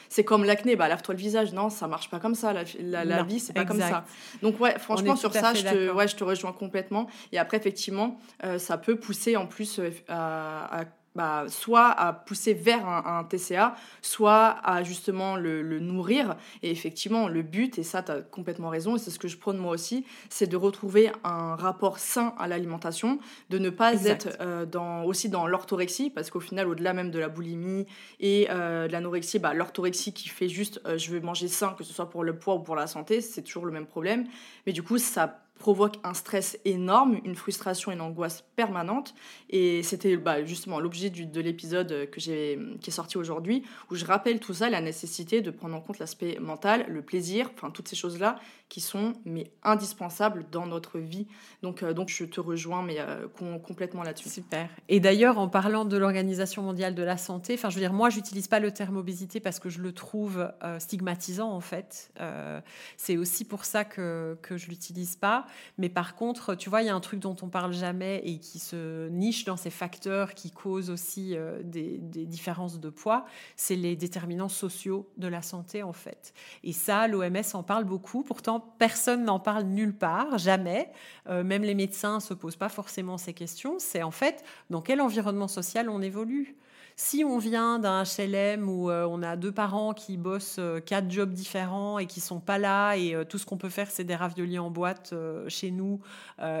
c'est 0.08 0.24
comme 0.24 0.44
l'acné. 0.44 0.76
Bah 0.76 0.88
lave-toi 0.88 1.14
le 1.14 1.20
visage. 1.20 1.52
Non, 1.52 1.70
ça 1.70 1.88
marche 1.88 2.10
pas 2.10 2.20
comme 2.20 2.34
ça. 2.34 2.52
La, 2.52 3.04
la, 3.04 3.22
vie 3.22 3.40
c'est 3.40 3.52
pas 3.52 3.64
comme 3.64 3.80
ça. 3.80 4.04
Donc 4.42 4.60
ouais, 4.60 4.78
franchement 4.78 5.16
sur 5.16 5.32
ça, 5.32 5.54
je 5.54 5.62
te, 5.62 5.90
ouais, 5.90 6.08
je 6.08 6.16
te 6.16 6.24
rejoins 6.24 6.52
complètement. 6.52 7.08
Et 7.32 7.38
après 7.38 7.56
effectivement, 7.56 8.18
euh, 8.44 8.58
ça 8.58 8.78
peut 8.78 8.96
pousser 8.96 9.36
en 9.36 9.46
plus 9.46 9.78
euh, 9.78 9.90
à, 10.08 10.80
à 10.80 10.84
bah, 11.18 11.46
soit 11.48 11.88
à 11.88 12.12
pousser 12.12 12.54
vers 12.54 12.86
un, 12.88 13.24
TCA, 13.24 13.74
soit 14.02 14.56
à 14.62 14.84
justement 14.84 15.34
le, 15.34 15.80
nourrir. 15.80 16.36
Et 16.62 16.70
effectivement, 16.70 17.26
le 17.26 17.42
but, 17.42 17.76
et 17.76 17.82
ça, 17.82 18.04
tu 18.04 18.12
as 18.12 18.20
complètement 18.20 18.68
raison, 18.68 18.94
et 18.94 19.00
c'est 19.00 19.10
ce 19.10 19.18
que 19.18 19.26
je 19.26 19.36
prône 19.36 19.58
moi 19.58 19.72
aussi, 19.72 20.04
c'est 20.30 20.46
de 20.46 20.56
retrouver 20.56 21.10
un 21.24 21.56
rapport 21.56 21.98
sain 21.98 22.34
à 22.38 22.46
l'alimentation, 22.46 23.18
de 23.50 23.58
ne 23.58 23.68
pas 23.68 24.04
être 24.04 24.36
euh, 24.40 24.64
dans, 24.64 25.02
aussi 25.02 25.28
dans 25.28 25.48
l'orthorexie, 25.48 26.08
parce 26.08 26.30
qu'au 26.30 26.38
final, 26.38 26.68
au-delà 26.68 26.92
même 26.92 27.10
de 27.10 27.18
la 27.18 27.28
boulimie 27.28 27.86
et 28.20 28.46
euh, 28.50 28.86
de 28.86 28.92
l'anorexie, 28.92 29.40
bah, 29.40 29.54
l'orthorexie 29.54 30.12
qui 30.12 30.28
fait 30.28 30.48
juste 30.48 30.80
euh, 30.86 30.98
je 30.98 31.10
veux 31.10 31.18
manger 31.18 31.48
sain, 31.48 31.74
que 31.76 31.82
ce 31.82 31.92
soit 31.92 32.08
pour 32.08 32.22
le 32.22 32.38
poids 32.38 32.54
ou 32.54 32.60
pour 32.60 32.76
la 32.76 32.86
santé, 32.86 33.20
c'est 33.22 33.42
toujours 33.42 33.66
le 33.66 33.72
même 33.72 33.86
problème. 33.86 34.28
Mais 34.66 34.72
du 34.72 34.84
coup, 34.84 34.98
ça 34.98 35.47
provoque 35.58 35.96
un 36.04 36.14
stress 36.14 36.58
énorme, 36.64 37.20
une 37.24 37.34
frustration 37.34 37.92
une 37.92 38.00
angoisse 38.00 38.44
permanente. 38.56 39.14
Et 39.50 39.82
c'était 39.82 40.16
bah, 40.16 40.44
justement 40.44 40.80
l'objet 40.80 41.10
de 41.10 41.40
l'épisode 41.40 42.08
j'ai, 42.16 42.58
qui 42.80 42.90
est 42.90 42.92
sorti 42.92 43.18
aujourd'hui, 43.18 43.62
où 43.90 43.94
je 43.94 44.04
rappelle 44.04 44.40
tout 44.40 44.54
ça, 44.54 44.70
la 44.70 44.80
nécessité 44.80 45.40
de 45.40 45.50
prendre 45.50 45.74
en 45.74 45.80
compte 45.80 45.98
l'aspect 45.98 46.38
mental, 46.40 46.86
le 46.88 47.02
plaisir, 47.02 47.50
enfin 47.54 47.70
toutes 47.70 47.88
ces 47.88 47.96
choses-là 47.96 48.38
qui 48.68 48.80
sont 48.80 49.14
mais 49.24 49.50
indispensables 49.62 50.46
dans 50.50 50.66
notre 50.66 50.98
vie. 50.98 51.26
Donc, 51.62 51.82
euh, 51.82 51.92
donc 51.92 52.08
je 52.08 52.24
te 52.24 52.40
rejoins 52.40 52.82
mais 52.82 52.96
euh, 52.98 53.26
complètement 53.28 54.02
là-dessus. 54.02 54.28
Super. 54.28 54.68
Et 54.88 55.00
d'ailleurs, 55.00 55.38
en 55.38 55.48
parlant 55.48 55.84
de 55.84 55.96
l'Organisation 55.96 56.62
mondiale 56.62 56.94
de 56.94 57.02
la 57.02 57.16
santé, 57.16 57.54
enfin 57.54 57.70
je 57.70 57.76
veux 57.76 57.80
dire, 57.80 57.92
moi 57.92 58.10
j'utilise 58.10 58.48
pas 58.48 58.60
le 58.60 58.70
terme 58.72 58.96
obésité 58.96 59.40
parce 59.40 59.58
que 59.58 59.68
je 59.68 59.80
le 59.80 59.92
trouve 59.92 60.52
euh, 60.62 60.78
stigmatisant 60.78 61.50
en 61.50 61.60
fait. 61.60 62.12
c'est 62.96 63.16
aussi 63.16 63.44
pour 63.44 63.64
ça 63.64 63.84
que, 63.84 64.36
que 64.42 64.56
je 64.56 64.68
l'utilise 64.68 65.16
pas. 65.16 65.46
Mais 65.78 65.88
par 65.88 66.14
contre, 66.14 66.54
tu 66.54 66.68
vois, 66.68 66.82
il 66.82 66.86
y 66.86 66.90
a 66.90 66.94
un 66.94 67.00
truc 67.00 67.20
dont 67.20 67.36
on 67.42 67.48
parle 67.48 67.72
jamais 67.72 68.20
et 68.24 68.38
qui 68.38 68.58
se 68.58 69.08
niche 69.08 69.44
dans 69.44 69.56
ces 69.56 69.70
facteurs 69.70 70.34
qui 70.34 70.50
causent 70.50 70.90
aussi 70.90 71.36
euh, 71.36 71.62
des, 71.62 71.98
différences 71.98 72.80
de 72.80 72.90
poids, 72.90 73.24
c'est 73.56 73.76
les 73.76 73.96
déterminants 73.96 74.48
sociaux 74.48 75.08
de 75.16 75.28
la 75.28 75.42
santé 75.42 75.82
en 75.82 75.92
fait. 75.92 76.32
Et 76.64 76.72
ça, 76.72 77.08
l'OMS 77.08 77.42
en 77.54 77.62
parle 77.62 77.84
beaucoup. 77.84 78.22
Pourtant, 78.22 78.57
personne 78.60 79.24
n'en 79.24 79.40
parle 79.40 79.64
nulle 79.64 79.96
part, 79.96 80.38
jamais. 80.38 80.90
Euh, 81.28 81.42
même 81.44 81.62
les 81.62 81.74
médecins 81.74 82.20
se 82.20 82.34
posent 82.34 82.56
pas 82.56 82.68
forcément 82.68 83.18
ces 83.18 83.32
questions. 83.32 83.78
C'est 83.78 84.02
en 84.02 84.10
fait 84.10 84.44
dans 84.70 84.80
quel 84.80 85.00
environnement 85.00 85.48
social 85.48 85.88
on 85.88 86.02
évolue? 86.02 86.56
Si 87.00 87.22
on 87.24 87.38
vient 87.38 87.78
d'un 87.78 88.02
HLM 88.02 88.68
où 88.68 88.90
euh, 88.90 89.06
on 89.08 89.22
a 89.22 89.36
deux 89.36 89.52
parents 89.52 89.94
qui 89.94 90.16
bossent 90.16 90.56
euh, 90.58 90.80
quatre 90.80 91.08
jobs 91.08 91.32
différents 91.32 92.00
et 92.00 92.06
qui 92.06 92.18
sont 92.18 92.40
pas 92.40 92.58
là 92.58 92.96
et 92.96 93.14
euh, 93.14 93.22
tout 93.22 93.38
ce 93.38 93.46
qu'on 93.46 93.56
peut 93.56 93.68
faire 93.68 93.88
c'est 93.88 94.02
des 94.02 94.16
raviolis 94.16 94.58
en 94.58 94.68
boîte 94.68 95.14
chez 95.46 95.70
nous 95.70 96.00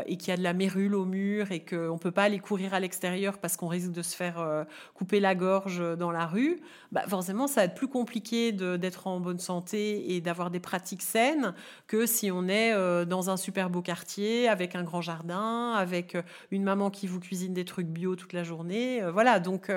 et 0.06 0.16
qu'il 0.16 0.28
y 0.28 0.32
a 0.32 0.36
de 0.36 0.42
la 0.42 0.52
mérule 0.52 0.94
au 0.94 1.04
mur 1.04 1.50
et 1.50 1.64
qu'on 1.64 1.98
peut 1.98 2.12
pas 2.12 2.24
aller 2.24 2.38
courir 2.38 2.72
à 2.72 2.80
l'extérieur 2.80 3.38
parce 3.38 3.56
qu'on 3.56 3.66
risque 3.66 3.90
de 3.90 4.02
se 4.02 4.14
faire 4.14 4.66
couper 4.94 5.18
la 5.18 5.34
gorge 5.34 5.82
dans 5.96 6.10
la 6.10 6.26
rue, 6.26 6.60
bah 6.92 7.02
forcément 7.08 7.46
ça 7.46 7.62
va 7.62 7.64
être 7.66 7.74
plus 7.74 7.88
compliqué 7.88 8.52
d'être 8.52 9.06
en 9.06 9.20
bonne 9.20 9.38
santé 9.38 10.14
et 10.14 10.20
d'avoir 10.20 10.50
des 10.50 10.60
pratiques 10.60 11.02
saines 11.02 11.54
que 11.86 12.06
si 12.06 12.30
on 12.30 12.48
est 12.48 12.74
dans 13.06 13.30
un 13.30 13.36
super 13.36 13.70
beau 13.70 13.82
quartier 13.82 14.48
avec 14.48 14.74
un 14.74 14.82
grand 14.82 15.00
jardin, 15.00 15.72
avec 15.72 16.16
une 16.50 16.62
maman 16.64 16.90
qui 16.90 17.06
vous 17.06 17.20
cuisine 17.20 17.54
des 17.54 17.64
trucs 17.64 17.88
bio 17.88 18.16
toute 18.16 18.32
la 18.32 18.44
journée. 18.44 19.02
voilà, 19.10 19.40
donc 19.40 19.70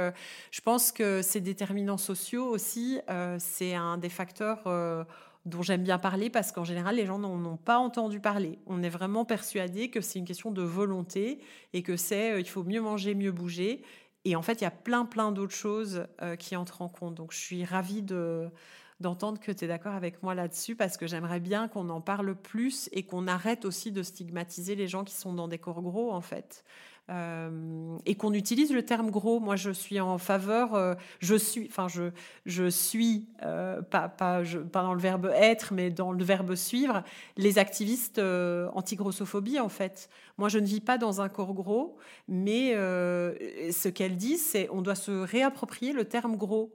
je 0.52 0.60
pense 0.60 0.92
que 0.92 1.22
ces 1.22 1.40
déterminants 1.40 1.98
sociaux 1.98 2.46
aussi, 2.46 3.00
euh, 3.10 3.38
c'est 3.40 3.74
un 3.74 3.98
des 3.98 4.10
facteurs 4.10 4.68
euh, 4.68 5.06
dont 5.46 5.62
j'aime 5.62 5.82
bien 5.82 5.98
parler 5.98 6.30
parce 6.30 6.52
qu'en 6.52 6.66
général, 6.66 6.98
les 6.98 7.06
gens 7.06 7.18
n'en 7.20 7.44
ont 7.46 7.58
pas 7.58 7.78
entendu 7.78 8.20
parler. 8.20 8.60
On 8.68 8.84
est 8.84 8.90
vraiment 8.90 9.24
persuadé 9.24 9.90
que 9.90 10.02
c'est 10.02 10.20
une 10.20 10.26
question 10.26 10.52
de 10.52 10.62
volonté 10.62 11.40
et 11.72 11.84
que 11.84 11.96
c'est 11.96 12.34
euh, 12.34 12.40
il 12.42 12.50
faut 12.50 12.64
mieux 12.64 12.82
manger, 12.82 13.16
mieux 13.16 13.32
bouger. 13.32 13.82
Et 14.26 14.36
en 14.36 14.42
fait, 14.42 14.60
il 14.60 14.66
y 14.66 14.68
a 14.68 14.72
plein, 14.72 15.06
plein 15.06 15.32
d'autres 15.32 15.56
choses 15.56 16.06
qui 16.38 16.56
entrent 16.56 16.84
en 16.84 16.90
compte. 16.90 17.16
Donc, 17.16 17.32
je 17.32 17.40
suis 17.40 17.66
ravie 17.66 18.04
de 18.04 18.52
d'entendre 19.00 19.40
que 19.40 19.52
tu 19.52 19.66
es 19.66 19.68
d'accord 19.68 19.96
avec 19.96 20.22
moi 20.22 20.36
là-dessus 20.36 20.76
parce 20.76 20.96
que 20.96 21.08
j'aimerais 21.08 21.40
bien 21.40 21.68
qu'on 21.68 21.90
en 21.90 22.02
parle 22.02 22.36
plus 22.36 22.88
et 22.92 23.02
qu'on 23.02 23.28
arrête 23.28 23.66
aussi 23.66 23.92
de 23.92 24.04
stigmatiser 24.04 24.76
les 24.76 24.88
gens 24.88 25.04
qui 25.04 25.16
sont 25.16 25.34
dans 25.34 25.48
des 25.48 25.58
corps 25.58 25.82
gros 25.82 26.12
en 26.12 26.22
fait. 26.22 26.64
Euh, 27.12 27.98
et 28.06 28.16
qu'on 28.16 28.34
utilise 28.34 28.72
le 28.72 28.84
terme 28.84 29.12
gros. 29.12 29.40
Moi, 29.40 29.58
je 29.58 29.72
suis 29.72 30.00
en 30.00 30.18
faveur, 30.18 30.76
euh, 30.76 30.94
je 31.20 31.36
suis, 31.36 31.68
enfin, 31.70 31.90
je, 31.90 32.12
je 32.46 32.70
suis, 32.70 33.28
euh, 33.44 33.82
pas, 33.82 34.08
pas, 34.08 34.44
je, 34.44 34.60
dans 34.60 34.94
le 34.94 35.00
verbe 35.00 35.30
être, 35.36 35.74
mais 35.74 35.90
dans 35.90 36.14
le 36.14 36.24
verbe 36.24 36.56
suivre, 36.56 37.04
les 37.36 37.60
activistes 37.60 38.20
anti-grossophobie, 38.20 39.60
en 39.60 39.70
fait. 39.70 40.10
Moi, 40.38 40.48
je 40.48 40.60
ne 40.60 40.66
vis 40.66 40.80
pas 40.80 40.98
dans 40.98 41.20
un 41.20 41.28
corps 41.28 41.54
gros, 41.54 41.98
mais 42.30 42.74
ce 42.74 43.90
qu'elle 43.90 44.16
dit, 44.16 44.38
c'est 44.38 44.70
on 44.72 44.82
doit 44.82 44.96
se 44.96 45.12
réapproprier 45.12 45.92
le 45.92 46.06
terme 46.06 46.38
gros. 46.38 46.72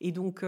Et 0.00 0.12
donc, 0.12 0.44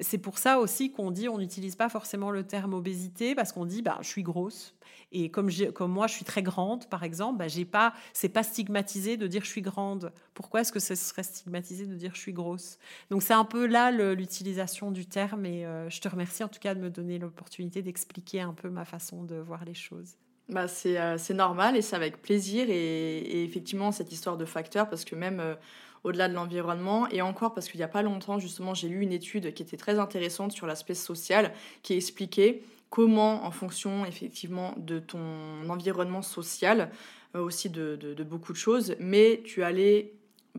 c'est 0.00 0.18
pour 0.18 0.38
ça 0.38 0.58
aussi 0.58 0.92
qu'on 0.92 1.10
dit 1.10 1.28
on 1.28 1.38
n'utilise 1.38 1.76
pas 1.76 1.88
forcément 1.88 2.30
le 2.30 2.46
terme 2.46 2.74
obésité 2.74 3.34
parce 3.34 3.52
qu'on 3.52 3.64
dit 3.64 3.82
bah, 3.82 3.98
je 4.02 4.08
suis 4.08 4.22
grosse. 4.22 4.74
Et 5.16 5.30
comme, 5.30 5.48
comme 5.72 5.92
moi, 5.92 6.08
je 6.08 6.14
suis 6.14 6.24
très 6.24 6.42
grande, 6.42 6.88
par 6.88 7.04
exemple, 7.04 7.38
bah, 7.38 7.46
j'ai 7.46 7.64
pas, 7.64 7.94
c'est 8.12 8.28
pas 8.28 8.42
stigmatisé 8.42 9.16
de 9.16 9.28
dire 9.28 9.44
je 9.44 9.48
suis 9.48 9.62
grande. 9.62 10.12
Pourquoi 10.34 10.62
est-ce 10.62 10.72
que 10.72 10.80
ce 10.80 10.96
serait 10.96 11.22
stigmatisé 11.22 11.86
de 11.86 11.94
dire 11.94 12.10
je 12.14 12.20
suis 12.20 12.32
grosse? 12.32 12.78
Donc 13.10 13.22
c'est 13.22 13.32
un 13.32 13.44
peu 13.44 13.66
là 13.66 13.92
l'utilisation 13.92 14.90
du 14.90 15.06
terme. 15.06 15.46
Et 15.46 15.64
euh, 15.64 15.88
je 15.88 16.00
te 16.00 16.08
remercie 16.08 16.42
en 16.42 16.48
tout 16.48 16.58
cas 16.58 16.74
de 16.74 16.80
me 16.80 16.90
donner 16.90 17.20
l'opportunité 17.20 17.80
d'expliquer 17.80 18.40
un 18.40 18.54
peu 18.54 18.70
ma 18.70 18.84
façon 18.84 19.22
de 19.22 19.36
voir 19.36 19.64
les 19.64 19.74
choses. 19.74 20.16
Bah, 20.48 20.66
c'est 20.66 21.32
normal 21.32 21.76
et 21.76 21.80
c'est 21.80 21.96
avec 21.96 22.20
plaisir 22.20 22.66
et, 22.68 23.44
effectivement 23.44 23.92
cette 23.92 24.12
histoire 24.12 24.36
de 24.36 24.44
facteurs 24.44 24.90
parce 24.90 25.04
que 25.04 25.14
même 25.14 25.56
au-delà 26.04 26.28
de 26.28 26.34
l'environnement. 26.34 27.08
Et 27.08 27.22
encore 27.22 27.54
parce 27.54 27.68
qu'il 27.68 27.78
n'y 27.78 27.84
a 27.84 27.88
pas 27.88 28.02
longtemps, 28.02 28.38
justement, 28.38 28.74
j'ai 28.74 28.88
lu 28.88 29.00
une 29.00 29.12
étude 29.12 29.52
qui 29.54 29.62
était 29.62 29.76
très 29.76 29.98
intéressante 29.98 30.52
sur 30.52 30.66
l'aspect 30.66 30.94
social, 30.94 31.52
qui 31.82 31.94
expliquait 31.94 32.62
comment, 32.90 33.44
en 33.44 33.50
fonction 33.50 34.04
effectivement 34.04 34.74
de 34.76 35.00
ton 35.00 35.68
environnement 35.68 36.22
social, 36.22 36.90
euh, 37.34 37.40
aussi 37.40 37.68
de, 37.68 37.96
de, 37.96 38.22
beaucoup 38.22 38.52
de 38.52 38.58
choses, 38.58 38.94
mais 39.00 39.42
tu 39.44 39.64
allais 39.64 40.12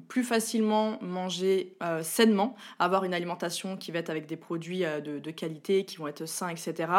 plus 0.07 0.23
facilement 0.23 0.97
manger 1.01 1.75
euh, 1.81 2.03
sainement, 2.03 2.55
avoir 2.79 3.05
une 3.05 3.13
alimentation 3.13 3.77
qui 3.77 3.91
va 3.91 3.99
être 3.99 4.09
avec 4.09 4.25
des 4.25 4.35
produits 4.35 4.83
euh, 4.83 4.99
de, 4.99 5.31
qualité, 5.31 5.85
qui 5.85 5.97
vont 5.97 6.07
être 6.07 6.25
sains, 6.25 6.49
etc. 6.49 6.91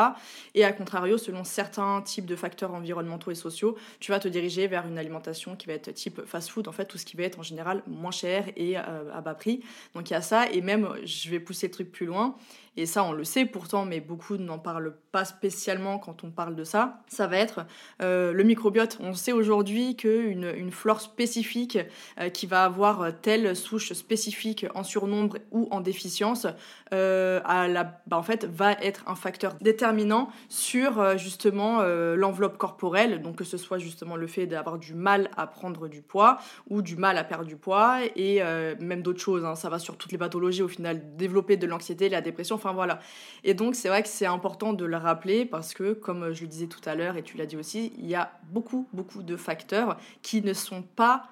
Et 0.55 0.65
à 0.65 0.73
contrario, 0.73 1.19
selon 1.19 1.45
certains 1.45 2.01
types 2.03 2.27
de 2.27 2.37
facteurs 2.37 2.75
environnementaux 2.75 3.31
et 3.31 3.35
sociaux, 3.35 3.77
tu 4.01 4.13
vas 4.13 4.19
te 4.19 4.29
diriger 4.29 4.67
vers 4.67 4.87
une 4.87 4.99
alimentation 4.99 5.57
qui 5.57 5.67
va 5.67 5.75
être 5.75 5.93
type 5.93 6.23
fast-food, 6.25 6.69
en 6.69 6.73
fait, 6.73 6.87
tout 6.87 6.99
ce 6.99 7.05
qui 7.05 7.17
va 7.17 7.25
être 7.25 7.39
en 7.39 7.43
général 7.43 7.83
moins 7.87 8.11
cher 8.11 8.47
et 8.57 8.79
euh, 8.79 9.13
à 9.13 9.21
bas 9.21 9.35
prix. 9.35 9.63
Donc 9.95 10.11
il 10.11 10.15
y 10.15 10.17
a 10.17 10.23
ça, 10.23 10.51
et 10.51 10.61
même, 10.61 10.89
je 11.05 11.31
vais 11.31 11.41
pousser 11.41 11.67
le 11.67 11.73
truc 11.73 11.93
plus 11.93 12.07
loin, 12.07 12.37
et 12.77 12.87
ça 12.87 13.05
on 13.05 13.13
le 13.13 13.25
sait 13.25 13.45
pourtant, 13.45 13.85
mais 13.85 14.01
beaucoup 14.01 14.37
n'en 14.37 14.59
parlent 14.59 14.95
pas 15.13 15.25
spécialement 15.25 15.99
quand 15.99 16.25
on 16.25 16.31
parle 16.31 16.55
de 16.55 16.65
ça, 16.65 17.01
ça 17.09 17.27
va 17.27 17.39
être 17.39 17.67
euh, 18.03 18.33
le 18.33 18.45
microbiote. 18.45 18.99
On 19.01 19.15
sait 19.15 19.33
aujourd'hui 19.33 19.97
qu'une 19.97 20.53
une 20.57 20.71
flore 20.71 21.01
spécifique 21.01 21.79
euh, 22.21 22.29
qui 22.29 22.47
va 22.47 22.65
avoir 22.65 23.09
telle 23.23 23.57
souche 23.57 23.93
spécifique 23.93 24.67
en 24.75 24.83
surnombre 24.83 25.39
ou 25.51 25.69
en 25.71 25.81
déficience, 25.81 26.47
euh, 26.93 27.41
bah, 27.43 28.17
en 28.17 28.23
fait, 28.23 28.45
va 28.45 28.73
être 28.73 29.05
un 29.07 29.15
facteur 29.15 29.55
déterminant 29.61 30.29
sur 30.49 31.19
justement 31.19 31.83
l'enveloppe 31.83 32.59
corporelle, 32.59 33.23
donc 33.23 33.37
que 33.37 33.45
ce 33.45 33.57
soit 33.57 33.79
justement 33.79 34.17
le 34.17 34.27
fait 34.27 34.47
d'avoir 34.47 34.79
du 34.79 34.95
mal 34.95 35.31
à 35.37 35.47
prendre 35.47 35.89
du 35.89 36.03
poids 36.03 36.39
ou 36.69 36.83
du 36.83 36.97
mal 36.97 37.17
à 37.19 37.25
perdre 37.25 37.45
du 37.45 37.57
poids, 37.57 38.01
et 38.17 38.41
même 38.81 39.03
d'autres 39.03 39.21
choses, 39.21 39.45
hein. 39.45 39.55
ça 39.55 39.69
va 39.69 39.79
sur 39.79 39.97
toutes 39.97 40.13
les 40.13 40.19
pathologies. 40.19 40.63
Au 40.63 40.69
final, 40.69 41.17
développer 41.17 41.57
de 41.57 41.67
l'anxiété, 41.67 42.09
la 42.09 42.21
dépression, 42.21 42.59
Enfin 42.67 42.75
voilà. 42.75 42.99
Et 43.45 43.55
donc 43.55 43.77
c'est 43.77 43.89
vrai 43.89 44.03
que 44.03 44.09
c'est 44.09 44.27
important 44.27 44.73
de 44.73 44.85
le 44.85 44.97
rappeler 44.97 45.45
parce 45.45 45.73
que, 45.73 45.93
comme 45.93 46.33
je 46.33 46.43
le 46.43 46.49
disais 46.49 46.67
tout 46.67 46.81
à 46.85 46.97
l'heure 46.97 47.17
et 47.17 47.23
tu 47.23 47.37
l'as 47.37 47.47
dit 47.47 47.57
aussi, 47.57 47.93
il 47.97 48.07
y 48.07 48.17
a 48.17 48.33
beaucoup, 48.51 48.89
beaucoup 48.93 49.23
de 49.23 49.37
facteurs 49.37 49.97
qui 50.23 50.43
ne 50.43 50.53
sont 50.53 50.83
pas 50.83 51.29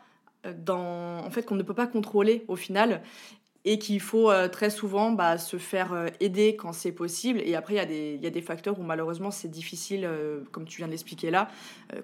euh, 0.47 0.55
dans... 0.57 1.25
En 1.25 1.31
fait, 1.31 1.43
qu'on 1.43 1.57
ne 1.57 1.65
peut 1.65 1.75
pas 1.75 1.89
contrôler 1.89 2.45
au 2.47 2.55
final 2.55 3.03
et 3.67 3.79
qu'il 3.79 4.01
faut 4.01 4.31
euh, 4.31 4.49
très 4.49 4.69
souvent 4.69 5.11
bah, 5.11 5.39
se 5.39 5.57
faire 5.57 5.95
euh, 5.95 6.09
aider 6.21 6.55
quand 6.55 6.73
c'est 6.73 6.93
possible. 6.93 7.41
Et 7.45 7.55
après, 7.55 7.75
il 7.75 8.23
y, 8.23 8.27
a 8.27 8.31
des 8.31 8.43
facteurs 8.43 8.79
où 8.79 8.83
malheureusement 8.83 9.31
c'est 9.31 9.49
difficile, 9.49 10.05
euh, 10.05 10.41
comme 10.53 10.67
tu 10.67 10.79
viens 10.79 10.87
de 10.87 10.93
l'expliquer 10.93 11.31
là, 11.31 11.49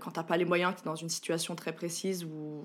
quand 0.00 0.11
tu 0.11 0.18
n'as 0.18 0.24
pas 0.24 0.36
les 0.36 0.44
moyens, 0.44 0.74
tu 0.74 0.80
es 0.80 0.84
dans 0.84 0.94
une 0.94 1.08
situation 1.08 1.54
très 1.54 1.72
précise 1.72 2.24
où 2.24 2.64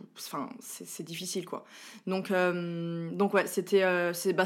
c'est 0.59 1.03
difficile. 1.03 1.45
quoi. 1.45 1.65
Donc, 2.07 2.31
donc 2.31 3.33
ouais, 3.33 3.47
c'était 3.47 4.11
bah, 4.33 4.43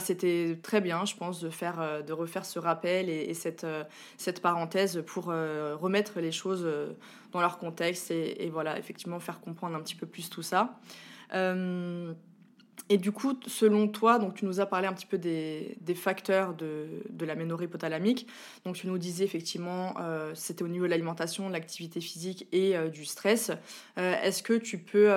très 0.64 0.82
bien, 0.82 1.06
je 1.06 1.16
pense, 1.16 1.42
de, 1.42 1.50
faire, 1.50 2.04
de 2.04 2.14
refaire 2.14 2.46
ce 2.46 2.60
rappel 2.60 3.10
et, 3.10 3.34
cette, 3.34 3.66
cette 4.18 4.42
parenthèse 4.42 5.04
pour 5.06 5.26
remettre 5.26 6.20
les 6.20 6.32
choses 6.32 6.68
dans 7.32 7.42
leur 7.42 7.58
contexte 7.58 8.12
et, 8.12 8.46
et, 8.46 8.50
voilà, 8.50 8.78
effectivement 8.78 9.20
faire 9.20 9.40
comprendre 9.42 9.76
un 9.76 9.82
petit 9.82 9.96
peu 9.96 10.08
plus 10.08 10.30
tout 10.30 10.44
ça. 10.44 10.80
Et 12.92 12.98
du 12.98 13.12
coup, 13.12 13.40
selon 13.46 13.88
toi, 13.88 14.18
donc 14.18 14.34
tu 14.34 14.46
nous 14.46 14.60
as 14.60 14.66
parlé 14.66 14.88
un 14.88 14.94
petit 14.94 15.06
peu 15.06 15.20
des, 15.20 15.78
facteurs 15.94 16.56
de, 16.56 16.88
de 17.12 17.26
l'aménorrhée 17.26 17.66
hypothalamique. 17.66 18.28
Donc 18.66 18.76
tu 18.76 18.88
nous 18.88 18.98
disais 18.98 19.24
effectivement, 19.24 19.94
euh, 20.00 20.32
c'était 20.34 20.64
au 20.64 20.68
niveau 20.68 20.86
de 20.86 20.90
l'alimentation, 20.90 21.48
de 21.48 21.54
l'activité 21.54 22.02
physique 22.02 22.48
et 22.52 22.76
euh, 22.76 22.90
du 22.90 23.06
stress. 23.06 23.52
Euh, 24.00 24.16
est-ce 24.24 24.42
que 24.42 24.54
tu 24.54 24.80
peux 24.80 25.10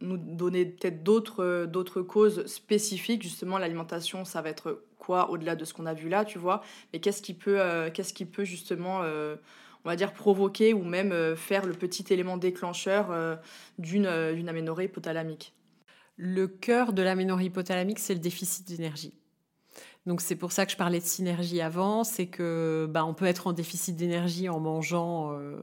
nous 0.00 0.16
donner 0.16 0.66
peut-être 0.66 1.04
d'autres, 1.04 2.02
causes 2.02 2.44
spécifiques? 2.46 3.22
Justement, 3.22 3.58
l'alimentation, 3.58 4.24
ça 4.24 4.42
va 4.42 4.48
être 4.48 4.82
quoi 4.98 5.30
au-delà 5.30 5.54
de 5.54 5.64
ce 5.64 5.74
qu'on 5.74 5.86
a 5.86 5.94
vu 5.94 6.08
là, 6.08 6.24
tu 6.24 6.38
vois? 6.38 6.62
Mais 6.92 6.98
qu'est-ce 6.98 7.22
qui 7.22 7.34
peut, 7.34 7.60
qu'est-ce 7.94 8.12
qui 8.12 8.24
peut 8.24 8.44
justement 8.44 9.02
on 9.84 9.88
va 9.88 9.94
dire 9.94 10.12
provoquer 10.12 10.74
ou 10.74 10.82
même 10.82 11.36
faire 11.36 11.64
le 11.64 11.72
petit 11.72 12.04
élément 12.12 12.36
déclencheur 12.36 13.38
d'une, 13.78 14.32
d'une 14.34 14.48
aménorrhée 14.48 14.86
hypothalamique 14.86 15.54
le 16.18 16.48
cœur 16.48 16.92
de 16.92 17.00
l'aménorrhée 17.00 17.46
hypothalamique, 17.46 18.00
c'est 18.00 18.14
le 18.14 18.20
déficit 18.20 18.66
d'énergie. 18.68 19.14
Donc 20.04 20.20
c'est 20.20 20.36
pour 20.36 20.52
ça 20.52 20.66
que 20.66 20.72
je 20.72 20.76
parlais 20.76 21.00
de 21.00 21.04
synergie 21.04 21.60
avant, 21.60 22.02
c'est 22.02 22.26
que 22.26 22.88
bah, 22.90 23.04
on 23.04 23.14
peut 23.14 23.26
être 23.26 23.46
en 23.46 23.52
déficit 23.52 23.94
d'énergie 23.94 24.48
en 24.48 24.58
mangeant 24.58 25.32
euh, 25.32 25.58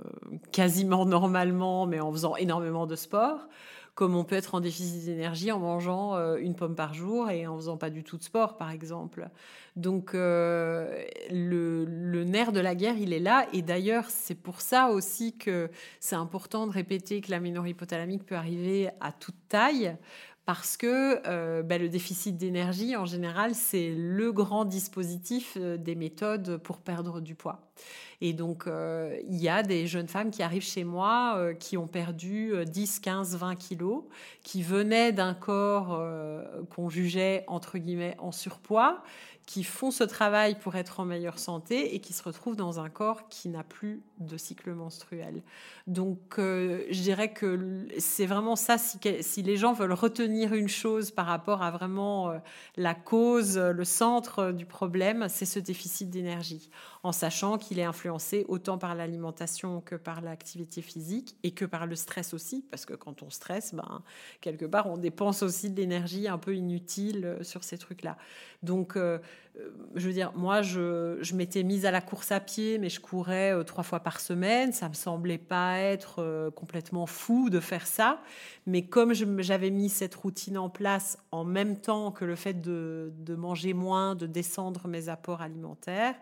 quasiment 0.51 1.06
normalement, 1.06 1.86
mais 1.88 1.99
en 1.99 2.12
faisant 2.12 2.36
énormément 2.36 2.86
de 2.86 2.95
sport, 2.95 3.47
comme 3.95 4.16
on 4.16 4.24
peut 4.24 4.36
être 4.36 4.56
en 4.56 4.60
déficit 4.60 5.06
d'énergie 5.06 5.51
en 5.51 5.60
mangeant 5.60 6.16
euh, 6.16 6.38
une 6.38 6.53
pomme 6.53 6.76
par 6.76 6.93
jour 6.93 7.32
et 7.32 7.47
en 7.47 7.56
faisant 7.56 7.78
pas 7.78 7.89
du 7.89 8.03
tout 8.03 8.18
de 8.18 8.24
sport, 8.24 8.56
par 8.56 8.70
exemple. 8.70 9.30
Donc 9.76 10.14
euh, 10.14 11.03
le, 11.32 12.24
nerf 12.24 12.51
de 12.51 12.60
la 12.60 12.76
guerre, 12.76 12.97
il 12.97 13.14
est 13.14 13.20
là. 13.20 13.47
Et 13.51 13.62
d'ailleurs, 13.62 14.10
c'est 14.10 14.36
pour 14.36 14.62
ça 14.62 14.89
aussi 14.89 15.38
que 15.38 15.70
c'est 15.99 16.16
important 16.16 16.68
de 16.68 16.72
répéter 16.72 17.20
que 17.20 17.32
l'aménorrhée 17.32 17.72
hypothalamique 17.72 18.26
peut 18.26 18.36
arriver 18.36 18.89
à 19.01 19.12
toute 19.12 19.36
taille 19.49 19.97
parce 20.45 20.77
que 20.77 21.21
euh, 21.27 21.63
bah, 21.63 21.79
le 21.79 21.89
déficit 21.89 22.37
d'énergie, 22.37 22.95
en 22.95 23.05
général, 23.05 23.55
c'est 23.55 23.93
le 23.95 24.31
grand 24.31 24.63
dispositif 24.65 25.57
euh, 25.57 25.77
des 25.77 25.95
méthodes 25.95 26.57
pour 26.57 26.77
perdre 26.77 27.19
du 27.19 27.33
poids. 27.33 27.71
Et 28.21 28.31
donc, 28.31 28.67
euh, 28.67 29.17
il 29.27 29.41
y 29.41 29.49
a 29.49 29.63
des 29.63 29.87
jeunes 29.87 30.07
femmes 30.07 30.29
qui 30.29 30.43
arrivent 30.43 30.63
chez 30.63 30.83
moi, 30.83 31.53
qui 31.59 31.77
ont 31.77 31.87
perdu 31.87 32.53
10, 32.65 32.99
15, 32.99 33.35
20 33.35 33.55
kilos, 33.55 34.03
qui 34.43 34.63
venaient 34.63 35.11
d'un 35.11 35.33
corps 35.33 36.01
qu'on 36.69 36.89
jugeait, 36.89 37.43
entre 37.47 37.77
guillemets, 37.77 38.15
en 38.19 38.31
surpoids, 38.31 39.03
qui 39.45 39.63
font 39.63 39.91
ce 39.91 40.03
travail 40.03 40.57
pour 40.57 40.75
être 40.75 40.99
en 40.99 41.05
meilleure 41.05 41.37
santé 41.37 41.93
et 41.93 41.99
qui 41.99 42.13
se 42.13 42.23
retrouvent 42.23 42.55
dans 42.55 42.79
un 42.79 42.89
corps 42.89 43.27
qui 43.29 43.49
n'a 43.49 43.63
plus 43.63 44.01
de 44.19 44.37
cycle 44.37 44.73
menstruel. 44.73 45.43
Donc, 45.87 46.39
euh, 46.39 46.85
je 46.89 47.01
dirais 47.01 47.31
que 47.31 47.87
c'est 47.99 48.25
vraiment 48.25 48.55
ça, 48.55 48.77
si, 48.77 49.41
les 49.43 49.57
gens 49.57 49.73
veulent 49.73 49.93
retenir 49.93 50.53
une 50.53 50.67
chose 50.67 51.11
par 51.11 51.27
rapport 51.27 51.61
à 51.61 51.69
vraiment 51.69 52.31
euh, 52.31 52.37
la 52.75 52.95
cause, 52.95 53.57
le 53.57 53.83
centre 53.83 54.51
du 54.51 54.65
problème, 54.65 55.27
c'est 55.29 55.45
ce 55.45 55.59
déficit 55.59 56.09
d'énergie, 56.09 56.69
en 57.03 57.11
sachant 57.11 57.57
qu'il 57.57 57.77
est 57.77 57.83
influencé 57.83 58.45
autant 58.47 58.77
par 58.77 58.95
l'alimentation 58.95 59.81
que 59.81 59.95
par 59.95 60.21
l'activité 60.21 60.81
physique 60.81 61.35
et 61.43 61.51
que 61.51 61.65
par 61.65 61.85
le 61.85 61.95
stress 61.95 62.33
aussi, 62.33 62.65
parce 62.71 62.85
que 62.85 62.93
quand 62.93 63.21
on 63.21 63.29
stresse, 63.29 63.73
ben, 63.73 64.01
quelque 64.41 64.65
part, 64.65 64.87
on 64.87 64.97
dépense 64.97 65.43
aussi 65.43 65.69
de 65.69 65.79
l'énergie 65.79 66.27
un 66.27 66.37
peu 66.37 66.55
inutile 66.55 67.25
euh, 67.25 67.43
sur 67.43 67.63
ces 67.63 67.77
trucs-là. 67.77 68.17
Donc, 68.63 68.95
euh, 68.95 69.19
je 69.95 70.07
veux 70.07 70.13
dire, 70.13 70.33
moi, 70.36 70.61
je, 70.61 71.33
m'étais 71.33 71.63
mise 71.63 71.86
à 71.86 71.91
la 71.91 72.01
course 72.01 72.31
à 72.31 72.39
pied, 72.39 72.77
mais 72.77 72.89
je 72.89 72.99
courais 72.99 73.53
euh, 73.53 73.63
trois 73.63 73.83
fois 73.83 74.01
par 74.01 74.19
semaine. 74.19 74.73
Ça 74.73 74.89
me 74.89 74.93
semblait 74.93 75.38
pas 75.38 75.77
être 75.79 76.15
euh, 76.19 76.51
complètement 76.51 77.05
fou 77.05 77.49
de 77.49 77.59
faire 77.59 77.88
ça. 77.88 78.21
Mais 78.65 78.86
comme 78.86 79.13
j'avais 79.13 79.69
mis 79.69 79.89
cette 79.89 80.15
routine 80.15 80.57
en 80.57 80.69
place 80.69 81.17
en 81.31 81.45
même 81.45 81.79
temps 81.79 82.11
que 82.11 82.25
le 82.25 82.36
fait 82.36 82.61
de, 82.61 83.13
manger 83.38 83.73
moins, 83.73 84.15
de 84.15 84.27
descendre 84.27 84.88
mes 84.88 85.07
apports 85.07 85.41
alimentaires, 85.41 86.15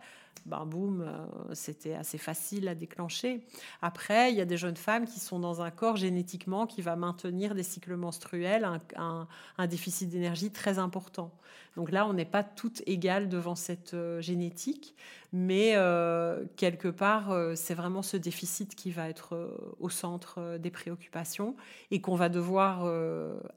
ben 0.45 0.65
boum, 0.65 1.09
c'était 1.53 1.93
assez 1.93 2.17
facile 2.17 2.67
à 2.67 2.75
déclencher. 2.75 3.45
Après, 3.81 4.31
il 4.31 4.37
y 4.37 4.41
a 4.41 4.45
des 4.45 4.57
jeunes 4.57 4.75
femmes 4.75 5.05
qui 5.05 5.21
sont 5.21 5.39
dans 5.39 5.61
un 5.61 5.71
corps 5.71 5.95
génétiquement 5.95 6.67
qui 6.67 6.81
va 6.81 6.97
maintenir 6.97 7.55
des 7.55 7.63
cycles 7.63 7.95
menstruels, 7.95 8.67
un 8.97 9.67
déficit 9.67 10.09
d'énergie 10.09 10.51
très 10.51 10.79
important. 10.79 11.31
Donc 11.75 11.91
là, 11.91 12.07
on 12.07 12.13
n'est 12.13 12.25
pas 12.25 12.43
toutes 12.43 12.83
égales 12.85 13.29
devant 13.29 13.55
cette 13.55 13.95
euh, 13.95 14.21
génétique, 14.21 14.95
mais 15.31 15.73
euh, 15.75 16.45
quelque 16.55 16.87
part, 16.87 17.31
euh, 17.31 17.55
c'est 17.55 17.73
vraiment 17.73 18.03
ce 18.03 18.15
déficit 18.15 18.75
qui 18.75 18.91
va 18.91 19.09
être 19.09 19.75
au 19.79 19.89
centre 19.89 20.57
des 20.57 20.69
préoccupations 20.69 21.55
et 21.89 22.01
qu'on 22.01 22.15
va 22.15 22.29
devoir 22.29 22.85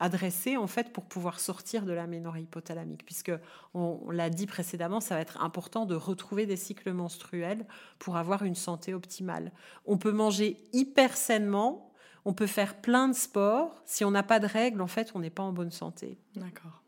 adresser 0.00 0.56
en 0.56 0.66
fait 0.66 0.92
pour 0.92 1.04
pouvoir 1.04 1.38
sortir 1.40 1.84
de 1.84 1.92
l'aménorrhée 1.92 2.42
hypothalamique, 2.42 3.04
puisque 3.04 3.32
on 3.74 4.10
l'a 4.10 4.30
dit 4.30 4.46
précédemment, 4.46 5.00
ça 5.00 5.14
va 5.16 5.20
être 5.20 5.42
important 5.42 5.84
de 5.84 5.94
retrouver 5.94 6.46
des 6.46 6.56
cycles 6.56 6.92
menstruels 6.92 7.66
pour 7.98 8.16
avoir 8.16 8.42
une 8.42 8.54
santé 8.54 8.94
optimale. 8.94 9.52
On 9.84 9.98
peut 9.98 10.12
manger 10.12 10.56
hyper 10.72 11.16
sainement, 11.16 11.92
on 12.24 12.32
peut 12.32 12.46
faire 12.46 12.80
plein 12.80 13.08
de 13.08 13.14
sports. 13.14 13.82
Si 13.84 14.04
on 14.04 14.10
n'a 14.10 14.22
pas 14.22 14.40
de 14.40 14.46
règles, 14.46 14.80
en 14.80 14.88
fait, 14.88 15.12
on 15.14 15.20
n'est 15.20 15.30
pas 15.30 15.42
en 15.42 15.52
bonne 15.52 15.70
santé. 15.70 16.18
D'accord. 16.34 16.85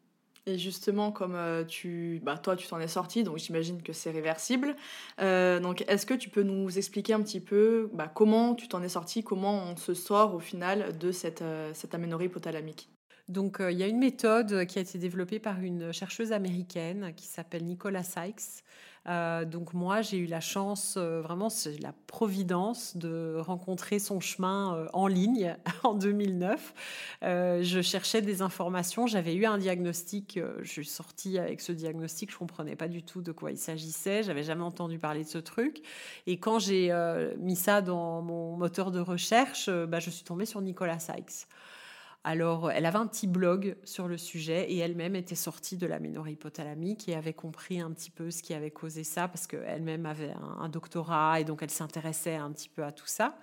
Et 0.48 0.56
justement, 0.56 1.12
comme 1.12 1.34
euh, 1.34 1.62
tu, 1.62 2.22
bah, 2.24 2.38
toi, 2.38 2.56
tu 2.56 2.66
t'en 2.66 2.80
es 2.80 2.88
sorti, 2.88 3.22
donc 3.22 3.36
j'imagine 3.36 3.82
que 3.82 3.92
c'est 3.92 4.10
réversible. 4.10 4.76
Euh, 5.20 5.60
donc, 5.60 5.84
est-ce 5.88 6.06
que 6.06 6.14
tu 6.14 6.30
peux 6.30 6.42
nous 6.42 6.78
expliquer 6.78 7.12
un 7.12 7.20
petit 7.20 7.40
peu 7.40 7.90
bah, 7.92 8.08
comment 8.08 8.54
tu 8.54 8.66
t'en 8.66 8.82
es 8.82 8.88
sorti, 8.88 9.22
comment 9.22 9.62
on 9.64 9.76
se 9.76 9.92
sort 9.92 10.34
au 10.34 10.38
final 10.38 10.96
de 10.96 11.12
cette, 11.12 11.42
euh, 11.42 11.70
cette 11.74 11.94
aménorrhée 11.94 12.26
hypothalamique 12.26 12.88
donc, 13.28 13.58
il 13.60 13.76
y 13.76 13.82
a 13.82 13.86
une 13.86 13.98
méthode 13.98 14.64
qui 14.64 14.78
a 14.78 14.80
été 14.80 14.96
développée 14.96 15.38
par 15.38 15.60
une 15.60 15.92
chercheuse 15.92 16.32
américaine 16.32 17.12
qui 17.14 17.26
s'appelle 17.26 17.62
Nicola 17.62 18.02
Sykes, 18.02 18.64
Euh, 19.08 19.44
donc 19.44 19.72
moi, 19.72 20.02
j'ai 20.02 20.18
eu 20.18 20.26
la 20.26 20.40
chance, 20.40 20.96
euh, 20.98 21.20
vraiment, 21.22 21.48
c'est 21.48 21.80
la 21.80 21.94
providence 22.06 22.96
de 22.96 23.36
rencontrer 23.38 23.98
son 23.98 24.20
chemin 24.20 24.76
euh, 24.76 24.86
en 24.92 25.06
ligne 25.06 25.56
en 25.82 25.94
2009. 25.94 26.74
je 27.22 27.80
cherchais 27.82 28.20
des 28.20 28.42
informations, 28.42 29.06
j'avais 29.06 29.34
eu 29.34 29.46
un 29.46 29.58
diagnostic, 29.58 30.38
je 30.60 30.68
suis 30.68 30.84
sortie 30.84 31.38
avec 31.38 31.60
ce 31.60 31.72
diagnostic, 31.72 32.30
je 32.30 32.36
comprenais 32.36 32.76
pas 32.76 32.88
du 32.88 33.02
tout 33.02 33.22
de 33.22 33.32
quoi 33.32 33.50
il 33.50 33.58
s'agissait, 33.58 34.22
j'avais 34.22 34.42
jamais 34.42 34.62
entendu 34.62 34.98
parler 34.98 35.24
de 35.24 35.28
ce 35.28 35.38
truc. 35.38 35.82
Et 36.26 36.38
quand 36.38 36.58
j'ai 36.58 36.92
mis 37.38 37.56
ça 37.56 37.80
dans 37.80 38.22
mon 38.22 38.56
moteur 38.56 38.90
de 38.90 39.00
recherche, 39.00 39.70
bah, 39.70 40.00
je 40.00 40.10
suis 40.10 40.24
tombée 40.24 40.46
sur 40.46 40.60
Nicolas 40.60 40.98
Sykes. 40.98 41.46
Alors, 42.24 42.70
elle 42.70 42.84
avait 42.84 42.98
un 42.98 43.06
petit 43.06 43.28
blog 43.28 43.76
sur 43.84 44.08
le 44.08 44.18
sujet 44.18 44.70
et 44.70 44.78
elle-même 44.78 45.14
était 45.14 45.36
sortie 45.36 45.76
de 45.76 45.86
la 45.86 46.00
ménorrhée 46.00 46.32
hypothalamique 46.32 47.08
et 47.08 47.14
avait 47.14 47.32
compris 47.32 47.80
un 47.80 47.92
petit 47.92 48.10
peu 48.10 48.30
ce 48.30 48.42
qui 48.42 48.54
avait 48.54 48.72
causé 48.72 49.04
ça 49.04 49.28
parce 49.28 49.46
qu'elle-même 49.46 50.04
avait 50.04 50.34
un, 50.58 50.68
doctorat 50.68 51.40
et 51.40 51.44
donc 51.44 51.62
elle 51.62 51.70
s'intéressait 51.70 52.34
un 52.34 52.50
petit 52.50 52.68
peu 52.68 52.84
à 52.84 52.90
tout 52.90 53.06
ça. 53.06 53.38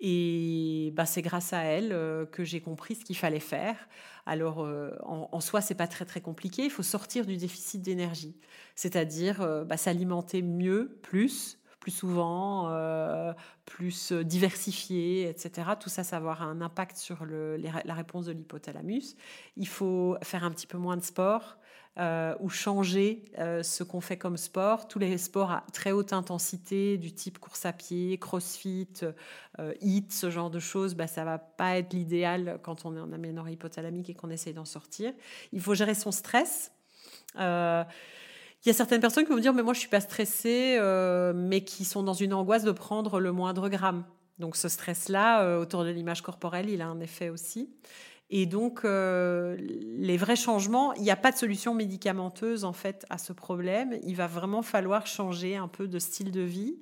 Et 0.00 0.92
bah, 0.96 1.04
c'est 1.04 1.22
grâce 1.22 1.52
à 1.52 1.62
elle 1.64 1.92
euh, 1.92 2.24
que 2.24 2.42
j'ai 2.42 2.60
compris 2.60 2.94
ce 2.94 3.04
qu'il 3.04 3.16
fallait 3.16 3.38
faire. 3.38 3.76
Alors, 4.24 4.64
euh, 4.64 4.96
en, 5.04 5.28
en, 5.30 5.40
soi, 5.40 5.60
c'est 5.60 5.74
pas 5.74 5.86
très 5.86 6.06
très 6.06 6.20
compliqué. 6.20 6.64
Il 6.64 6.70
faut 6.70 6.82
sortir 6.82 7.26
du 7.26 7.36
déficit 7.36 7.82
d'énergie, 7.82 8.34
c'est-à-dire 8.74 9.42
euh, 9.42 9.64
bah, 9.64 9.76
s'alimenter 9.76 10.42
mieux, 10.42 10.98
plus, 11.02 11.58
plus 11.86 11.92
souvent, 11.92 12.66
euh, 12.70 13.32
plus 13.64 14.10
diversifié, 14.12 15.28
etc. 15.28 15.70
Tout 15.78 15.88
ça, 15.88 16.02
ça 16.02 16.18
va 16.18 16.32
avoir 16.32 16.42
un 16.42 16.60
impact 16.60 16.96
sur 16.96 17.24
la 17.24 17.94
réponse 17.94 18.26
de 18.26 18.32
l'hypothalamus. 18.32 19.14
Il 19.56 19.68
faut 19.68 20.16
faire 20.20 20.42
un 20.42 20.50
petit 20.50 20.66
peu 20.66 20.78
moins 20.78 20.96
de 20.96 21.04
sport. 21.04 21.58
Euh, 21.98 22.34
ou 22.40 22.50
changer 22.50 23.24
euh, 23.38 23.62
ce 23.62 23.82
qu'on 23.82 24.02
fait 24.02 24.18
comme 24.18 24.36
sport. 24.36 24.86
Tous 24.86 24.98
les 24.98 25.16
sports 25.16 25.50
à 25.50 25.64
très 25.72 25.92
haute 25.92 26.12
intensité, 26.12 26.98
du 26.98 27.12
type 27.12 27.38
course 27.38 27.64
à 27.64 27.72
pied, 27.72 28.18
crossfit, 28.18 28.90
HIIT, 29.80 30.08
ce 30.10 30.28
genre 30.28 30.50
de 30.50 30.58
choses, 30.58 30.94
bah, 30.94 31.06
ça 31.06 31.24
va 31.24 31.38
pas 31.38 31.78
être 31.78 31.94
l'idéal 31.94 32.58
quand 32.62 32.84
on 32.84 32.96
est 32.96 33.00
en 33.00 33.12
aménorrhée 33.12 33.52
hypothalamique 33.52 34.10
et 34.10 34.14
qu'on 34.14 34.28
essaye 34.28 34.52
d'en 34.52 34.66
sortir. 34.66 35.12
Il 35.52 35.60
faut 35.60 35.74
gérer 35.74 35.94
son 35.94 36.10
stress. 36.10 36.72
Il 38.66 38.70
y 38.70 38.72
a 38.72 38.74
certaines 38.74 39.00
personnes 39.00 39.22
qui 39.22 39.30
vont 39.30 39.36
me 39.36 39.40
dire, 39.40 39.54
mais 39.54 39.62
moi 39.62 39.74
je 39.74 39.78
suis 39.78 39.88
pas 39.88 40.00
stressée, 40.00 40.76
euh, 40.80 41.32
mais 41.32 41.60
qui 41.60 41.84
sont 41.84 42.02
dans 42.02 42.14
une 42.14 42.34
angoisse 42.34 42.64
de 42.64 42.72
prendre 42.72 43.20
le 43.20 43.30
moindre 43.30 43.68
gramme. 43.68 44.04
Donc 44.40 44.56
ce 44.56 44.68
stress-là, 44.68 45.44
euh, 45.44 45.60
autour 45.60 45.84
de 45.84 45.90
l'image 45.90 46.20
corporelle, 46.20 46.68
il 46.68 46.82
a 46.82 46.88
un 46.88 46.98
effet 46.98 47.28
aussi. 47.28 47.70
Et 48.28 48.44
donc, 48.44 48.80
euh, 48.84 49.56
les 49.56 50.16
vrais 50.16 50.34
changements, 50.34 50.92
il 50.94 51.02
n'y 51.02 51.12
a 51.12 51.16
pas 51.16 51.30
de 51.30 51.36
solution 51.36 51.74
médicamenteuse 51.74 52.64
en 52.64 52.72
fait 52.72 53.06
à 53.08 53.18
ce 53.18 53.32
problème. 53.32 54.00
Il 54.02 54.16
va 54.16 54.26
vraiment 54.26 54.62
falloir 54.62 55.06
changer 55.06 55.54
un 55.54 55.68
peu 55.68 55.86
de 55.86 56.00
style 56.00 56.32
de 56.32 56.40
vie. 56.40 56.80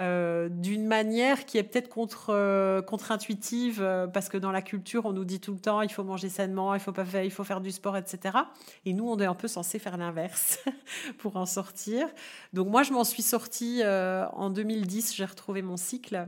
Euh, 0.00 0.48
d'une 0.48 0.86
manière 0.86 1.46
qui 1.46 1.56
est 1.56 1.62
peut-être 1.62 1.88
contre, 1.88 2.30
euh, 2.30 2.82
contre-intuitive, 2.82 3.80
euh, 3.80 4.08
parce 4.08 4.28
que 4.28 4.36
dans 4.36 4.50
la 4.50 4.60
culture, 4.60 5.06
on 5.06 5.12
nous 5.12 5.24
dit 5.24 5.38
tout 5.38 5.52
le 5.52 5.60
temps, 5.60 5.82
il 5.82 5.88
faut 5.90 6.02
manger 6.02 6.28
sainement, 6.28 6.74
il 6.74 6.80
faut, 6.80 6.90
pas 6.90 7.04
faire, 7.04 7.22
il 7.22 7.30
faut 7.30 7.44
faire 7.44 7.60
du 7.60 7.70
sport, 7.70 7.96
etc. 7.96 8.38
Et 8.84 8.92
nous, 8.92 9.08
on 9.08 9.18
est 9.20 9.26
un 9.26 9.34
peu 9.34 9.46
censé 9.46 9.78
faire 9.78 9.96
l'inverse 9.96 10.58
pour 11.18 11.36
en 11.36 11.46
sortir. 11.46 12.08
Donc 12.52 12.68
moi, 12.68 12.82
je 12.82 12.92
m'en 12.92 13.04
suis 13.04 13.22
sortie 13.22 13.82
en 13.84 14.50
2010, 14.50 15.14
j'ai 15.14 15.24
retrouvé 15.24 15.62
mon 15.62 15.76
cycle. 15.76 16.26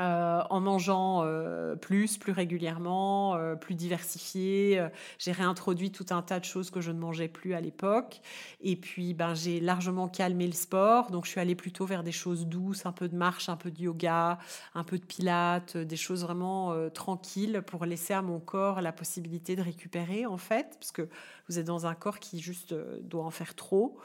Euh, 0.00 0.44
en 0.50 0.60
mangeant 0.60 1.24
euh, 1.24 1.74
plus, 1.74 2.18
plus 2.18 2.30
régulièrement, 2.30 3.34
euh, 3.34 3.56
plus 3.56 3.74
diversifié. 3.74 4.86
j'ai 5.18 5.32
réintroduit 5.32 5.90
tout 5.90 6.06
un 6.10 6.22
tas 6.22 6.38
de 6.38 6.44
choses 6.44 6.70
que 6.70 6.80
je 6.80 6.92
ne 6.92 7.00
mangeais 7.00 7.26
plus 7.26 7.52
à 7.54 7.60
l'époque. 7.60 8.20
Et 8.60 8.76
puis, 8.76 9.12
ben, 9.12 9.34
j'ai 9.34 9.58
largement 9.58 10.06
calmé 10.06 10.46
le 10.46 10.52
sport. 10.52 11.10
Donc, 11.10 11.24
je 11.24 11.30
suis 11.30 11.40
allée 11.40 11.56
plutôt 11.56 11.84
vers 11.84 12.04
des 12.04 12.12
choses 12.12 12.46
douces, 12.46 12.86
un 12.86 12.92
peu 12.92 13.08
de 13.08 13.16
marche, 13.16 13.48
un 13.48 13.56
peu 13.56 13.72
de 13.72 13.80
yoga, 13.80 14.38
un 14.76 14.84
peu 14.84 14.98
de 14.98 15.04
pilates, 15.04 15.76
des 15.76 15.96
choses 15.96 16.22
vraiment 16.22 16.74
tranquilles 16.90 17.62
pour 17.66 17.84
laisser 17.84 18.14
à 18.14 18.22
mon 18.22 18.38
corps 18.38 18.80
la 18.80 18.92
possibilité 18.92 19.56
de 19.56 19.62
récupérer, 19.62 20.26
en 20.26 20.38
fait, 20.38 20.76
parce 20.78 20.92
que 20.92 21.08
vous 21.48 21.58
êtes 21.58 21.66
dans 21.66 21.86
un 21.86 21.94
corps 21.94 22.20
qui 22.20 22.38
juste 22.40 22.74
doit 23.02 23.24
en 23.24 23.30
faire 23.30 23.54
trop. 23.56 23.98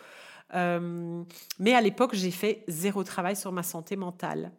mais 0.54 1.74
à 1.76 1.82
l'époque, 1.82 2.16
j'ai 2.16 2.32
fait 2.32 2.64
zéro 2.68 3.04
travail 3.04 3.36
sur 3.36 3.52
ma 3.52 3.64
santé 3.64 3.96
mentale. 3.96 4.52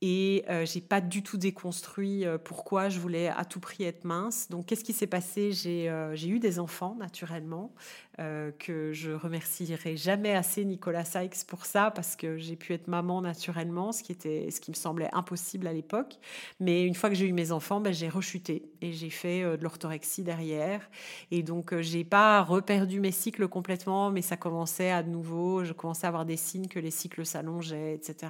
Et 0.00 0.44
euh, 0.48 0.64
j'ai 0.64 0.80
pas 0.80 1.00
du 1.00 1.24
tout 1.24 1.38
déconstruit 1.38 2.24
euh, 2.24 2.38
pourquoi 2.38 2.88
je 2.88 3.00
voulais 3.00 3.28
à 3.28 3.44
tout 3.44 3.58
prix 3.58 3.82
être 3.82 4.04
mince. 4.04 4.48
Donc, 4.48 4.66
qu'est-ce 4.66 4.84
qui 4.84 4.92
s'est 4.92 5.08
passé? 5.08 5.50
J'ai 5.50 5.90
euh, 5.90 6.14
eu 6.14 6.38
des 6.38 6.60
enfants, 6.60 6.94
naturellement, 7.00 7.74
euh, 8.20 8.52
que 8.60 8.92
je 8.92 9.10
remercierai 9.10 9.96
jamais 9.96 10.34
assez 10.34 10.64
Nicolas 10.64 11.04
Sykes 11.04 11.44
pour 11.48 11.66
ça, 11.66 11.90
parce 11.90 12.14
que 12.14 12.38
j'ai 12.38 12.54
pu 12.54 12.74
être 12.74 12.86
maman 12.86 13.20
naturellement, 13.22 13.90
ce 13.90 14.04
qui, 14.04 14.12
était, 14.12 14.52
ce 14.52 14.60
qui 14.60 14.70
me 14.70 14.76
semblait 14.76 15.08
impossible 15.12 15.66
à 15.66 15.72
l'époque. 15.72 16.14
Mais 16.60 16.84
une 16.84 16.94
fois 16.94 17.08
que 17.08 17.16
j'ai 17.16 17.26
eu 17.26 17.32
mes 17.32 17.50
enfants, 17.50 17.80
ben, 17.80 17.92
j'ai 17.92 18.08
rechuté 18.08 18.70
et 18.80 18.92
j'ai 18.92 19.10
fait 19.10 19.42
de 19.42 19.62
l'orthorexie 19.64 20.22
derrière. 20.22 20.88
Et 21.32 21.42
donc, 21.42 21.76
j'ai 21.80 22.04
pas 22.04 22.42
reperdu 22.42 23.00
mes 23.00 23.10
cycles 23.10 23.48
complètement, 23.48 24.12
mais 24.12 24.22
ça 24.22 24.36
commençait 24.36 24.90
à 24.92 25.02
nouveau. 25.02 25.64
Je 25.64 25.72
commençais 25.72 26.06
à 26.06 26.08
avoir 26.08 26.24
des 26.24 26.36
signes 26.36 26.68
que 26.68 26.78
les 26.78 26.92
cycles 26.92 27.26
s'allongeaient, 27.26 27.94
etc. 27.94 28.28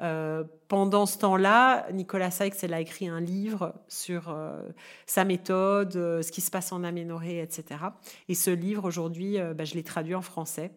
Euh, 0.00 0.44
pendant 0.68 1.06
ce 1.06 1.18
temps-là, 1.18 1.86
Nicolas 1.92 2.30
Sykes 2.30 2.62
elle 2.62 2.74
a 2.74 2.80
écrit 2.80 3.08
un 3.08 3.20
livre 3.20 3.74
sur 3.88 4.28
euh, 4.28 4.62
sa 5.06 5.24
méthode, 5.24 5.96
euh, 5.96 6.22
ce 6.22 6.30
qui 6.30 6.40
se 6.40 6.50
passe 6.50 6.72
en 6.72 6.84
aménorrhée, 6.84 7.40
etc. 7.40 7.80
Et 8.28 8.34
ce 8.34 8.50
livre, 8.50 8.84
aujourd'hui, 8.84 9.38
bah, 9.56 9.64
je 9.64 9.74
l'ai 9.74 9.82
traduit 9.82 10.14
en 10.14 10.22
français 10.22 10.70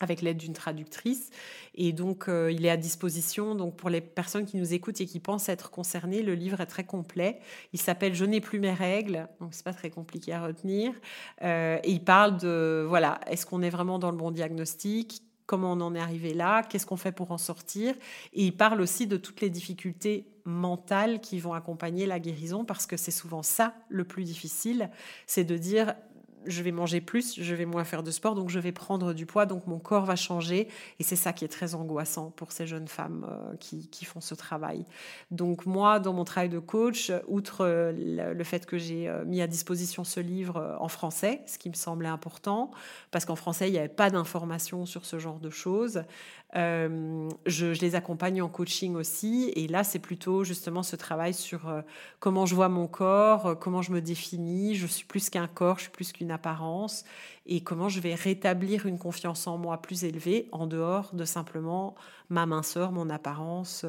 avec 0.00 0.22
l'aide 0.22 0.36
d'une 0.36 0.52
traductrice. 0.52 1.30
Et 1.74 1.92
donc, 1.92 2.26
il 2.28 2.64
est 2.64 2.70
à 2.70 2.76
disposition. 2.76 3.56
Donc, 3.56 3.76
pour 3.76 3.90
les 3.90 4.00
personnes 4.00 4.46
qui 4.46 4.56
nous 4.56 4.72
écoutent 4.72 5.00
et 5.00 5.06
qui 5.06 5.18
pensent 5.18 5.48
être 5.48 5.72
concernées, 5.72 6.22
le 6.22 6.34
livre 6.34 6.60
est 6.60 6.66
très 6.66 6.84
complet. 6.84 7.40
Il 7.72 7.80
s'appelle 7.80 8.14
Je 8.14 8.24
n'ai 8.24 8.40
plus 8.40 8.60
mes 8.60 8.72
règles. 8.72 9.28
Donc, 9.40 9.54
c'est 9.54 9.64
pas 9.64 9.74
très 9.74 9.90
compliqué 9.90 10.32
à 10.32 10.46
retenir. 10.46 10.92
et 11.42 11.80
il 11.84 12.04
parle 12.04 12.36
de, 12.38 12.84
voilà, 12.88 13.18
est-ce 13.26 13.44
qu'on 13.44 13.60
est 13.60 13.70
vraiment 13.70 13.98
dans 13.98 14.12
le 14.12 14.16
bon 14.16 14.30
diagnostic? 14.30 15.27
Comment 15.48 15.72
on 15.72 15.80
en 15.80 15.94
est 15.94 16.00
arrivé 16.00 16.34
là, 16.34 16.62
qu'est-ce 16.62 16.84
qu'on 16.86 16.98
fait 16.98 17.10
pour 17.10 17.32
en 17.32 17.38
sortir. 17.38 17.94
Et 18.34 18.44
il 18.44 18.56
parle 18.56 18.82
aussi 18.82 19.06
de 19.06 19.16
toutes 19.16 19.40
les 19.40 19.48
difficultés 19.48 20.26
mentales 20.44 21.20
qui 21.20 21.40
vont 21.40 21.54
accompagner 21.54 22.06
la 22.06 22.20
guérison, 22.20 22.64
parce 22.66 22.86
que 22.86 22.98
c'est 22.98 23.10
souvent 23.10 23.42
ça 23.42 23.74
le 23.88 24.04
plus 24.04 24.24
difficile, 24.24 24.90
c'est 25.26 25.44
de 25.44 25.56
dire 25.56 25.94
je 26.48 26.62
vais 26.62 26.72
manger 26.72 27.00
plus, 27.00 27.40
je 27.40 27.54
vais 27.54 27.66
moins 27.66 27.84
faire 27.84 28.02
de 28.02 28.10
sport, 28.10 28.34
donc 28.34 28.48
je 28.48 28.58
vais 28.58 28.72
prendre 28.72 29.12
du 29.12 29.26
poids, 29.26 29.46
donc 29.46 29.66
mon 29.66 29.78
corps 29.78 30.04
va 30.04 30.16
changer. 30.16 30.68
Et 30.98 31.04
c'est 31.04 31.16
ça 31.16 31.32
qui 31.32 31.44
est 31.44 31.48
très 31.48 31.74
angoissant 31.74 32.30
pour 32.30 32.52
ces 32.52 32.66
jeunes 32.66 32.88
femmes 32.88 33.26
euh, 33.28 33.56
qui, 33.58 34.04
font 34.04 34.20
ce 34.20 34.34
travail. 34.34 34.86
Donc 35.30 35.66
moi, 35.66 36.00
dans 36.00 36.12
mon 36.12 36.24
travail 36.24 36.48
de 36.48 36.58
coach, 36.58 37.12
outre 37.26 37.64
euh, 37.64 38.32
le, 38.34 38.44
fait 38.44 38.64
que 38.64 38.78
j'ai 38.78 39.08
euh, 39.08 39.24
mis 39.24 39.42
à 39.42 39.46
disposition 39.46 40.04
ce 40.04 40.20
livre 40.20 40.76
en 40.80 40.88
français, 40.88 41.42
ce 41.46 41.58
qui 41.58 41.68
me 41.68 41.74
semblait 41.74 42.08
important, 42.08 42.70
parce 43.10 43.24
qu'en 43.24 43.36
français, 43.36 43.68
il 43.68 43.72
n'y 43.72 43.78
avait 43.78 43.88
pas 43.88 44.10
d'informations 44.10 44.86
sur 44.86 45.04
ce 45.04 45.18
genre 45.18 45.40
de 45.40 45.50
choses, 45.50 46.02
euh, 46.56 47.28
je, 47.44 47.66
les 47.66 47.94
accompagne 47.94 48.40
en 48.40 48.48
coaching 48.48 48.94
aussi. 48.94 49.52
Et 49.54 49.68
là, 49.68 49.84
c'est 49.84 49.98
plutôt 49.98 50.44
justement 50.44 50.82
ce 50.82 50.96
travail 50.96 51.34
sur 51.34 51.68
euh, 51.68 51.82
comment 52.20 52.46
je 52.46 52.54
vois 52.54 52.68
mon 52.68 52.86
corps, 52.86 53.46
euh, 53.46 53.54
comment 53.54 53.82
je 53.82 53.92
me 53.92 54.00
définis. 54.00 54.74
Je 54.74 54.86
suis 54.86 55.04
plus 55.04 55.28
qu'un 55.28 55.46
corps, 55.46 55.76
je 55.76 55.82
suis 55.82 55.90
plus 55.90 56.12
qu'une 56.12 56.30
apparence. 56.30 57.04
Et 57.46 57.62
comment 57.62 57.88
je 57.88 58.00
vais 58.00 58.14
rétablir 58.14 58.86
une 58.86 58.98
confiance 58.98 59.46
en 59.46 59.58
moi 59.58 59.80
plus 59.80 60.04
élevée 60.04 60.48
en 60.52 60.66
dehors 60.66 61.14
de 61.14 61.24
simplement 61.24 61.94
ma 62.30 62.44
minceur, 62.46 62.92
mon 62.92 63.08
apparence, 63.08 63.86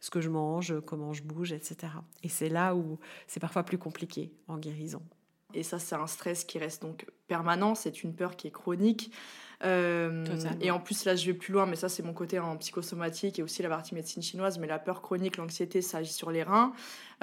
ce 0.00 0.10
que 0.10 0.22
je 0.22 0.30
mange, 0.30 0.80
comment 0.86 1.12
je 1.12 1.22
bouge, 1.22 1.52
etc. 1.52 1.92
Et 2.22 2.30
c'est 2.30 2.48
là 2.48 2.74
où 2.74 2.98
c'est 3.26 3.40
parfois 3.40 3.62
plus 3.62 3.76
compliqué 3.76 4.32
en 4.48 4.56
guérison. 4.56 5.02
Et 5.52 5.62
ça, 5.62 5.78
c'est 5.78 5.94
un 5.94 6.06
stress 6.06 6.44
qui 6.44 6.58
reste 6.58 6.80
donc 6.80 7.06
permanent, 7.28 7.74
c'est 7.74 8.02
une 8.02 8.14
peur 8.14 8.36
qui 8.36 8.48
est 8.48 8.50
chronique. 8.50 9.12
Euh, 9.62 10.24
et 10.60 10.70
en 10.70 10.80
plus, 10.80 11.04
là, 11.04 11.14
je 11.16 11.26
vais 11.26 11.34
plus 11.34 11.52
loin, 11.52 11.66
mais 11.66 11.76
ça, 11.76 11.88
c'est 11.88 12.02
mon 12.02 12.12
côté 12.12 12.38
en 12.38 12.56
psychosomatique 12.56 13.38
et 13.38 13.42
aussi 13.42 13.62
la 13.62 13.68
partie 13.68 13.94
médecine 13.94 14.22
chinoise. 14.22 14.58
Mais 14.58 14.66
la 14.66 14.78
peur 14.78 15.02
chronique, 15.02 15.36
l'anxiété, 15.36 15.82
ça 15.82 15.98
agit 15.98 16.12
sur 16.12 16.30
les 16.30 16.42
reins. 16.42 16.72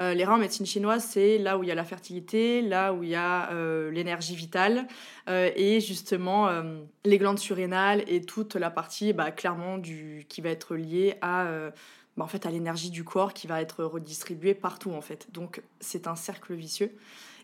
Euh, 0.00 0.14
les 0.14 0.24
reins 0.24 0.36
en 0.36 0.38
médecine 0.38 0.66
chinoise, 0.66 1.04
c'est 1.04 1.38
là 1.38 1.58
où 1.58 1.62
il 1.62 1.68
y 1.68 1.72
a 1.72 1.74
la 1.74 1.84
fertilité, 1.84 2.62
là 2.62 2.92
où 2.92 3.02
il 3.02 3.10
y 3.10 3.14
a 3.14 3.50
euh, 3.52 3.90
l'énergie 3.90 4.34
vitale 4.34 4.86
et 5.28 5.80
justement 5.80 6.48
les 7.04 7.18
glandes 7.18 7.38
surrénales 7.38 8.02
et 8.08 8.22
toute 8.22 8.56
la 8.56 8.70
partie 8.70 9.12
bah, 9.12 9.30
clairement 9.30 9.78
du, 9.78 10.26
qui 10.28 10.40
va 10.40 10.50
être 10.50 10.74
liée 10.74 11.14
à, 11.20 11.46
bah, 12.16 12.24
en 12.24 12.26
fait, 12.26 12.44
à 12.44 12.50
l'énergie 12.50 12.90
du 12.90 13.04
corps 13.04 13.32
qui 13.32 13.46
va 13.46 13.60
être 13.60 13.84
redistribuée 13.84 14.54
partout 14.54 14.92
en 14.92 15.00
fait. 15.00 15.28
Donc 15.32 15.62
c'est 15.80 16.06
un 16.06 16.16
cercle 16.16 16.54
vicieux. 16.54 16.92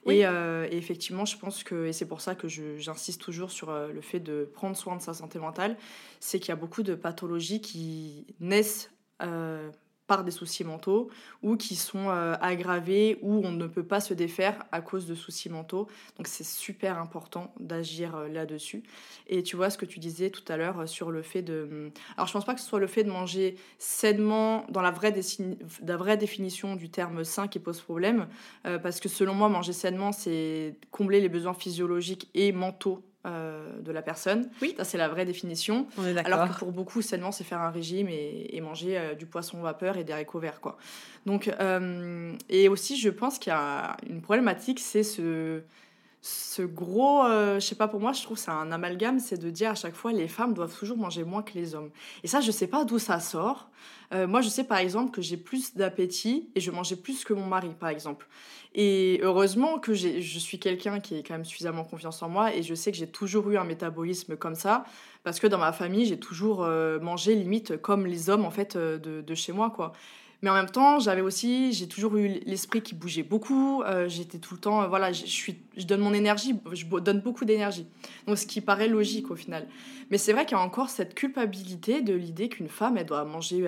Euh, 0.06 0.68
et, 0.70 0.76
effectivement, 0.76 1.24
je 1.24 1.36
pense 1.36 1.64
que, 1.64 1.86
et 1.86 1.92
c'est 1.92 2.06
pour 2.06 2.20
ça 2.20 2.34
que 2.34 2.48
j'insiste 2.48 3.20
toujours 3.20 3.50
sur 3.50 3.70
euh, 3.70 3.92
le 3.92 4.00
fait 4.00 4.20
de 4.20 4.48
prendre 4.52 4.76
soin 4.76 4.96
de 4.96 5.02
sa 5.02 5.14
santé 5.14 5.38
mentale, 5.38 5.76
c'est 6.20 6.38
qu'il 6.38 6.50
y 6.50 6.52
a 6.52 6.56
beaucoup 6.56 6.82
de 6.82 6.94
pathologies 6.94 7.60
qui 7.60 8.26
naissent 8.40 8.90
euh, 9.22 9.70
par 10.08 10.24
des 10.24 10.32
soucis 10.32 10.64
mentaux 10.64 11.10
ou 11.42 11.56
qui 11.56 11.76
sont 11.76 12.08
euh, 12.08 12.34
aggravés 12.40 13.18
ou 13.22 13.42
on 13.44 13.52
ne 13.52 13.66
peut 13.68 13.84
pas 13.84 14.00
se 14.00 14.14
défaire 14.14 14.64
à 14.72 14.80
cause 14.80 15.06
de 15.06 15.14
soucis 15.14 15.50
mentaux. 15.50 15.86
Donc 16.16 16.26
c'est 16.26 16.44
super 16.44 16.98
important 16.98 17.52
d'agir 17.60 18.16
euh, 18.16 18.28
là-dessus. 18.28 18.82
Et 19.28 19.42
tu 19.44 19.54
vois 19.54 19.70
ce 19.70 19.78
que 19.78 19.84
tu 19.84 20.00
disais 20.00 20.30
tout 20.30 20.42
à 20.48 20.56
l'heure 20.56 20.80
euh, 20.80 20.86
sur 20.86 21.12
le 21.12 21.22
fait 21.22 21.42
de... 21.42 21.68
Hum, 21.70 21.90
alors 22.16 22.26
je 22.26 22.32
pense 22.32 22.46
pas 22.46 22.54
que 22.54 22.60
ce 22.60 22.66
soit 22.66 22.80
le 22.80 22.86
fait 22.86 23.04
de 23.04 23.10
manger 23.10 23.56
sainement 23.78 24.64
dans 24.70 24.82
la 24.82 24.90
vraie, 24.90 25.14
la 25.86 25.96
vraie 25.98 26.16
définition 26.16 26.74
du 26.74 26.88
terme 26.88 27.22
sain 27.22 27.46
qui 27.46 27.58
pose 27.58 27.80
problème, 27.80 28.28
parce 28.62 29.00
que 29.00 29.08
selon 29.08 29.34
moi, 29.34 29.48
manger 29.48 29.74
sainement, 29.74 30.12
c'est 30.12 30.76
combler 30.90 31.20
les 31.20 31.28
besoins 31.28 31.52
physiologiques 31.52 32.30
et 32.34 32.52
mentaux 32.52 33.04
euh, 33.26 33.80
de 33.80 33.90
la 33.90 34.00
personne. 34.00 34.48
Oui. 34.62 34.74
Ça, 34.76 34.84
c'est 34.84 34.96
la 34.96 35.08
vraie 35.08 35.24
définition. 35.24 35.88
On 35.98 36.06
est 36.06 36.16
Alors 36.24 36.48
que 36.48 36.58
pour 36.60 36.70
beaucoup, 36.70 37.02
sainement, 37.02 37.32
c'est 37.32 37.42
faire 37.42 37.60
un 37.60 37.70
régime 37.70 38.08
et, 38.08 38.60
manger 38.60 38.96
euh, 38.96 39.14
du 39.14 39.26
poisson 39.26 39.60
vapeur 39.60 39.96
et 39.96 40.04
des 40.04 40.12
haricots 40.12 40.38
verts. 40.38 40.60
Quoi. 40.60 40.78
Donc, 41.26 41.48
euh, 41.48 42.32
et 42.48 42.68
aussi, 42.68 42.96
je 42.96 43.10
pense 43.10 43.40
qu'il 43.40 43.52
y 43.52 43.56
a 43.56 43.96
une 44.08 44.20
problématique, 44.20 44.78
c'est 44.78 45.02
ce, 45.02 45.62
ce 46.20 46.62
gros, 46.62 47.22
je 47.26 47.60
sais 47.60 47.76
pas, 47.76 47.88
pour 47.88 48.00
moi, 48.00 48.12
je 48.12 48.22
trouve 48.22 48.36
c'est 48.36 48.50
un 48.50 48.72
amalgame, 48.72 49.20
c'est 49.20 49.38
de 49.38 49.50
dire 49.50 49.70
à 49.70 49.74
chaque 49.74 49.94
fois, 49.94 50.12
les 50.12 50.28
femmes 50.28 50.52
doivent 50.52 50.76
toujours 50.76 50.96
manger 50.96 51.24
moins 51.24 51.42
que 51.42 51.54
les 51.54 51.74
hommes. 51.74 51.90
Et 52.24 52.28
ça, 52.28 52.40
je 52.40 52.50
sais 52.50 52.66
pas 52.66 52.84
d'où 52.84 52.98
ça 52.98 53.20
sort. 53.20 53.70
moi, 54.12 54.40
je 54.40 54.48
sais 54.48 54.64
par 54.64 54.78
exemple 54.78 55.12
que 55.12 55.22
j'ai 55.22 55.36
plus 55.36 55.74
d'appétit 55.76 56.50
et 56.54 56.60
je 56.60 56.70
mangeais 56.70 56.96
plus 56.96 57.24
que 57.24 57.32
mon 57.32 57.46
mari, 57.46 57.70
par 57.78 57.88
exemple. 57.88 58.26
Et 58.74 59.20
heureusement 59.22 59.78
que 59.78 59.94
je 59.94 60.38
suis 60.38 60.58
quelqu'un 60.58 61.00
qui 61.00 61.16
est 61.16 61.22
quand 61.22 61.34
même 61.34 61.44
suffisamment 61.44 61.84
confiance 61.84 62.22
en 62.22 62.28
moi 62.28 62.54
et 62.54 62.62
je 62.62 62.74
sais 62.74 62.92
que 62.92 62.98
j'ai 62.98 63.08
toujours 63.08 63.50
eu 63.50 63.56
un 63.56 63.64
métabolisme 63.64 64.36
comme 64.36 64.54
ça 64.54 64.84
parce 65.24 65.40
que 65.40 65.46
dans 65.46 65.58
ma 65.58 65.72
famille, 65.72 66.04
j'ai 66.04 66.18
toujours 66.18 66.62
euh, 66.62 67.00
mangé 67.00 67.34
limite 67.34 67.80
comme 67.80 68.06
les 68.06 68.30
hommes 68.30 68.44
en 68.44 68.50
fait 68.50 68.76
euh, 68.76 68.98
de, 68.98 69.22
de, 69.22 69.34
chez 69.34 69.52
moi 69.52 69.70
quoi. 69.70 69.92
Mais 70.42 70.50
en 70.50 70.54
même 70.54 70.70
temps, 70.70 71.00
j'avais 71.00 71.20
aussi, 71.20 71.72
j'ai 71.72 71.88
toujours 71.88 72.16
eu 72.16 72.28
l'esprit 72.46 72.80
qui 72.80 72.94
bougeait 72.94 73.24
beaucoup. 73.24 73.82
Euh, 73.82 74.08
j'étais 74.08 74.38
tout 74.38 74.54
le 74.54 74.60
temps, 74.60 74.88
voilà, 74.88 75.12
je, 75.12 75.26
suis, 75.26 75.56
je 75.76 75.84
donne 75.84 76.00
mon 76.00 76.14
énergie, 76.14 76.54
je 76.72 76.86
donne 76.86 77.20
beaucoup 77.20 77.44
d'énergie. 77.44 77.86
Donc, 78.26 78.38
ce 78.38 78.46
qui 78.46 78.60
paraît 78.60 78.88
logique 78.88 79.30
au 79.30 79.36
final. 79.36 79.66
Mais 80.10 80.18
c'est 80.18 80.32
vrai 80.32 80.46
qu'il 80.46 80.56
y 80.56 80.60
a 80.60 80.62
encore 80.62 80.90
cette 80.90 81.14
culpabilité 81.14 82.02
de 82.02 82.14
l'idée 82.14 82.48
qu'une 82.48 82.68
femme, 82.68 82.96
elle 82.96 83.06
doit 83.06 83.24
manger 83.24 83.66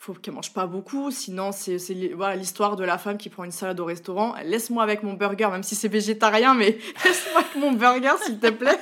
faut 0.00 0.14
qu'elle 0.14 0.32
mange 0.32 0.54
pas 0.54 0.66
beaucoup, 0.66 1.10
sinon 1.10 1.52
c'est 1.52 1.76
voilà 2.14 2.34
l'histoire 2.34 2.74
de 2.74 2.84
la 2.84 2.96
femme 2.96 3.18
qui 3.18 3.28
prend 3.28 3.44
une 3.44 3.50
salade 3.50 3.78
au 3.80 3.84
restaurant. 3.84 4.34
Laisse-moi 4.42 4.82
avec 4.82 5.02
mon 5.02 5.12
burger, 5.12 5.48
même 5.50 5.62
si 5.62 5.74
c'est 5.74 5.88
végétarien, 5.88 6.54
mais 6.54 6.78
laisse-moi 7.04 7.42
avec 7.42 7.56
mon 7.56 7.72
burger 7.72 8.14
s'il 8.24 8.38
te 8.38 8.48
plaît. 8.48 8.78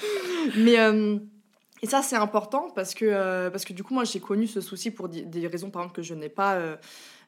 mais 0.56 0.78
euh, 0.78 1.18
et 1.82 1.86
ça 1.86 2.00
c'est 2.02 2.16
important 2.16 2.70
parce 2.74 2.94
que 2.94 3.04
euh, 3.04 3.50
parce 3.50 3.64
que 3.64 3.72
du 3.72 3.82
coup 3.82 3.92
moi 3.92 4.04
j'ai 4.04 4.20
connu 4.20 4.46
ce 4.46 4.60
souci 4.60 4.92
pour 4.92 5.08
des 5.08 5.46
raisons 5.48 5.70
par 5.70 5.82
exemple 5.82 5.96
que 5.96 6.02
je 6.02 6.14
n'ai 6.14 6.28
pas 6.28 6.58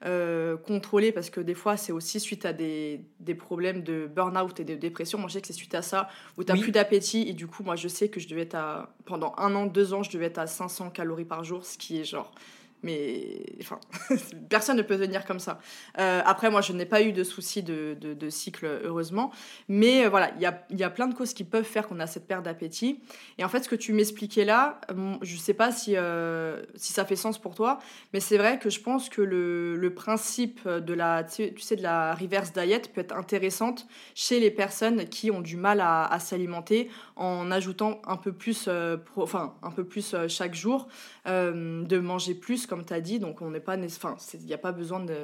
euh, 0.07 0.57
contrôlé 0.59 1.13
parce 1.13 1.29
que 1.29 1.41
des 1.41 1.55
fois 1.55 1.77
c'est 1.77 1.93
aussi 1.93 2.21
suite 2.21 2.45
à 2.45 2.53
des, 2.53 3.01
des 3.21 3.35
problèmes 3.35 3.83
de 3.83 4.07
burn-out 4.07 4.61
et 4.61 4.65
de 4.65 4.75
dépression. 4.75 5.19
Moi 5.19 5.29
je 5.29 5.35
sais 5.35 5.41
que 5.41 5.47
c'est 5.47 5.53
suite 5.53 5.75
à 5.75 5.83
ça 5.83 6.09
où 6.37 6.45
tu 6.45 6.53
n'as 6.53 6.59
plus 6.59 6.73
d'appétit 6.73 7.29
et 7.29 7.33
du 7.33 7.47
coup 7.47 7.65
moi 7.65 7.75
je 7.75 7.89
sais 7.89 8.09
que 8.09 8.21
je 8.21 8.29
devais 8.29 8.43
être 8.43 8.55
à 8.55 8.95
pendant 9.07 9.35
un 9.39 9.55
an, 9.55 9.67
deux 9.67 9.93
ans 9.93 10.03
je 10.03 10.11
devais 10.11 10.27
être 10.27 10.39
à 10.39 10.47
500 10.47 10.91
calories 10.91 11.25
par 11.25 11.43
jour, 11.43 11.65
ce 11.65 11.77
qui 11.77 12.01
est 12.01 12.05
genre 12.05 12.31
mais 12.85 13.47
enfin, 13.61 13.81
personne 14.49 14.77
ne 14.77 14.83
peut 14.83 14.95
venir 14.95 15.25
comme 15.25 15.41
ça. 15.41 15.59
Euh, 15.99 16.21
après, 16.25 16.51
moi, 16.51 16.61
je 16.61 16.73
n'ai 16.73 16.85
pas 16.85 17.03
eu 17.03 17.13
de 17.13 17.25
soucis 17.25 17.63
de, 17.63 17.97
de, 17.99 18.31
cycle, 18.31 18.67
heureusement. 18.85 19.33
Mais 19.69 20.05
euh, 20.05 20.11
voilà, 20.11 20.33
il 20.37 20.43
y 20.43 20.47
a, 20.47 20.65
y 20.71 20.85
a, 20.85 20.91
plein 20.91 21.09
de 21.09 21.15
causes 21.15 21.33
qui 21.33 21.45
peuvent 21.45 21.65
faire 21.65 21.89
qu'on 21.89 21.99
a 21.99 22.07
cette 22.07 22.27
perte 22.27 22.45
d'appétit. 22.45 23.01
Et 23.39 23.45
en 23.45 23.49
fait, 23.49 23.65
ce 23.65 23.69
que 23.69 23.75
tu 23.75 23.93
m'expliquais 23.95 24.45
là, 24.45 24.81
je 25.23 25.35
ne 25.35 25.41
sais 25.41 25.55
pas 25.55 25.73
si, 25.73 25.97
euh, 25.97 26.63
si 26.75 26.93
ça 26.93 27.05
fait 27.05 27.17
sens 27.17 27.39
pour 27.39 27.55
toi, 27.55 27.79
mais 28.13 28.21
c'est 28.21 28.37
vrai 28.37 28.59
que 28.59 28.69
je 28.69 28.81
pense 28.81 29.09
que 29.09 29.23
le, 29.23 29.77
le 29.77 29.95
principe 29.95 30.69
de 30.69 30.95
la, 30.95 31.25
tu 31.25 31.59
sais, 31.59 31.77
de 31.77 31.83
la 31.83 32.15
reverse 32.15 32.53
diet 32.53 32.83
peut 32.93 33.01
être 33.01 33.17
intéressante 33.17 33.87
chez 34.15 34.41
les 34.41 34.51
personnes 34.51 35.09
qui 35.09 35.31
ont 35.31 35.41
du 35.41 35.57
mal 35.57 35.81
à, 35.81 36.05
à 36.05 36.19
s'alimenter 36.19 36.91
en 37.17 37.51
ajoutant 37.51 38.03
un 38.07 38.17
peu 38.17 38.33
plus, 38.33 38.69
enfin, 39.17 39.55
un 39.63 39.71
peu 39.71 39.85
plus 39.85 40.15
chaque 40.29 40.55
jour, 40.55 40.89
de 41.27 41.99
manger 41.99 42.35
plus 42.35 42.67
comme 42.67 42.74
tu 42.83 42.93
as 42.93 43.01
dit, 43.01 43.19
donc 43.19 43.41
on 43.43 43.51
n'est 43.51 43.61
pas. 43.61 43.77
Enfin, 43.77 44.17
il 44.35 44.47
n'y 44.47 44.55
a 44.55 44.59
pas 44.59 44.73
besoin 44.73 45.01
de. 45.01 45.15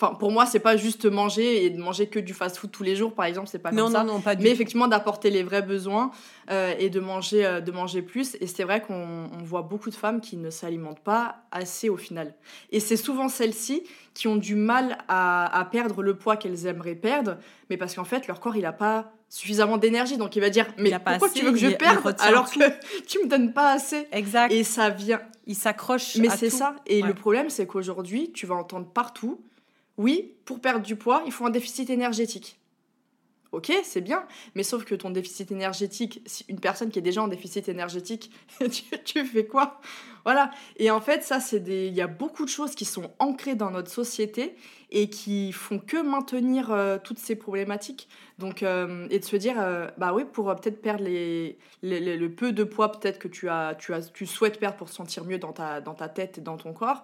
Enfin, 0.00 0.14
pour 0.14 0.32
moi, 0.32 0.46
c'est 0.46 0.58
pas 0.58 0.76
juste 0.76 1.04
manger 1.06 1.64
et 1.64 1.70
de 1.70 1.80
manger 1.80 2.08
que 2.08 2.18
du 2.18 2.34
fast-food 2.34 2.70
tous 2.70 2.82
les 2.82 2.96
jours, 2.96 3.14
par 3.14 3.26
exemple, 3.26 3.48
c'est 3.48 3.58
pas 3.58 3.70
comme 3.70 3.92
ça. 3.92 4.02
Non, 4.02 4.20
pas 4.20 4.34
Mais 4.36 4.50
effectivement, 4.50 4.88
d'apporter 4.88 5.30
les 5.30 5.42
vrais 5.42 5.62
besoins 5.62 6.10
euh, 6.50 6.74
et 6.78 6.90
de 6.90 6.98
manger, 6.98 7.46
euh, 7.46 7.60
de 7.60 7.70
manger 7.70 8.02
plus. 8.02 8.36
Et 8.40 8.46
c'est 8.46 8.64
vrai 8.64 8.82
qu'on 8.82 9.28
voit 9.44 9.62
beaucoup 9.62 9.90
de 9.90 9.94
femmes 9.94 10.20
qui 10.20 10.36
ne 10.36 10.50
s'alimentent 10.50 11.00
pas 11.00 11.36
assez 11.52 11.88
au 11.88 11.96
final. 11.96 12.34
Et 12.72 12.80
c'est 12.80 12.96
souvent 12.96 13.28
celles-ci 13.28 13.84
qui 14.14 14.26
ont 14.26 14.36
du 14.36 14.56
mal 14.56 14.98
à, 15.08 15.58
à 15.58 15.64
perdre 15.64 16.02
le 16.02 16.16
poids 16.16 16.36
qu'elles 16.36 16.66
aimeraient 16.66 16.96
perdre, 16.96 17.36
mais 17.68 17.76
parce 17.76 17.94
qu'en 17.94 18.04
fait, 18.04 18.26
leur 18.26 18.40
corps, 18.40 18.56
il 18.56 18.62
n'a 18.62 18.72
pas 18.72 19.12
suffisamment 19.30 19.78
d'énergie. 19.78 20.18
Donc 20.18 20.36
il 20.36 20.40
va 20.40 20.50
dire 20.50 20.66
Mais 20.76 20.90
pourquoi 20.98 21.30
tu 21.30 21.42
veux 21.42 21.52
que 21.52 21.58
je 21.58 21.68
perde 21.68 22.14
alors 22.18 22.50
que 22.50 22.60
tu 23.06 23.20
me 23.20 23.28
donnes 23.28 23.54
pas 23.54 23.72
assez 23.72 24.06
Exact. 24.12 24.52
Et 24.52 24.64
ça 24.64 24.90
vient. 24.90 25.22
Il 25.46 25.54
s'accroche. 25.54 26.16
Mais 26.16 26.28
c'est 26.28 26.50
ça. 26.50 26.76
Et 26.86 27.00
le 27.00 27.14
problème, 27.14 27.48
c'est 27.48 27.66
qu'aujourd'hui, 27.66 28.30
tu 28.32 28.44
vas 28.44 28.56
entendre 28.56 28.86
partout 28.86 29.40
Oui, 29.96 30.34
pour 30.44 30.60
perdre 30.60 30.84
du 30.84 30.96
poids, 30.96 31.22
il 31.24 31.32
faut 31.32 31.46
un 31.46 31.50
déficit 31.50 31.88
énergétique. 31.88 32.59
Ok, 33.52 33.72
c'est 33.82 34.00
bien, 34.00 34.24
mais 34.54 34.62
sauf 34.62 34.84
que 34.84 34.94
ton 34.94 35.10
déficit 35.10 35.50
énergétique, 35.50 36.22
si 36.24 36.44
une 36.48 36.60
personne 36.60 36.90
qui 36.90 37.00
est 37.00 37.02
déjà 37.02 37.20
en 37.20 37.26
déficit 37.26 37.68
énergétique, 37.68 38.30
tu, 39.04 39.24
fais 39.26 39.44
quoi? 39.44 39.80
Voilà. 40.24 40.52
Et 40.76 40.92
en 40.92 41.00
fait, 41.00 41.24
ça, 41.24 41.40
c'est 41.40 41.58
des. 41.58 41.88
Il 41.88 41.94
y 41.94 42.00
a 42.00 42.06
beaucoup 42.06 42.44
de 42.44 42.50
choses 42.50 42.76
qui 42.76 42.84
sont 42.84 43.10
ancrées 43.18 43.56
dans 43.56 43.72
notre 43.72 43.90
société 43.90 44.54
et 44.92 45.10
qui 45.10 45.50
font 45.50 45.80
que 45.80 46.00
maintenir 46.00 46.70
euh, 46.70 46.98
toutes 47.02 47.18
ces 47.18 47.34
problématiques. 47.34 48.08
Donc, 48.38 48.62
euh, 48.62 49.08
et 49.10 49.18
de 49.18 49.24
se 49.24 49.34
dire, 49.34 49.56
euh, 49.58 49.88
bah 49.98 50.12
oui, 50.14 50.24
pour 50.24 50.54
peut-être 50.54 50.80
perdre 50.80 51.02
les, 51.02 51.58
le 51.82 52.28
peu 52.28 52.52
de 52.52 52.62
poids 52.62 52.92
peut-être 52.92 53.18
que 53.18 53.28
tu, 53.28 53.48
as, 53.48 53.74
tu, 53.74 53.92
as, 53.92 54.12
tu 54.12 54.26
souhaites 54.26 54.60
perdre 54.60 54.76
pour 54.76 54.88
te 54.88 54.94
sentir 54.94 55.24
mieux 55.24 55.38
dans 55.38 55.52
ta, 55.52 55.80
dans 55.80 55.94
ta 55.94 56.08
tête 56.08 56.38
et 56.38 56.40
dans 56.40 56.56
ton 56.56 56.72
corps, 56.72 57.02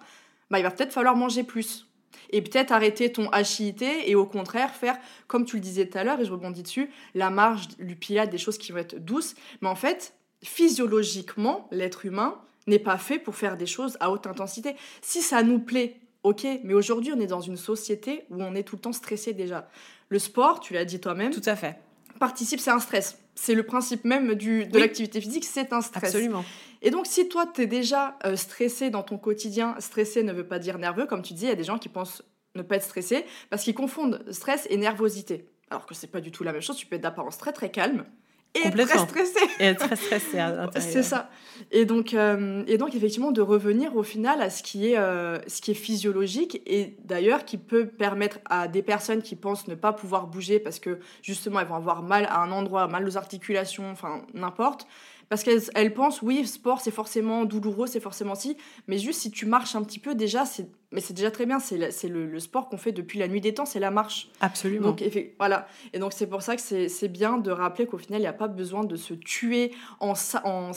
bah 0.49 0.59
il 0.59 0.63
va 0.63 0.71
peut-être 0.71 0.93
falloir 0.93 1.17
manger 1.17 1.43
plus 1.43 1.87
et 2.29 2.41
peut-être 2.41 2.71
arrêter 2.71 3.11
ton 3.11 3.29
HIT 3.31 3.81
et 3.81 4.15
au 4.15 4.25
contraire 4.25 4.73
faire, 4.73 4.97
comme 5.27 5.45
tu 5.45 5.57
le 5.57 5.61
disais 5.61 5.87
tout 5.87 5.97
à 5.97 6.03
l'heure, 6.03 6.19
et 6.19 6.25
je 6.25 6.31
rebondis 6.31 6.63
dessus, 6.63 6.89
la 7.15 7.29
marge, 7.29 7.67
du 7.79 7.95
pilates, 7.95 8.29
des 8.29 8.37
choses 8.37 8.57
qui 8.57 8.71
vont 8.71 8.79
être 8.79 8.97
douces. 8.97 9.35
Mais 9.61 9.69
en 9.69 9.75
fait, 9.75 10.13
physiologiquement, 10.43 11.67
l'être 11.71 12.05
humain 12.05 12.39
n'est 12.67 12.79
pas 12.79 12.97
fait 12.97 13.19
pour 13.19 13.35
faire 13.35 13.57
des 13.57 13.65
choses 13.65 13.97
à 13.99 14.11
haute 14.11 14.27
intensité. 14.27 14.75
Si 15.01 15.21
ça 15.21 15.43
nous 15.43 15.59
plaît, 15.59 15.99
ok, 16.23 16.45
mais 16.63 16.73
aujourd'hui, 16.73 17.13
on 17.15 17.19
est 17.19 17.27
dans 17.27 17.41
une 17.41 17.57
société 17.57 18.25
où 18.29 18.41
on 18.41 18.55
est 18.55 18.63
tout 18.63 18.75
le 18.75 18.81
temps 18.81 18.93
stressé 18.93 19.33
déjà. 19.33 19.69
Le 20.09 20.19
sport, 20.19 20.59
tu 20.59 20.73
l'as 20.73 20.85
dit 20.85 20.99
toi-même. 20.99 21.31
Tout 21.31 21.41
à 21.45 21.55
fait. 21.55 21.79
Participe, 22.19 22.59
c'est 22.59 22.71
un 22.71 22.79
stress. 22.79 23.19
C'est 23.39 23.53
le 23.53 23.63
principe 23.63 24.03
même 24.03 24.33
du, 24.33 24.65
de 24.65 24.79
l'activité 24.79 25.21
physique, 25.21 25.45
c'est 25.45 25.71
un 25.71 25.81
stress. 25.81 26.15
Absolument. 26.15 26.43
Et 26.81 26.89
donc, 26.89 27.05
si 27.05 27.29
toi, 27.29 27.45
tu 27.45 27.61
es 27.61 27.67
déjà 27.67 28.17
euh, 28.25 28.35
stressé 28.35 28.89
dans 28.89 29.03
ton 29.03 29.17
quotidien, 29.17 29.75
stressé 29.79 30.23
ne 30.23 30.33
veut 30.33 30.47
pas 30.47 30.57
dire 30.57 30.79
nerveux, 30.79 31.05
comme 31.05 31.21
tu 31.21 31.33
dis, 31.33 31.43
il 31.43 31.49
y 31.49 31.51
a 31.51 31.55
des 31.55 31.63
gens 31.63 31.77
qui 31.77 31.87
pensent 31.87 32.23
ne 32.55 32.63
pas 32.63 32.77
être 32.77 32.83
stressé 32.83 33.25
parce 33.49 33.63
qu'ils 33.63 33.75
confondent 33.75 34.25
stress 34.31 34.65
et 34.71 34.77
nervosité. 34.77 35.49
Alors 35.69 35.85
que 35.85 35.93
c'est 35.93 36.07
pas 36.07 36.21
du 36.21 36.31
tout 36.31 36.43
la 36.43 36.51
même 36.51 36.61
chose, 36.61 36.77
tu 36.77 36.87
peux 36.87 36.95
être 36.95 37.01
d'apparence 37.01 37.37
très 37.37 37.53
très 37.53 37.69
calme 37.69 38.05
et 38.53 38.67
être 38.67 38.85
très 38.85 38.97
stressé. 38.97 39.39
Et 39.59 39.63
être 39.65 39.85
très 39.85 39.95
stressé 39.95 40.39
C'est 40.79 41.03
ça. 41.03 41.29
Et 41.71 41.85
donc, 41.85 42.13
euh, 42.13 42.63
et 42.67 42.77
donc, 42.77 42.95
effectivement, 42.95 43.31
de 43.31 43.41
revenir 43.41 43.95
au 43.95 44.03
final 44.03 44.41
à 44.41 44.49
ce 44.49 44.63
qui 44.63 44.91
est, 44.91 44.97
euh, 44.97 45.39
ce 45.47 45.61
qui 45.61 45.71
est 45.71 45.75
physiologique 45.75 46.61
et 46.65 46.95
d'ailleurs 47.03 47.45
qui 47.45 47.57
peut 47.57 47.87
permettre 47.87 48.39
à 48.45 48.67
des 48.67 48.81
personnes 48.81 49.21
qui 49.21 49.35
pensent 49.35 49.67
ne 49.67 49.75
pas 49.75 49.93
pouvoir 49.93 50.27
bouger 50.27 50.59
parce 50.59 50.79
que 50.79 50.99
justement 51.21 51.59
elles 51.59 51.67
vont 51.67 51.75
avoir 51.75 52.03
mal 52.03 52.25
à 52.29 52.41
un 52.41 52.51
endroit, 52.51 52.87
mal 52.87 53.07
aux 53.07 53.17
articulations, 53.17 53.89
enfin 53.91 54.21
n'importe, 54.33 54.87
parce 55.29 55.43
qu'elles 55.43 55.93
pensent, 55.93 56.21
oui, 56.21 56.45
sport, 56.47 56.81
c'est 56.81 56.91
forcément 56.91 57.45
douloureux, 57.45 57.87
c'est 57.87 57.99
forcément 57.99 58.35
si. 58.35 58.57
Mais 58.87 58.97
juste, 58.97 59.21
si 59.21 59.31
tu 59.31 59.45
marches 59.45 59.75
un 59.75 59.83
petit 59.83 59.99
peu, 59.99 60.15
déjà, 60.15 60.45
c'est 60.45 60.69
mais 60.91 61.01
c'est 61.01 61.13
déjà 61.13 61.31
très 61.31 61.45
bien. 61.45 61.59
C'est 61.59 61.77
le, 62.07 62.25
le, 62.25 62.39
sport 62.39 62.69
qu'on 62.69 62.77
fait 62.77 62.93
depuis 62.93 63.19
la 63.19 63.27
nuit 63.27 63.41
des 63.41 63.53
temps, 63.53 63.65
c'est 63.65 63.79
la 63.79 63.91
marche. 63.91 64.29
Absolument. 64.39 64.87
Donc, 64.87 65.03
voilà. 65.37 65.67
Et 65.91 65.99
donc, 65.99 66.13
c'est 66.13 66.27
pour 66.27 66.41
ça 66.41 66.55
que 66.55 66.61
c'est 66.61 67.07
bien 67.09 67.37
de 67.37 67.51
rappeler 67.51 67.87
qu'au 67.87 67.97
final, 67.97 68.19
il 68.19 68.23
n'y 68.23 68.27
a 68.27 68.33
pas 68.33 68.47
besoin 68.47 68.85
de 68.85 68.95
se 68.95 69.13
tuer 69.13 69.73
en, 69.99 70.13
en, 70.45 70.71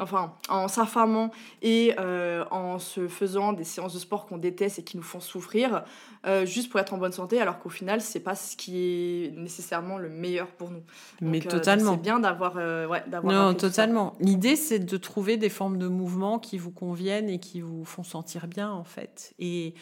enfin, 0.00 0.34
en 0.50 0.68
s'affamant 0.68 1.30
et 1.62 1.94
euh, 1.98 2.44
en 2.50 2.78
se 2.78 3.08
faisant 3.08 3.54
des 3.54 3.64
séances 3.64 3.94
de 3.94 3.98
sport 3.98 4.26
qu'on 4.26 4.36
déteste 4.36 4.80
et 4.80 4.84
qui 4.84 4.98
nous 4.98 5.02
font 5.02 5.20
souffrir, 5.20 5.84
euh, 6.26 6.44
juste 6.44 6.70
pour 6.70 6.78
être 6.78 6.92
en 6.92 6.98
bonne 6.98 7.12
santé, 7.12 7.40
alors 7.40 7.58
qu'au 7.58 7.70
final, 7.70 8.02
c'est 8.02 8.20
pas 8.20 8.34
ce 8.34 8.56
qui 8.56 8.78
est 8.78 9.32
nécessairement 9.34 9.96
le 9.96 10.10
meilleur 10.10 10.48
pour 10.48 10.70
nous. 10.70 10.82
Mais 11.22 11.38
euh, 11.38 11.48
totalement. 11.48 11.92
c'est 11.92 12.02
bien 12.02 12.20
d'avoir. 12.20 12.56
ouais, 12.56 13.02
non, 13.22 13.54
totalement. 13.54 13.93
L'idée, 14.20 14.56
c'est 14.56 14.78
de 14.78 14.96
trouver 14.96 15.36
des 15.36 15.48
formes 15.48 15.78
de 15.78 15.88
mouvement 15.88 16.38
qui 16.38 16.58
vous 16.58 16.70
conviennent 16.70 17.28
et 17.28 17.38
qui 17.38 17.60
vous 17.60 17.84
font 17.84 18.02
sentir 18.02 18.46
bien, 18.46 18.70
en 18.70 18.84
fait. 18.84 19.34
Et 19.38 19.74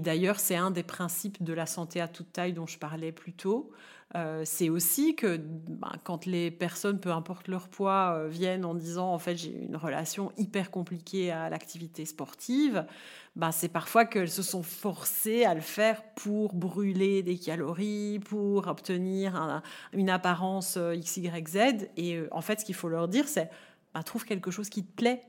d'ailleurs, 0.00 0.40
c'est 0.40 0.56
un 0.56 0.70
des 0.70 0.82
principes 0.82 1.42
de 1.42 1.52
la 1.52 1.66
santé 1.66 2.00
à 2.00 2.08
toute 2.08 2.32
taille 2.32 2.52
dont 2.52 2.66
je 2.66 2.78
parlais 2.78 3.12
plus 3.12 3.32
tôt. 3.32 3.70
Euh, 4.14 4.42
c'est 4.44 4.68
aussi 4.68 5.16
que 5.16 5.36
ben, 5.36 5.90
quand 6.04 6.26
les 6.26 6.52
personnes, 6.52 7.00
peu 7.00 7.10
importe 7.10 7.48
leur 7.48 7.68
poids, 7.68 8.14
euh, 8.14 8.28
viennent 8.28 8.64
en 8.64 8.74
disant 8.74 9.12
en 9.12 9.18
fait 9.18 9.36
j'ai 9.36 9.52
une 9.52 9.74
relation 9.74 10.30
hyper 10.36 10.70
compliquée 10.70 11.32
à 11.32 11.50
l'activité 11.50 12.04
sportive, 12.04 12.86
ben, 13.34 13.50
c'est 13.50 13.68
parfois 13.68 14.04
qu'elles 14.04 14.30
se 14.30 14.42
sont 14.42 14.62
forcées 14.62 15.44
à 15.44 15.54
le 15.54 15.60
faire 15.60 16.04
pour 16.14 16.54
brûler 16.54 17.24
des 17.24 17.36
calories, 17.36 18.20
pour 18.20 18.68
obtenir 18.68 19.62
une 19.92 20.08
apparence 20.08 20.76
euh, 20.76 20.96
XYZ. 20.96 21.88
Et 21.96 22.20
en 22.30 22.40
fait, 22.42 22.60
ce 22.60 22.64
qu'il 22.64 22.76
faut 22.76 22.88
leur 22.88 23.08
dire, 23.08 23.26
c'est 23.26 23.50
ben, 23.92 24.02
trouve 24.02 24.24
quelque 24.24 24.52
chose 24.52 24.68
qui 24.68 24.84
te 24.84 24.92
plaît. 24.94 25.20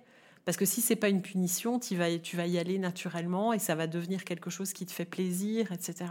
Parce 0.47 0.55
que 0.55 0.63
si 0.63 0.79
c'est 0.79 0.95
pas 0.95 1.09
une 1.09 1.21
punition, 1.21 1.77
tu 1.77 1.97
vas, 1.97 2.17
tu 2.19 2.37
vas 2.37 2.47
y 2.47 2.57
aller 2.57 2.79
naturellement 2.79 3.51
et 3.51 3.59
ça 3.59 3.75
va 3.75 3.85
devenir 3.85 4.23
quelque 4.23 4.49
chose 4.49 4.71
qui 4.71 4.85
te 4.85 4.93
fait 4.93 5.03
plaisir, 5.03 5.73
etc. 5.73 6.05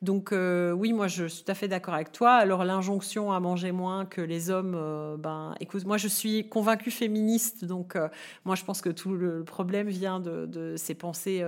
Donc 0.00 0.30
euh, 0.30 0.70
oui, 0.70 0.92
moi 0.92 1.08
je 1.08 1.24
suis 1.24 1.42
tout 1.42 1.50
à 1.50 1.54
fait 1.54 1.66
d'accord 1.66 1.94
avec 1.94 2.12
toi. 2.12 2.34
Alors 2.34 2.64
l'injonction 2.64 3.32
à 3.32 3.40
manger 3.40 3.72
moins 3.72 4.06
que 4.06 4.20
les 4.20 4.48
hommes, 4.48 4.76
euh, 4.76 5.16
ben 5.16 5.56
écoute, 5.58 5.84
moi 5.86 5.96
je 5.96 6.06
suis 6.06 6.48
convaincue 6.48 6.92
féministe, 6.92 7.64
donc 7.64 7.96
euh, 7.96 8.08
moi 8.44 8.54
je 8.54 8.64
pense 8.64 8.80
que 8.80 8.90
tout 8.90 9.16
le 9.16 9.42
problème 9.42 9.88
vient 9.88 10.20
de, 10.20 10.74
ces 10.76 10.94
pensées, 10.94 11.44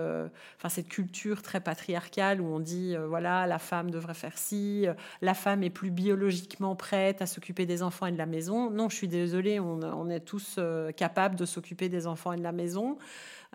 enfin 0.56 0.68
cette 0.68 0.88
culture 0.88 1.42
très 1.42 1.60
patriarcale 1.60 2.40
où 2.40 2.46
on 2.46 2.58
dit 2.58 2.96
voilà 3.08 3.46
la 3.46 3.58
femme 3.58 3.90
devrait 3.90 4.14
faire 4.14 4.36
ci, 4.36 4.86
la 5.22 5.34
femme 5.34 5.62
est 5.62 5.70
plus 5.70 5.90
biologiquement 5.90 6.74
prête 6.74 7.22
à 7.22 7.26
s'occuper 7.26 7.66
des 7.66 7.82
enfants 7.82 8.06
et 8.06 8.12
de 8.12 8.18
la 8.18 8.26
maison. 8.26 8.70
Non, 8.70 8.88
je 8.88 8.96
suis 8.96 9.08
désolée, 9.08 9.60
on, 9.60 10.10
est 10.10 10.20
tous 10.20 10.58
capables 10.96 11.36
de 11.36 11.44
s'occuper 11.44 11.88
des 11.88 12.06
enfants 12.06 12.32
et 12.32 12.36
de 12.36 12.42
la 12.42 12.52
maison. 12.52 12.98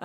et 0.00 0.04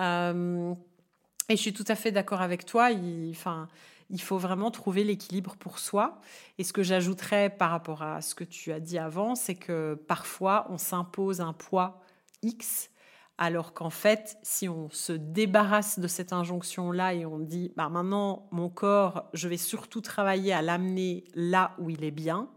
je 1.50 1.56
suis 1.56 1.72
tout 1.72 1.84
à 1.88 1.94
fait 1.94 2.12
d'accord 2.12 2.42
avec 2.42 2.66
toi. 2.66 2.90
Enfin 3.30 3.68
il 4.12 4.20
faut 4.20 4.38
vraiment 4.38 4.70
trouver 4.70 5.02
l'équilibre 5.02 5.56
pour 5.56 5.78
soi. 5.78 6.20
Et 6.58 6.64
ce 6.64 6.72
que 6.72 6.82
j'ajouterais 6.82 7.50
par 7.50 7.70
rapport 7.70 8.02
à 8.02 8.20
ce 8.20 8.34
que 8.34 8.44
tu 8.44 8.70
as 8.70 8.78
dit 8.78 8.98
avant, 8.98 9.34
c'est 9.34 9.56
que 9.56 9.94
parfois 10.06 10.66
on 10.68 10.78
s'impose 10.78 11.40
un 11.40 11.54
poids 11.54 12.02
X, 12.42 12.90
alors 13.38 13.72
qu'en 13.72 13.90
fait, 13.90 14.38
si 14.42 14.68
on 14.68 14.90
se 14.90 15.12
débarrasse 15.12 15.98
de 15.98 16.06
cette 16.06 16.32
injonction-là 16.32 17.14
et 17.14 17.24
on 17.26 17.38
dit, 17.38 17.72
bah 17.74 17.88
maintenant, 17.88 18.46
mon 18.52 18.68
corps, 18.68 19.24
je 19.32 19.48
vais 19.48 19.56
surtout 19.56 20.02
travailler 20.02 20.52
à 20.52 20.62
l'amener 20.62 21.24
là 21.34 21.74
où 21.78 21.88
il 21.88 22.04
est 22.04 22.12
bien, 22.12 22.48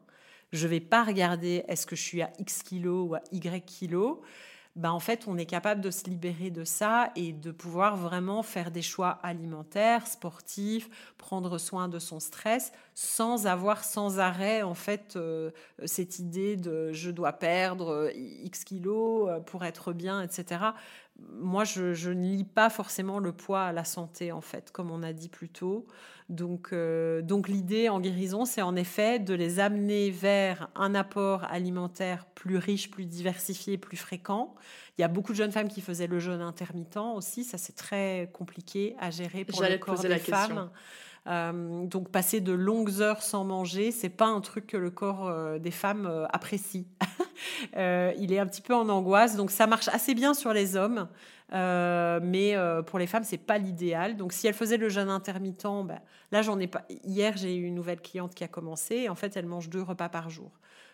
je 0.52 0.68
vais 0.68 0.82
pas 0.82 1.04
regarder 1.04 1.64
est-ce 1.68 1.88
que 1.88 1.96
je 1.96 2.02
suis 2.02 2.22
à 2.22 2.32
X 2.38 2.64
kilos 2.64 3.10
ou 3.10 3.16
à 3.16 3.22
Y 3.32 3.66
kilos, 3.66 4.20
ben 4.76 4.92
en 4.92 5.00
fait, 5.00 5.24
on 5.28 5.38
est 5.38 5.46
capable 5.46 5.80
de 5.80 5.90
se 5.90 6.04
libérer 6.06 6.50
de 6.50 6.66
ça 6.66 7.12
et 7.16 7.32
de 7.32 7.52
pouvoir 7.52 7.96
vraiment 7.96 8.44
faire 8.44 8.72
des 8.72 8.82
choix 8.82 9.20
alimentaires, 9.24 10.06
sportifs, 10.06 10.90
prendre 11.18 11.58
soin 11.58 11.88
de 11.88 11.98
son 11.98 12.20
stress, 12.20 12.74
sans 12.94 13.48
avoir 13.48 13.86
sans 13.86 14.20
arrêt 14.20 14.64
en 14.64 14.74
fait 14.74 15.16
euh, 15.16 15.52
cette 15.86 16.20
idée 16.20 16.58
de 16.58 16.92
je 16.92 17.10
dois 17.10 17.32
perdre 17.32 17.90
euh, 17.90 18.12
X 18.14 18.66
kilos 18.66 19.30
euh, 19.30 19.40
pour 19.40 19.64
être 19.64 19.94
bien, 19.94 20.22
etc. 20.22 20.60
Moi, 21.32 21.64
je, 21.64 21.94
je, 21.94 22.12
ne 22.12 22.24
lis 22.24 22.44
pas 22.44 22.70
forcément 22.70 23.20
le 23.20 23.32
poids 23.32 23.64
à 23.64 23.72
la 23.72 23.84
santé, 23.84 24.32
en 24.32 24.42
fait, 24.42 24.72
comme 24.72 24.92
on 24.92 25.04
a 25.04 25.14
dit 25.14 25.30
plus 25.30 25.50
tôt. 25.50 25.88
Donc, 26.28 26.74
donc 27.22 27.48
l'idée 27.48 27.88
en 27.88 28.00
guérison, 28.00 28.46
c'est 28.46 28.64
en 28.64 28.76
effet 28.76 29.20
de 29.20 29.36
les 29.36 29.60
amener 29.60 30.10
vers 30.10 30.70
un 30.76 30.96
apport 30.96 31.44
alimentaire 31.44 32.26
plus 32.26 32.58
riche, 32.58 32.90
plus 32.90 33.06
diversifié, 33.06 33.78
plus 33.78 33.98
fréquent. 33.98 34.56
Il 34.98 35.02
y 35.02 35.04
a 35.04 35.08
beaucoup 35.08 35.34
de 35.34 35.38
jeunes 35.38 35.52
femmes 35.52 35.68
qui 35.68 35.82
faisaient 35.82 36.08
le 36.08 36.20
jeûne 36.20 36.42
intermittent 36.42 36.98
aussi. 36.98 37.44
Ça, 37.44 37.58
c'est 37.58 37.76
très 37.76 38.30
compliqué 38.34 38.96
à 39.00 39.12
gérer 39.12 39.46
pour 39.46 39.62
le 39.62 39.78
corps 39.78 40.00
des 40.00 40.18
femmes. 40.18 40.72
Euh, 41.28 41.86
donc 41.86 42.10
passer 42.10 42.40
de 42.40 42.54
longues 42.54 43.02
heures 43.02 43.24
sans 43.24 43.44
manger, 43.44 43.92
c'est 43.92 44.10
pas 44.10 44.28
un 44.28 44.42
truc 44.42 44.68
que 44.68 44.78
le 44.78 44.92
corps 44.92 45.28
euh, 45.28 45.58
des 45.58 45.72
femmes 45.72 46.06
euh, 46.06 46.28
apprécie. 46.32 46.88
il 47.74 48.32
est 48.32 48.38
un 48.38 48.46
petit 48.46 48.62
peu 48.62 48.76
en 48.76 48.88
angoisse, 48.90 49.36
donc 49.36 49.50
ça 49.50 49.66
marche 49.66 49.88
assez 49.88 50.14
bien 50.14 50.34
sur 50.36 50.54
les 50.54 50.76
hommes, 50.76 51.08
mais 51.52 52.56
pour 52.86 53.00
les 53.00 53.08
femmes 53.08 53.24
c'est 53.24 53.38
pas 53.38 53.58
l'idéal. 53.58 54.18
Donc 54.18 54.34
si 54.34 54.48
elle 54.48 54.54
faisait 54.54 54.78
le 54.78 54.90
jeûne 54.90 55.10
intermittent, 55.10 55.68
ben, 55.86 56.00
là 56.32 56.42
j'en 56.42 56.60
ai 56.60 56.68
pas. 56.68 56.86
Hier 57.04 57.36
j'ai 57.36 57.56
eu 57.56 57.64
une 57.66 57.76
nouvelle 57.76 58.02
cliente 58.02 58.36
qui 58.36 58.44
a 58.44 58.48
commencé. 58.48 58.96
Et 58.96 59.10
en 59.10 59.16
fait 59.16 59.36
elle 59.36 59.48
mange 59.48 59.70
deux 59.70 59.82
repas 59.82 60.10
par 60.10 60.30
jour. 60.30 60.52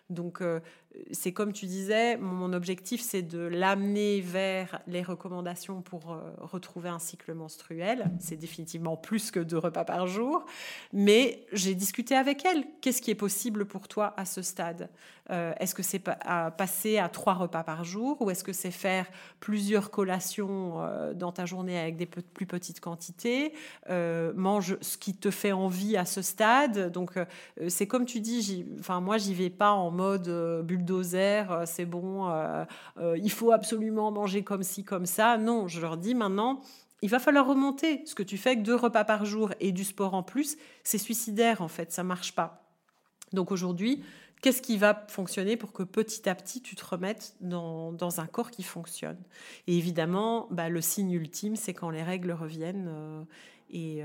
Donc, 0.10 0.44
c'est 1.12 1.32
comme 1.32 1.54
tu 1.54 1.66
disais, 1.66 2.18
mon 2.18 2.54
objectif, 2.54 3.02
c'est 3.02 3.22
de 3.22 3.40
l'amener 3.40 4.22
vers 4.22 4.82
les 4.88 5.02
recommandations 5.02 5.82
pour 5.82 6.12
euh, 6.12 6.20
retrouver 6.40 6.90
un 6.90 7.00
cycle 7.00 7.34
menstruel. 7.34 8.12
C'est 8.20 8.36
définitivement 8.36 8.98
plus 8.98 9.32
que 9.32 9.40
deux 9.40 9.58
repas 9.58 9.86
par 9.86 10.08
jour. 10.08 10.46
Mais 10.94 11.46
j'ai 11.54 11.76
discuté 11.76 12.16
avec 12.16 12.46
elle. 12.46 12.66
Qu'est-ce 12.82 13.02
qui 13.02 13.12
est 13.12 13.16
possible 13.16 13.66
pour 13.66 13.88
toi 13.88 14.14
à 14.18 14.26
ce 14.26 14.42
stade? 14.42 14.90
Euh, 15.30 15.54
Est-ce 15.60 15.76
que 15.76 15.84
c'est 15.84 16.00
passer 16.00 16.98
à 16.98 17.08
trois 17.08 17.36
repas 17.36 17.64
par 17.64 17.84
jour 17.84 18.22
ou 18.22 18.30
est-ce 18.30 18.44
que 18.44 18.54
c'est 18.54 18.72
faire 18.72 19.06
plusieurs 19.40 19.92
collations 19.92 20.82
dans 21.16 21.32
ta 21.32 21.46
journée 21.46 21.80
avec 21.80 21.96
des 21.96 22.06
plus 22.06 22.46
petites 22.46 22.80
quantités? 22.80 23.54
Mange 23.90 24.78
ce 24.82 24.98
qui 24.98 25.16
te 25.16 25.32
fait 25.32 25.52
envie 25.52 25.96
à 25.96 26.06
ce 26.06 26.22
stade. 26.22 26.92
Donc, 26.92 27.14
c'est 27.70 27.88
comme 27.88 28.06
tu 28.06 28.20
dis, 28.20 28.66
moi, 29.00 29.18
j'y 29.18 29.34
vais 29.34 29.50
pas 29.50 29.72
en 29.72 29.92
mode 29.92 30.28
euh, 30.28 30.64
bulldozer, 30.82 31.52
euh, 31.52 31.64
c'est 31.66 31.86
bon, 31.86 32.30
euh, 32.30 32.66
il 33.18 33.32
faut 33.32 33.52
absolument 33.52 34.12
manger 34.12 34.44
comme 34.44 34.64
ci, 34.64 34.84
comme 34.84 35.06
ça. 35.06 35.38
Non, 35.38 35.68
je 35.68 35.80
leur 35.80 35.98
dis 35.98 36.16
maintenant, 36.16 36.62
il 37.02 37.10
va 37.10 37.20
falloir 37.20 37.48
remonter. 37.48 38.04
Ce 38.06 38.16
que 38.16 38.24
tu 38.24 38.38
fais 38.38 38.56
que 38.56 38.62
deux 38.62 38.76
repas 38.76 39.04
par 39.04 39.26
jour 39.26 39.52
et 39.60 39.72
du 39.72 39.84
sport 39.84 40.14
en 40.14 40.24
plus, 40.24 40.58
c'est 40.84 40.98
suicidaire 40.98 41.62
en 41.62 41.68
fait, 41.68 41.92
ça 41.92 42.04
marche 42.04 42.34
pas. 42.34 42.68
Donc 43.34 43.52
aujourd'hui, 43.52 44.04
qu'est-ce 44.42 44.62
qui 44.62 44.78
va 44.78 45.06
fonctionner 45.08 45.56
pour 45.56 45.72
que 45.72 45.84
petit 45.84 46.28
à 46.28 46.36
petit 46.36 46.62
tu 46.62 46.76
te 46.76 46.86
remettes 46.86 47.36
dans, 47.40 48.20
un 48.20 48.28
corps 48.28 48.52
qui 48.52 48.64
fonctionne? 48.64 49.18
Et 49.68 49.78
évidemment, 49.78 50.48
bah, 50.52 50.70
le 50.70 50.82
signe 50.82 51.12
ultime, 51.12 51.56
c'est 51.56 51.74
quand 51.74 51.90
les 51.90 52.04
règles 52.04 52.32
reviennent 52.32 52.88
euh, 52.90 53.24
et, 53.72 54.04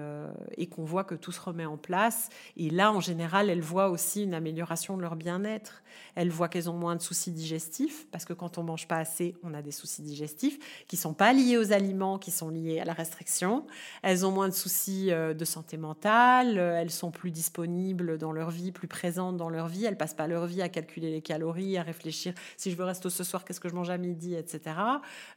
qu'on 0.66 0.84
voit 0.84 1.04
que 1.04 1.14
tout 1.14 1.32
se 1.32 1.40
remet 1.40 1.64
en 1.64 1.76
place. 1.76 2.28
Et 2.56 2.70
là, 2.70 2.92
en 2.92 3.00
général, 3.00 3.50
elles 3.50 3.60
voient 3.60 3.88
aussi 3.88 4.24
une 4.24 4.34
amélioration 4.34 4.96
de 4.96 5.02
leur 5.02 5.16
bien-être. 5.16 5.82
Elles 6.14 6.30
voient 6.30 6.48
qu'elles 6.48 6.68
ont 6.68 6.76
moins 6.76 6.96
de 6.96 7.00
soucis 7.00 7.30
digestifs, 7.30 8.06
parce 8.10 8.24
que 8.24 8.32
quand 8.32 8.58
on 8.58 8.62
mange 8.62 8.86
pas 8.86 8.98
assez, 8.98 9.34
on 9.42 9.54
a 9.54 9.62
des 9.62 9.72
soucis 9.72 10.02
digestifs 10.02 10.58
qui 10.86 10.96
sont 10.96 11.14
pas 11.14 11.32
liés 11.32 11.56
aux 11.56 11.72
aliments, 11.72 12.18
qui 12.18 12.30
sont 12.30 12.50
liés 12.50 12.80
à 12.80 12.84
la 12.84 12.92
restriction. 12.92 13.66
Elles 14.02 14.26
ont 14.26 14.30
moins 14.30 14.48
de 14.48 14.54
soucis 14.54 15.10
euh, 15.10 15.34
de 15.34 15.44
santé 15.44 15.76
mentale, 15.76 16.58
elles 16.58 16.90
sont 16.90 17.10
plus 17.10 17.30
disponibles 17.30 18.18
dans 18.18 18.32
leur 18.32 18.50
vie, 18.50 18.72
plus 18.72 18.88
présentes 18.88 19.36
dans 19.36 19.48
leur 19.48 19.68
vie. 19.68 19.84
Elles 19.84 19.96
passent 19.96 20.14
pas 20.14 20.26
leur 20.26 20.46
vie 20.46 20.62
à 20.62 20.68
calculer 20.68 21.10
les 21.10 21.22
calories, 21.22 21.78
à 21.78 21.82
réfléchir 21.82 22.34
si 22.56 22.70
je 22.70 22.76
veux 22.76 22.84
rester 22.84 23.10
ce 23.10 23.24
soir, 23.24 23.44
qu'est-ce 23.44 23.60
que 23.60 23.68
je 23.68 23.74
mange 23.74 23.90
à 23.90 23.98
midi, 23.98 24.34
etc. 24.34 24.76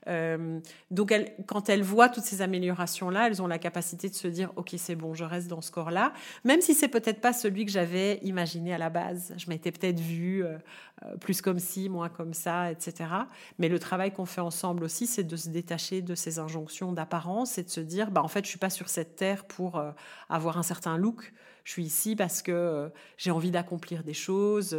Euh, 0.07 0.59
donc, 0.91 1.13
quand 1.45 1.69
elles 1.69 1.83
voient 1.83 2.09
toutes 2.09 2.23
ces 2.23 2.41
améliorations-là, 2.41 3.27
elles 3.27 3.41
ont 3.41 3.47
la 3.47 3.59
capacité 3.59 4.09
de 4.09 4.15
se 4.19 4.27
dire 4.27 4.51
ok 4.55 4.75
c'est 4.77 4.95
bon 4.95 5.13
je 5.13 5.23
reste 5.23 5.47
dans 5.47 5.61
ce 5.61 5.71
corps 5.71 5.91
là 5.91 6.13
même 6.43 6.61
si 6.61 6.73
c'est 6.73 6.87
peut-être 6.87 7.21
pas 7.21 7.33
celui 7.33 7.65
que 7.65 7.71
j'avais 7.71 8.19
imaginé 8.23 8.73
à 8.73 8.77
la 8.77 8.89
base 8.89 9.33
je 9.37 9.49
m'étais 9.49 9.71
peut-être 9.71 9.99
vue 9.99 10.43
euh, 10.43 10.57
euh, 11.05 11.15
plus 11.17 11.41
comme 11.41 11.59
ci 11.59 11.89
moins 11.89 12.09
comme 12.09 12.33
ça 12.33 12.71
etc 12.71 13.09
mais 13.57 13.69
le 13.69 13.79
travail 13.79 14.11
qu'on 14.11 14.25
fait 14.25 14.41
ensemble 14.41 14.83
aussi 14.83 15.07
c'est 15.07 15.23
de 15.23 15.35
se 15.35 15.49
détacher 15.49 16.01
de 16.01 16.15
ces 16.15 16.39
injonctions 16.39 16.91
d'apparence 16.91 17.57
et 17.57 17.63
de 17.63 17.69
se 17.69 17.81
dire 17.81 18.11
bah 18.11 18.21
en 18.23 18.27
fait 18.27 18.43
je 18.45 18.49
suis 18.49 18.59
pas 18.59 18.69
sur 18.69 18.89
cette 18.89 19.15
terre 19.15 19.45
pour 19.45 19.77
euh, 19.77 19.91
avoir 20.29 20.57
un 20.57 20.63
certain 20.63 20.97
look 20.97 21.33
je 21.65 21.73
suis 21.73 21.83
ici 21.83 22.15
parce 22.15 22.41
que 22.41 22.89
j'ai 23.17 23.29
envie 23.29 23.51
d'accomplir 23.51 24.03
des 24.03 24.15
choses, 24.15 24.75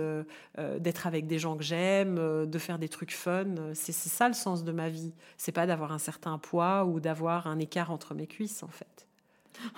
d'être 0.59 1.07
avec 1.07 1.29
des 1.29 1.39
gens 1.39 1.57
que 1.57 1.63
j'aime, 1.63 2.17
de 2.17 2.59
faire 2.59 2.81
des 2.81 2.89
trucs 2.89 3.13
fun. 3.13 3.55
C'est 3.75 3.93
ça 3.93 4.27
le 4.27 4.35
sens 4.35 4.65
de 4.65 4.73
ma 4.73 4.89
vie. 4.89 5.15
C'est 5.37 5.53
pas 5.53 5.69
d'avoir 5.69 5.93
un 5.93 5.99
certain 5.99 6.39
poids 6.39 6.85
ou 6.85 6.99
d'avoir 6.99 7.47
un 7.47 7.61
écart 7.61 7.93
entre 7.93 8.15
mes 8.15 8.27
cuisses, 8.27 8.65
en 8.65 8.69
fait. 8.69 9.07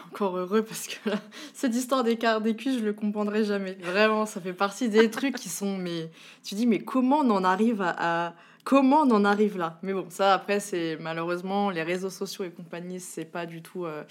Encore 0.07 0.37
heureux 0.37 0.63
parce 0.63 0.87
que 0.87 1.11
cette 1.55 1.75
histoire 1.75 2.05
des 2.05 2.17
cuisses, 2.57 2.79
je 2.79 2.85
le 2.85 2.93
comprendrai 2.93 3.45
jamais. 3.45 3.77
Vraiment, 3.81 4.27
ça 4.27 4.41
fait 4.41 4.53
partie 4.53 4.89
des 4.89 5.11
trucs 5.11 5.37
qui 5.37 5.49
sont. 5.49 5.77
Mais 5.77 6.11
tu 6.45 6.55
dis, 6.55 6.67
mais 6.67 6.81
comment 6.81 7.19
on 7.19 7.31
en 7.31 7.45
arrive 7.45 7.83
à, 7.83 8.35
comment 8.65 9.01
on 9.01 9.11
en 9.11 9.25
arrive 9.25 9.59
là? 9.59 9.79
Mais 9.83 9.93
bon, 9.93 10.07
ça 10.09 10.35
après, 10.35 10.61
c'est 10.61 10.97
malheureusement 11.01 11.71
les 11.71 11.83
réseaux 11.83 12.11
sociaux 12.11 12.45
et 12.45 12.51
compagnie, 12.51 13.01
c'est 13.01 13.25
pas 13.25 13.47
du 13.47 13.63
tout. 13.63 13.85
Euh, 13.85 14.05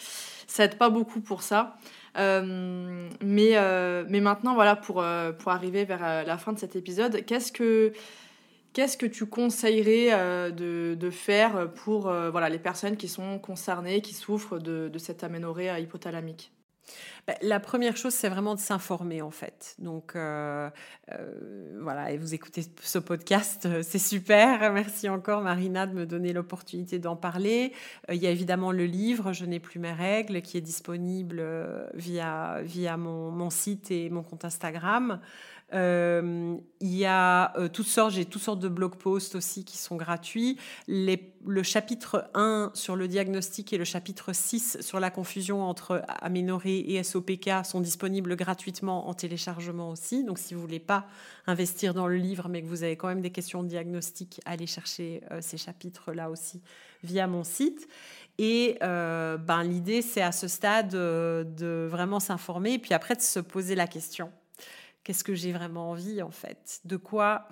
ça 0.47 0.65
aide 0.65 0.77
pas 0.77 0.89
beaucoup 0.89 1.21
pour 1.21 1.41
ça. 1.41 1.77
Euh, 2.17 3.07
mais, 3.21 3.51
euh, 3.53 4.03
mais 4.09 4.19
maintenant, 4.19 4.53
voilà, 4.53 4.75
pour, 4.75 5.03
pour 5.39 5.51
arriver 5.51 5.85
vers 5.85 6.25
la 6.25 6.37
fin 6.37 6.53
de 6.53 6.59
cet 6.59 6.75
épisode, 6.75 7.25
qu'est-ce 7.25 7.51
que 7.51 7.93
Qu'est-ce 8.73 8.97
que 8.97 9.05
tu 9.05 9.25
conseillerais 9.25 10.13
euh, 10.13 10.49
de, 10.49 11.09
faire 11.09 11.71
pour 11.73 12.07
euh, 12.07 12.31
voilà, 12.31 12.49
les 12.49 12.59
personnes 12.59 12.97
qui 12.97 13.07
sont 13.07 13.37
concernées, 13.39 14.01
qui 14.01 14.13
souffrent 14.13 14.59
de, 14.59 14.91
cette 14.97 15.23
aménorrhée 15.23 15.81
hypothalamique? 15.81 16.53
Bah, 17.27 17.35
la 17.41 17.59
première 17.59 17.97
chose, 17.97 18.13
c'est 18.13 18.29
vraiment 18.29 18.55
de 18.55 18.59
s'informer 18.59 19.21
en 19.21 19.29
fait. 19.29 19.75
Donc 19.77 20.15
euh, 20.15 20.69
euh, 21.11 21.79
voilà, 21.81 22.11
et 22.11 22.17
vous 22.17 22.33
écoutez 22.33 22.63
ce 22.81 22.99
podcast, 22.99 23.65
euh, 23.65 23.83
c'est 23.83 23.99
super. 23.99 24.71
Merci 24.73 25.07
encore 25.07 25.41
Marina 25.41 25.85
de 25.85 25.93
me 25.93 26.05
donner 26.05 26.33
l'opportunité 26.33 26.99
d'en 26.99 27.15
parler. 27.15 27.73
il 28.09 28.15
y 28.15 28.27
a 28.27 28.31
évidemment 28.31 28.71
le 28.71 28.85
livre 28.85 29.33
Je 29.33 29.45
n'ai 29.45 29.59
plus 29.59 29.79
mes 29.79 29.93
règles 29.93 30.41
qui 30.41 30.57
est 30.57 30.61
disponible 30.61 31.43
via, 31.93 32.61
via 32.63 32.97
mon 32.97 33.49
site 33.49 33.91
et 33.91 34.09
mon 34.09 34.23
compte 34.23 34.45
Instagram. 34.45 35.19
Euh, 35.73 36.57
il 36.81 36.95
y 36.95 37.05
a 37.05 37.57
euh, 37.57 37.69
toutes 37.69 37.87
sortes, 37.87 38.11
j'ai 38.11 38.25
toutes 38.25 38.41
sortes 38.41 38.59
de 38.59 38.67
blog 38.67 38.95
posts 38.95 39.35
aussi 39.35 39.63
qui 39.63 39.77
sont 39.77 39.95
gratuits. 39.95 40.57
Le 40.87 41.63
chapitre 41.63 42.29
1 42.33 42.71
sur 42.73 42.95
le 42.95 43.07
diagnostic 43.07 43.71
et 43.73 43.77
le 43.77 43.83
chapitre 43.83 44.33
6 44.33 44.81
sur 44.81 44.99
la 44.99 45.09
confusion 45.09 45.63
entre 45.63 46.03
aménorrhée 46.07 46.93
et 46.93 47.03
SOPK 47.03 47.49
sont 47.63 47.81
disponibles 47.81 48.35
gratuitement 48.35 49.07
en 49.07 49.13
téléchargement 49.13 49.89
aussi. 49.89 50.23
Donc 50.23 50.39
si 50.39 50.53
vous 50.53 50.61
voulez 50.61 50.79
pas 50.79 51.07
investir 51.47 51.93
dans 51.93 52.07
le 52.07 52.17
livre 52.17 52.49
mais 52.49 52.61
que 52.61 52.67
vous 52.67 52.83
avez 52.83 52.97
quand 52.97 53.07
même 53.07 53.21
des 53.21 53.31
questions 53.31 53.63
de 53.63 53.69
diagnostic, 53.69 54.41
allez 54.45 54.67
chercher 54.67 55.21
euh, 55.31 55.39
ces 55.41 55.57
chapitres 55.57 56.11
là 56.13 56.29
aussi 56.29 56.61
via 57.03 57.27
mon 57.27 57.43
site. 57.43 57.87
Et 58.37 58.77
ben, 58.81 59.63
l'idée, 59.63 60.01
c'est 60.01 60.21
à 60.21 60.31
ce 60.31 60.47
stade 60.47 60.89
de 60.89 61.87
vraiment 61.87 62.19
s'informer 62.19 62.73
et 62.73 62.79
puis 62.79 62.93
après 62.95 63.15
de 63.15 63.21
se 63.21 63.39
poser 63.39 63.75
la 63.75 63.85
question 63.85 64.31
Qu'est-ce 65.03 65.23
que 65.23 65.33
j'ai 65.33 65.51
vraiment 65.51 65.91
envie 65.91 66.21
en 66.21 66.31
fait? 66.31 66.79
De 66.85 66.97
quoi 66.97 67.47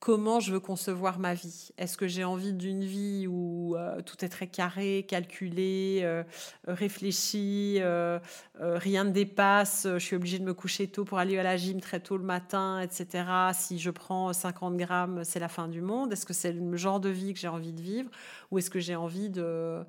comment 0.00 0.38
je 0.40 0.52
veux 0.52 0.60
concevoir 0.60 1.18
ma 1.18 1.34
vie? 1.34 1.70
Est-ce 1.76 1.96
que 1.96 2.06
j'ai 2.06 2.24
envie 2.24 2.52
d'une 2.52 2.84
vie 2.84 3.26
où 3.26 3.76
euh, 3.76 4.00
tout 4.02 4.24
est 4.24 4.28
très 4.28 4.46
carré, 4.46 5.04
calculé, 5.08 6.00
euh, 6.02 6.22
réfléchi, 6.66 7.78
euh, 7.80 8.18
rien 8.60 9.04
ne 9.04 9.10
dépasse, 9.10 9.86
je 9.86 9.98
suis 9.98 10.16
obligée 10.16 10.38
de 10.38 10.44
me 10.44 10.54
coucher 10.54 10.88
tôt 10.88 11.04
pour 11.04 11.18
aller 11.18 11.38
à 11.38 11.42
la 11.42 11.56
gym 11.56 11.80
très 11.80 12.00
tôt 12.00 12.16
le 12.16 12.24
matin, 12.24 12.80
etc. 12.80 13.24
Si 13.52 13.78
je 13.78 13.90
prends 13.90 14.32
50 14.32 14.76
grammes, 14.76 15.24
c'est 15.24 15.40
la 15.40 15.48
fin 15.48 15.68
du 15.68 15.80
monde. 15.80 16.12
Est-ce 16.12 16.26
que 16.26 16.34
c'est 16.34 16.52
le 16.52 16.76
genre 16.76 17.00
de 17.00 17.08
vie 17.08 17.34
que 17.34 17.40
j'ai 17.40 17.48
envie 17.48 17.72
de 17.72 17.82
vivre? 17.82 18.10
Ou 18.50 18.58
est-ce 18.58 18.70
que 18.70 18.80
j'ai 18.80 18.96
envie 18.96 19.30
de 19.30 19.84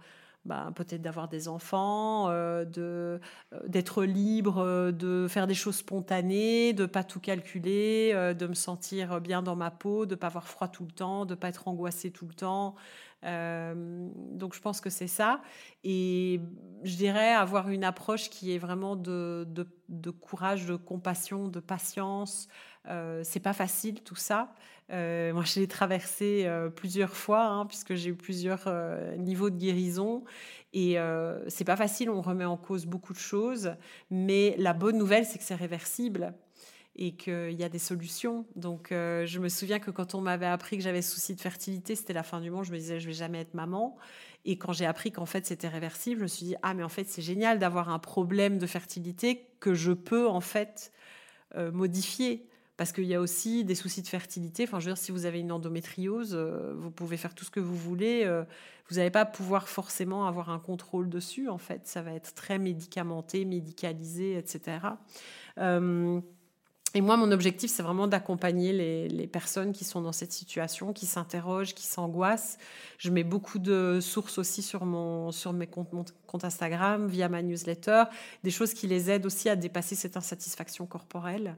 bah, 0.45 0.71
peut-être 0.73 1.01
d'avoir 1.01 1.27
des 1.27 1.47
enfants, 1.49 2.29
euh, 2.29 2.63
de 2.63 3.19
euh, 3.53 3.59
d'être 3.67 4.03
libre, 4.03 4.59
euh, 4.59 4.91
de 4.91 5.27
faire 5.27 5.47
des 5.47 5.53
choses 5.53 5.77
spontanées, 5.77 6.71
de 6.73 6.85
pas 6.85 7.03
tout 7.03 7.19
calculer, 7.19 8.13
de 8.37 8.47
me 8.47 8.53
sentir 8.53 9.19
bien 9.21 9.41
dans 9.41 9.55
ma 9.55 9.69
peau, 9.69 10.05
de 10.05 10.15
pas 10.15 10.27
avoir 10.27 10.47
froid 10.47 10.67
tout 10.69 10.85
le 10.85 10.91
temps, 10.91 11.25
de 11.25 11.35
pas 11.35 11.49
être 11.49 11.67
angoissée 11.67 12.11
tout 12.11 12.25
le 12.25 12.33
temps. 12.33 12.75
donc 13.21 14.55
je 14.55 14.61
pense 14.61 14.81
que 14.81 14.89
c'est 14.89 15.07
ça. 15.07 15.41
Et 15.83 16.39
je 16.83 16.95
dirais 16.95 17.33
avoir 17.33 17.69
une 17.69 17.83
approche 17.83 18.29
qui 18.29 18.53
est 18.53 18.57
vraiment 18.57 18.95
de, 18.95 19.45
de, 19.49 19.67
de 19.89 20.09
courage, 20.09 20.65
de 20.65 20.75
compassion, 20.75 21.47
de 21.49 21.59
patience. 21.59 22.47
c'est 23.23 23.41
pas 23.41 23.53
facile 23.53 24.01
tout 24.03 24.15
ça. 24.15 24.53
Euh, 24.91 25.33
moi, 25.33 25.43
je 25.43 25.59
l'ai 25.59 25.67
traversé 25.67 26.43
euh, 26.45 26.69
plusieurs 26.69 27.15
fois, 27.15 27.45
hein, 27.45 27.65
puisque 27.65 27.95
j'ai 27.95 28.09
eu 28.09 28.15
plusieurs 28.15 28.63
euh, 28.67 29.15
niveaux 29.17 29.49
de 29.49 29.57
guérison. 29.57 30.23
Et 30.73 30.97
c'est 31.47 31.65
pas 31.65 31.75
facile, 31.75 32.11
on 32.11 32.21
remet 32.21 32.45
en 32.45 32.55
cause 32.55 32.85
beaucoup 32.85 33.13
de 33.13 33.17
choses. 33.17 33.73
Mais 34.11 34.53
la 34.59 34.73
bonne 34.73 34.99
nouvelle, 34.99 35.25
c'est 35.25 35.39
que 35.39 35.43
c'est 35.43 35.55
réversible 35.55 36.35
et 36.95 37.15
qu'il 37.15 37.53
y 37.53 37.63
a 37.63 37.69
des 37.69 37.79
solutions. 37.79 38.45
Donc, 38.55 38.89
je 38.91 39.39
me 39.39 39.49
souviens 39.49 39.79
que 39.79 39.89
quand 39.89 40.13
on 40.13 40.21
m'avait 40.21 40.45
appris 40.45 40.77
que 40.77 40.83
j'avais 40.83 41.01
souci 41.01 41.33
de 41.33 41.41
fertilité, 41.41 41.95
c'était 41.95 42.13
la 42.13 42.21
fin 42.21 42.39
du 42.39 42.51
monde. 42.51 42.65
Je 42.65 42.71
me 42.71 42.77
disais, 42.77 42.99
je 42.99 43.07
vais 43.07 43.13
jamais 43.13 43.39
être 43.39 43.55
maman. 43.55 43.97
Et 44.45 44.59
quand 44.59 44.71
j'ai 44.71 44.85
appris 44.85 45.11
qu'en 45.11 45.25
fait 45.25 45.47
c'était 45.47 45.67
réversible, 45.67 46.19
je 46.19 46.23
me 46.23 46.27
suis 46.27 46.45
dit, 46.45 46.55
ah, 46.61 46.75
mais 46.75 46.83
en 46.83 46.89
fait, 46.89 47.05
c'est 47.05 47.23
génial 47.23 47.57
d'avoir 47.57 47.89
un 47.89 47.97
problème 47.97 48.59
de 48.59 48.67
fertilité 48.67 49.47
que 49.59 49.73
je 49.73 49.91
peux 49.91 50.27
en 50.27 50.41
fait 50.41 50.91
modifier 51.55 52.47
parce 52.79 52.93
qu'il 52.93 53.03
y 53.03 53.13
a 53.13 53.19
aussi 53.19 53.65
des 53.65 53.75
soucis 53.75 54.01
de 54.01 54.07
fertilité. 54.07 54.63
Enfin, 54.63 54.79
je 54.79 54.85
veux 54.85 54.93
dire, 54.93 55.03
si 55.03 55.11
vous 55.11 55.25
avez 55.25 55.41
une 55.41 55.51
endométriose, 55.51 56.31
euh, 56.33 56.73
vous 56.77 56.91
pouvez 56.91 57.17
faire 57.17 57.35
tout 57.35 57.43
ce 57.43 57.51
que 57.51 57.59
vous 57.59 57.75
voulez. 57.75 58.23
Euh, 58.23 58.45
vous 58.87 58.95
n'allez 58.95 59.09
pas 59.09 59.25
pouvoir 59.25 59.67
forcément 59.67 60.27
avoir 60.27 60.49
un 60.49 60.59
contrôle 60.59 61.09
dessus, 61.09 61.49
en 61.49 61.57
fait. 61.57 61.81
Ça 61.89 62.01
va 62.01 62.13
être 62.13 62.33
très 62.35 62.57
médicamenté, 62.57 63.43
médicalisé, 63.43 64.37
etc. 64.37 64.77
Euh, 65.57 66.21
et 66.93 67.01
moi, 67.01 67.17
mon 67.17 67.33
objectif, 67.33 67.69
c'est 67.69 67.83
vraiment 67.83 68.07
d'accompagner 68.07 68.71
les, 69.09 69.27
personnes 69.27 69.73
qui 69.73 69.83
sont 69.83 69.99
dans 69.99 70.13
cette 70.13 70.31
situation, 70.31 70.93
qui 70.93 71.05
s'interrogent, 71.05 71.75
qui 71.75 71.85
s'angoissent. 71.85 72.59
Je 72.97 73.09
mets 73.09 73.25
beaucoup 73.25 73.59
de 73.59 73.99
sources 74.01 74.37
aussi 74.37 74.61
sur, 74.61 74.85
mon, 74.85 75.33
sur 75.33 75.51
mes 75.51 75.67
comptes, 75.67 75.91
mon 75.91 76.05
compte 76.27 76.45
Instagram, 76.45 77.07
via 77.07 77.27
ma 77.27 77.41
newsletter, 77.41 78.05
des 78.45 78.51
choses 78.51 78.73
qui 78.73 78.87
les 78.87 79.11
aident 79.11 79.25
aussi 79.25 79.49
à 79.49 79.57
dépasser 79.57 79.95
cette 79.95 80.15
insatisfaction 80.15 80.85
corporelle. 80.85 81.57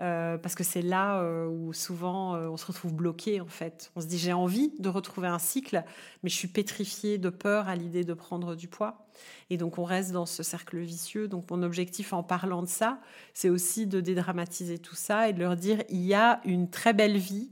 Euh, 0.00 0.38
parce 0.38 0.54
que 0.54 0.64
c'est 0.64 0.80
là 0.80 1.20
euh, 1.20 1.46
où 1.46 1.74
souvent 1.74 2.34
euh, 2.34 2.48
on 2.48 2.56
se 2.56 2.64
retrouve 2.64 2.94
bloqué 2.94 3.42
en 3.42 3.46
fait. 3.46 3.92
On 3.94 4.00
se 4.00 4.06
dit 4.06 4.18
j'ai 4.18 4.32
envie 4.32 4.72
de 4.78 4.88
retrouver 4.88 5.28
un 5.28 5.38
cycle, 5.38 5.84
mais 6.22 6.30
je 6.30 6.34
suis 6.34 6.48
pétrifiée 6.48 7.18
de 7.18 7.28
peur 7.28 7.68
à 7.68 7.76
l'idée 7.76 8.02
de 8.02 8.14
prendre 8.14 8.54
du 8.54 8.68
poids. 8.68 9.06
Et 9.50 9.58
donc 9.58 9.78
on 9.78 9.84
reste 9.84 10.12
dans 10.12 10.24
ce 10.24 10.42
cercle 10.42 10.78
vicieux. 10.78 11.28
Donc 11.28 11.50
mon 11.50 11.62
objectif 11.62 12.14
en 12.14 12.22
parlant 12.22 12.62
de 12.62 12.68
ça, 12.68 13.00
c'est 13.34 13.50
aussi 13.50 13.86
de 13.86 14.00
dédramatiser 14.00 14.78
tout 14.78 14.94
ça 14.94 15.28
et 15.28 15.34
de 15.34 15.40
leur 15.40 15.56
dire 15.56 15.82
il 15.90 16.02
y 16.02 16.14
a 16.14 16.40
une 16.46 16.70
très 16.70 16.94
belle 16.94 17.18
vie 17.18 17.50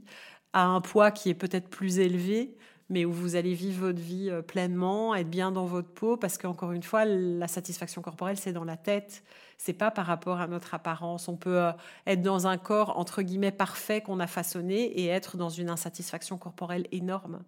à 0.53 0.65
un 0.65 0.81
poids 0.81 1.11
qui 1.11 1.29
est 1.29 1.35
peut-être 1.35 1.69
plus 1.69 1.99
élevé, 1.99 2.57
mais 2.89 3.05
où 3.05 3.11
vous 3.11 3.35
allez 3.35 3.53
vivre 3.53 3.85
votre 3.85 4.01
vie 4.01 4.31
pleinement, 4.47 5.15
être 5.15 5.29
bien 5.29 5.51
dans 5.51 5.65
votre 5.65 5.89
peau, 5.89 6.17
parce 6.17 6.37
qu'encore 6.37 6.73
une 6.73 6.83
fois, 6.83 7.05
la 7.05 7.47
satisfaction 7.47 8.01
corporelle, 8.01 8.37
c'est 8.37 8.51
dans 8.51 8.65
la 8.65 8.75
tête, 8.75 9.23
c'est 9.63 9.73
pas 9.73 9.91
par 9.91 10.07
rapport 10.07 10.41
à 10.41 10.47
notre 10.47 10.73
apparence. 10.73 11.27
On 11.27 11.35
peut 11.37 11.61
euh, 11.61 11.71
être 12.07 12.23
dans 12.23 12.47
un 12.47 12.57
corps 12.57 12.97
entre 12.97 13.21
guillemets 13.21 13.51
parfait 13.51 14.01
qu'on 14.01 14.19
a 14.19 14.25
façonné 14.25 14.85
et 14.85 15.05
être 15.05 15.37
dans 15.37 15.49
une 15.49 15.69
insatisfaction 15.69 16.39
corporelle 16.39 16.87
énorme. 16.91 17.43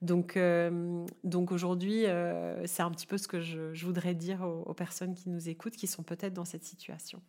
Donc, 0.00 0.38
euh, 0.38 1.04
donc 1.24 1.52
aujourd'hui, 1.52 2.06
euh, 2.06 2.66
c'est 2.66 2.82
un 2.82 2.90
petit 2.90 3.06
peu 3.06 3.18
ce 3.18 3.28
que 3.28 3.42
je, 3.42 3.84
voudrais 3.84 4.14
dire 4.14 4.40
aux, 4.40 4.72
personnes 4.72 5.14
qui 5.14 5.28
nous 5.28 5.50
écoutent, 5.50 5.76
qui 5.76 5.86
sont 5.86 6.02
peut-être 6.02 6.32
dans 6.32 6.46
cette 6.46 6.64
situation. 6.64 7.20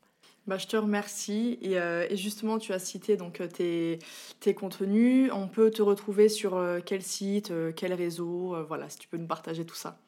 Bah, 0.48 0.58
je 0.58 0.68
te 0.68 0.78
remercie. 0.78 1.60
Et, 1.62 1.74
et, 1.74 2.16
justement, 2.16 2.60
tu 2.60 2.72
as 2.72 2.80
cité 2.80 3.18
donc, 3.18 3.42
tes, 3.50 4.00
tes, 4.40 4.56
contenus. 4.56 5.32
On 5.34 5.50
peut 5.50 5.70
te 5.70 5.82
retrouver 5.82 6.30
sur 6.30 6.58
quel 6.86 7.02
site, 7.02 7.52
quel 7.76 7.94
réseau 7.94 8.56
Voilà, 8.70 8.90
si 8.90 9.00
tu 9.00 9.10
peux 9.10 9.18
nous 9.18 9.28
partager 9.28 9.66
tout 9.66 9.76
ça. 9.76 10.00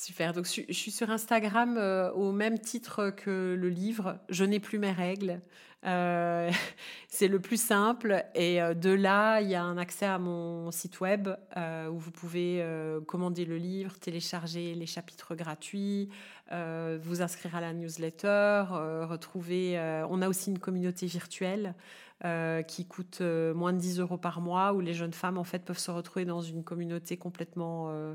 Super. 0.00 0.32
Donc, 0.32 0.46
je, 0.46 0.72
suis 0.72 0.90
sur 0.90 1.10
Instagram 1.10 1.76
euh, 1.76 2.10
au 2.12 2.32
même 2.32 2.58
titre 2.58 3.10
que 3.10 3.54
le 3.54 3.68
livre. 3.68 4.16
Je 4.30 4.44
n'ai 4.44 4.58
plus 4.58 4.78
mes 4.78 4.92
règles. 4.92 5.42
Euh, 5.84 6.50
c'est 7.08 7.28
le 7.28 7.38
plus 7.38 7.60
simple. 7.60 8.24
Et 8.34 8.62
euh, 8.62 8.72
de 8.72 8.88
là, 8.88 9.42
il 9.42 9.50
y 9.50 9.54
a 9.54 9.62
un 9.62 9.76
accès 9.76 10.06
à 10.06 10.18
mon 10.18 10.70
site 10.70 11.00
web 11.00 11.28
où 11.90 11.98
vous 11.98 12.10
pouvez 12.12 12.64
commander 13.06 13.44
le 13.44 13.58
livre, 13.58 13.98
télécharger 13.98 14.74
les 14.74 14.86
chapitres 14.86 15.34
gratuits, 15.34 16.08
vous 16.50 17.20
inscrire 17.20 17.56
à 17.56 17.60
la 17.60 17.74
newsletter, 17.74 18.64
retrouver. 19.02 19.78
on 20.08 20.22
a 20.22 20.28
aussi 20.28 20.50
une 20.50 20.58
communauté 20.58 21.06
virtuelle 21.06 21.74
euh, 22.24 22.62
qui 22.62 22.84
coûte 22.84 23.20
euh, 23.22 23.54
moins 23.54 23.72
de 23.72 23.78
10 23.78 24.00
euros 24.00 24.18
par 24.18 24.42
mois, 24.42 24.74
où 24.74 24.80
les 24.80 24.92
jeunes 24.92 25.14
femmes 25.14 25.38
en 25.38 25.44
fait 25.44 25.64
peuvent 25.64 25.78
se 25.78 25.90
retrouver 25.90 26.26
dans 26.26 26.42
une 26.42 26.62
communauté 26.62 27.16
complètement 27.16 27.88
euh, 27.90 28.14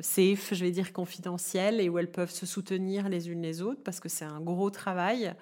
safe, 0.00 0.54
je 0.54 0.64
vais 0.64 0.70
dire 0.70 0.92
confidentielle, 0.92 1.80
et 1.80 1.88
où 1.88 1.98
elles 1.98 2.12
peuvent 2.12 2.30
se 2.30 2.46
soutenir 2.46 3.08
les 3.08 3.30
unes 3.30 3.42
les 3.42 3.60
autres, 3.60 3.82
parce 3.82 3.98
que 3.98 4.08
c'est 4.08 4.24
un 4.24 4.40
gros 4.40 4.70
travail 4.70 5.34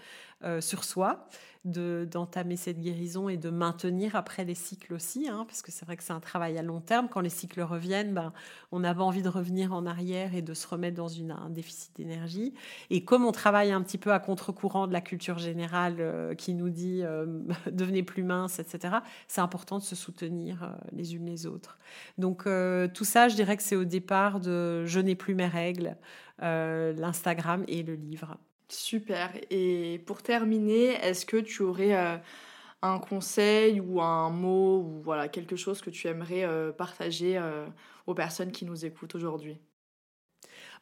sur 0.61 0.85
soi 0.85 1.29
d'entamer 1.65 2.57
cette 2.57 2.81
guérison 2.81 3.29
et 3.29 3.37
de 3.37 3.51
maintenir 3.51 4.17
après 4.17 4.45
les 4.45 4.55
cycles 4.55 4.95
aussi, 4.95 5.29
hein, 5.29 5.45
parce 5.47 5.61
que 5.61 5.71
c'est 5.71 5.85
vrai 5.85 5.97
que 5.97 6.03
c'est 6.03 6.13
un 6.13 6.21
travail 6.21 6.57
à 6.57 6.63
long 6.63 6.81
terme. 6.81 7.09
Quand 7.11 7.21
les 7.21 7.29
cycles 7.29 7.61
reviennent, 7.61 8.15
ben, 8.15 8.33
on 8.73 8.83
avait 8.83 9.03
envie 9.03 9.23
de 9.23 9.29
revenir 9.29 9.75
en 9.75 9.85
arrière 9.85 10.35
et 10.35 10.41
de 10.41 10.55
se 10.55 10.67
remettre 10.67 10.97
dans 10.97 11.09
une, 11.09 11.33
un 11.33 11.51
déficit 11.51 11.95
d'énergie. 11.97 12.55
Et 12.89 13.05
comme 13.05 13.27
on 13.27 13.33
travaille 13.33 13.73
un 13.73 13.83
petit 13.83 13.99
peu 13.99 14.13
à 14.13 14.21
contre-courant 14.21 14.87
de 14.87 14.95
la 14.95 15.03
culture 15.03 15.39
générale 15.39 15.97
euh, 15.99 16.35
qui 16.35 16.55
nous 16.55 16.71
dit 16.71 17.03
euh, 17.03 17.27
devenez 17.71 18.03
plus 18.03 18.23
mince, 18.23 18.59
etc., 18.59 18.97
c'est 19.29 19.43
important 19.43 19.79
de 19.79 19.85
se 19.85 19.95
soutenir 19.95 20.63
euh, 20.63 20.69
les 20.93 21.15
unes 21.15 21.27
les 21.27 21.47
autres. 21.47 21.79
Donc 22.17 22.45
tout 22.95 23.05
ça, 23.05 23.29
je 23.29 23.35
dirais 23.35 23.57
que 23.57 23.63
c'est 23.63 23.77
au 23.77 23.85
départ 23.85 24.41
de 24.41 24.85
Je 24.87 25.01
n'ai 25.01 25.15
plus 25.15 25.35
mes 25.35 25.47
règles, 25.47 25.97
l'Instagram 26.41 27.65
et 27.69 27.83
le 27.83 27.95
livre. 27.95 28.39
Super. 28.71 29.33
Et 29.51 30.01
pour 30.07 30.23
terminer, 30.23 30.93
est-ce 31.05 31.27
que 31.27 31.37
tu 31.37 31.63
aurais 31.63 31.95
euh, 31.97 32.17
un 32.83 32.99
conseil 33.01 33.81
ou 33.81 34.01
un 34.01 34.31
mot 34.31 34.79
ou 34.83 35.03
voilà 35.03 35.29
quelque 35.29 35.57
chose 35.57 35.81
que 35.83 35.91
tu 35.91 36.09
aimerais 36.09 36.45
euh, 36.45 36.73
partager 36.73 37.39
euh, 37.39 37.67
aux 38.07 38.15
personnes 38.15 38.53
qui 38.53 38.65
nous 38.67 38.85
écoutent 38.87 39.15
aujourd'hui? 39.17 39.61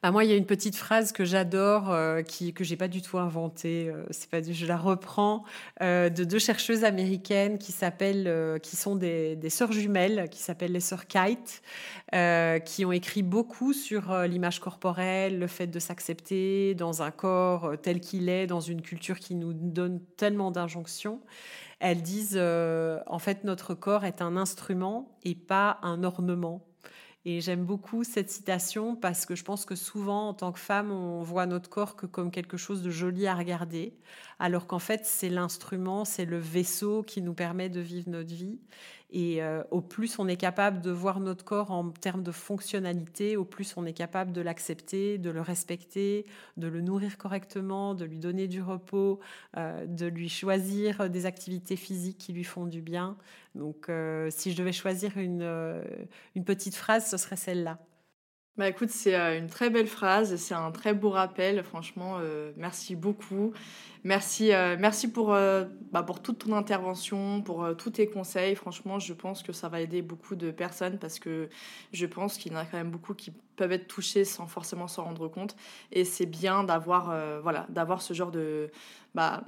Bah, 0.02 0.12
moi, 0.12 0.22
il 0.24 0.30
y 0.30 0.32
a 0.32 0.36
une 0.36 0.46
petite 0.46 0.76
phrase 0.76 1.10
que 1.10 1.24
j'adore, 1.24 1.90
euh, 1.90 2.22
qui 2.22 2.54
que 2.54 2.62
j'ai 2.62 2.76
pas 2.76 2.86
du 2.86 3.02
tout 3.02 3.18
inventée. 3.18 3.88
Euh, 3.88 4.04
c'est 4.10 4.30
pas, 4.30 4.40
je 4.42 4.66
la 4.66 4.76
reprends 4.76 5.44
euh, 5.82 6.08
de 6.08 6.22
deux 6.22 6.38
chercheuses 6.38 6.84
américaines 6.84 7.58
qui 7.58 7.72
s'appellent, 7.72 8.60
qui 8.62 8.76
sont 8.76 8.94
des, 8.94 9.34
des 9.34 9.50
sœurs 9.50 9.72
jumelles, 9.72 10.28
qui 10.30 10.40
s'appellent 10.40 10.72
les 10.72 10.80
sœurs 10.80 11.06
Kite, 11.06 11.62
qui 12.64 12.84
ont 12.84 12.92
écrit 12.92 13.22
beaucoup 13.22 13.72
sur 13.72 14.16
l'image 14.22 14.60
corporelle, 14.60 15.38
le 15.38 15.46
fait 15.48 15.66
de 15.66 15.78
s'accepter 15.80 16.74
dans 16.76 17.02
un 17.02 17.10
corps 17.10 17.72
tel 17.82 18.00
qu'il 18.00 18.28
est, 18.28 18.46
dans 18.46 18.60
une 18.60 18.82
culture 18.82 19.18
qui 19.18 19.34
nous 19.34 19.52
donne 19.52 20.00
tellement 20.16 20.50
d'injonctions. 20.52 21.20
Elles 21.80 22.02
disent, 22.02 22.38
en 22.38 23.18
fait, 23.18 23.44
notre 23.44 23.74
corps 23.74 24.04
est 24.04 24.22
un 24.22 24.36
instrument 24.36 25.18
et 25.24 25.34
pas 25.34 25.78
un 25.82 26.04
ornement. 26.04 26.67
Et 27.30 27.42
j'aime 27.42 27.66
beaucoup 27.66 28.04
cette 28.04 28.30
citation 28.30 28.96
parce 28.96 29.26
que 29.26 29.34
je 29.34 29.44
pense 29.44 29.66
que 29.66 29.74
souvent, 29.74 30.30
en 30.30 30.32
tant 30.32 30.50
que 30.50 30.58
femme, 30.58 30.90
on 30.90 31.22
voit 31.22 31.44
notre 31.44 31.68
corps 31.68 31.94
que 31.94 32.06
comme 32.06 32.30
quelque 32.30 32.56
chose 32.56 32.82
de 32.82 32.88
joli 32.88 33.26
à 33.26 33.34
regarder, 33.34 33.92
alors 34.38 34.66
qu'en 34.66 34.78
fait, 34.78 35.04
c'est 35.04 35.28
l'instrument, 35.28 36.06
c'est 36.06 36.24
le 36.24 36.38
vaisseau 36.38 37.02
qui 37.02 37.20
nous 37.20 37.34
permet 37.34 37.68
de 37.68 37.80
vivre 37.80 38.08
notre 38.08 38.32
vie. 38.32 38.58
Et 39.10 39.42
euh, 39.42 39.62
au 39.70 39.80
plus 39.80 40.18
on 40.18 40.28
est 40.28 40.36
capable 40.36 40.80
de 40.80 40.90
voir 40.90 41.20
notre 41.20 41.44
corps 41.44 41.70
en 41.70 41.90
termes 41.90 42.22
de 42.22 42.30
fonctionnalité, 42.30 43.36
au 43.38 43.44
plus 43.44 43.74
on 43.76 43.86
est 43.86 43.94
capable 43.94 44.32
de 44.32 44.42
l'accepter, 44.42 45.16
de 45.16 45.30
le 45.30 45.40
respecter, 45.40 46.26
de 46.58 46.68
le 46.68 46.82
nourrir 46.82 47.16
correctement, 47.16 47.94
de 47.94 48.04
lui 48.04 48.18
donner 48.18 48.48
du 48.48 48.60
repos, 48.60 49.20
euh, 49.56 49.86
de 49.86 50.06
lui 50.06 50.28
choisir 50.28 51.08
des 51.08 51.24
activités 51.24 51.76
physiques 51.76 52.18
qui 52.18 52.32
lui 52.34 52.44
font 52.44 52.66
du 52.66 52.82
bien. 52.82 53.16
Donc 53.54 53.88
euh, 53.88 54.28
si 54.30 54.52
je 54.52 54.58
devais 54.58 54.72
choisir 54.72 55.16
une, 55.16 55.82
une 56.34 56.44
petite 56.44 56.76
phrase, 56.76 57.08
ce 57.10 57.16
serait 57.16 57.36
celle-là. 57.36 57.78
Bah 58.58 58.68
écoute, 58.68 58.90
c'est 58.90 59.14
une 59.14 59.46
très 59.46 59.70
belle 59.70 59.86
phrase, 59.86 60.34
c'est 60.34 60.54
un 60.54 60.72
très 60.72 60.92
beau 60.92 61.10
rappel, 61.10 61.62
franchement, 61.62 62.18
merci 62.56 62.96
beaucoup. 62.96 63.52
Merci, 64.02 64.48
merci 64.80 65.12
pour, 65.12 65.28
bah, 65.28 66.02
pour 66.04 66.20
toute 66.20 66.38
ton 66.38 66.56
intervention, 66.56 67.40
pour 67.40 67.68
tous 67.76 67.90
tes 67.90 68.08
conseils. 68.08 68.56
Franchement, 68.56 68.98
je 68.98 69.12
pense 69.12 69.44
que 69.44 69.52
ça 69.52 69.68
va 69.68 69.80
aider 69.80 70.02
beaucoup 70.02 70.34
de 70.34 70.50
personnes 70.50 70.98
parce 70.98 71.20
que 71.20 71.48
je 71.92 72.06
pense 72.06 72.36
qu'il 72.36 72.52
y 72.52 72.56
en 72.56 72.58
a 72.58 72.64
quand 72.64 72.78
même 72.78 72.90
beaucoup 72.90 73.14
qui 73.14 73.32
peuvent 73.54 73.70
être 73.70 73.86
touchés 73.86 74.24
sans 74.24 74.48
forcément 74.48 74.88
s'en 74.88 75.04
rendre 75.04 75.28
compte. 75.28 75.54
Et 75.92 76.04
c'est 76.04 76.26
bien 76.26 76.64
d'avoir 76.64 77.12
ce 78.00 78.12
genre 78.12 78.32
de, 78.32 78.72
bah, 79.14 79.44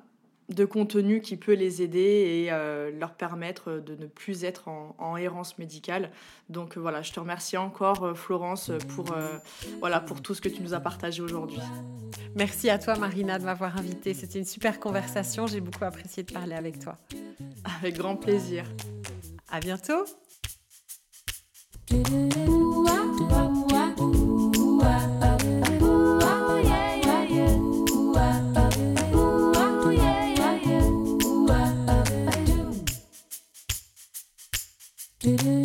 de 0.50 0.64
contenu 0.64 1.20
qui 1.20 1.36
peut 1.36 1.54
les 1.54 1.82
aider 1.82 1.98
et 2.44 2.48
euh, 2.50 2.90
leur 2.98 3.14
permettre 3.14 3.78
de 3.78 3.94
ne 3.94 4.06
plus 4.06 4.44
être 4.44 4.68
en, 4.68 5.16
errance 5.16 5.58
médicale. 5.58 6.10
Donc 6.48 6.76
euh, 6.76 6.80
voilà, 6.80 7.02
je 7.02 7.12
te 7.12 7.20
remercie 7.20 7.56
encore 7.56 8.04
euh, 8.04 8.14
Florence 8.14 8.70
pour, 8.94 9.14
voilà, 9.80 10.00
pour 10.00 10.22
tout 10.22 10.34
ce 10.34 10.40
que 10.40 10.48
tu 10.48 10.62
nous 10.62 10.74
as 10.74 10.80
partagé 10.80 11.22
aujourd'hui. 11.22 11.60
Merci 12.34 12.70
à 12.70 12.78
toi 12.78 12.96
Marina 12.96 13.38
de 13.38 13.44
m'avoir 13.44 13.76
invitée. 13.76 14.14
C'était 14.14 14.38
une 14.38 14.44
super 14.44 14.80
conversation. 14.80 15.46
J'ai 15.46 15.60
beaucoup 15.60 15.84
apprécié 15.84 16.22
de 16.22 16.32
parler 16.32 16.54
avec 16.54 16.78
toi. 16.78 16.98
Avec 17.80 17.96
grand 17.96 18.16
plaisir. 18.16 18.64
À 19.50 19.60
bientôt. 19.60 20.04
Do-do-do. 35.22 35.59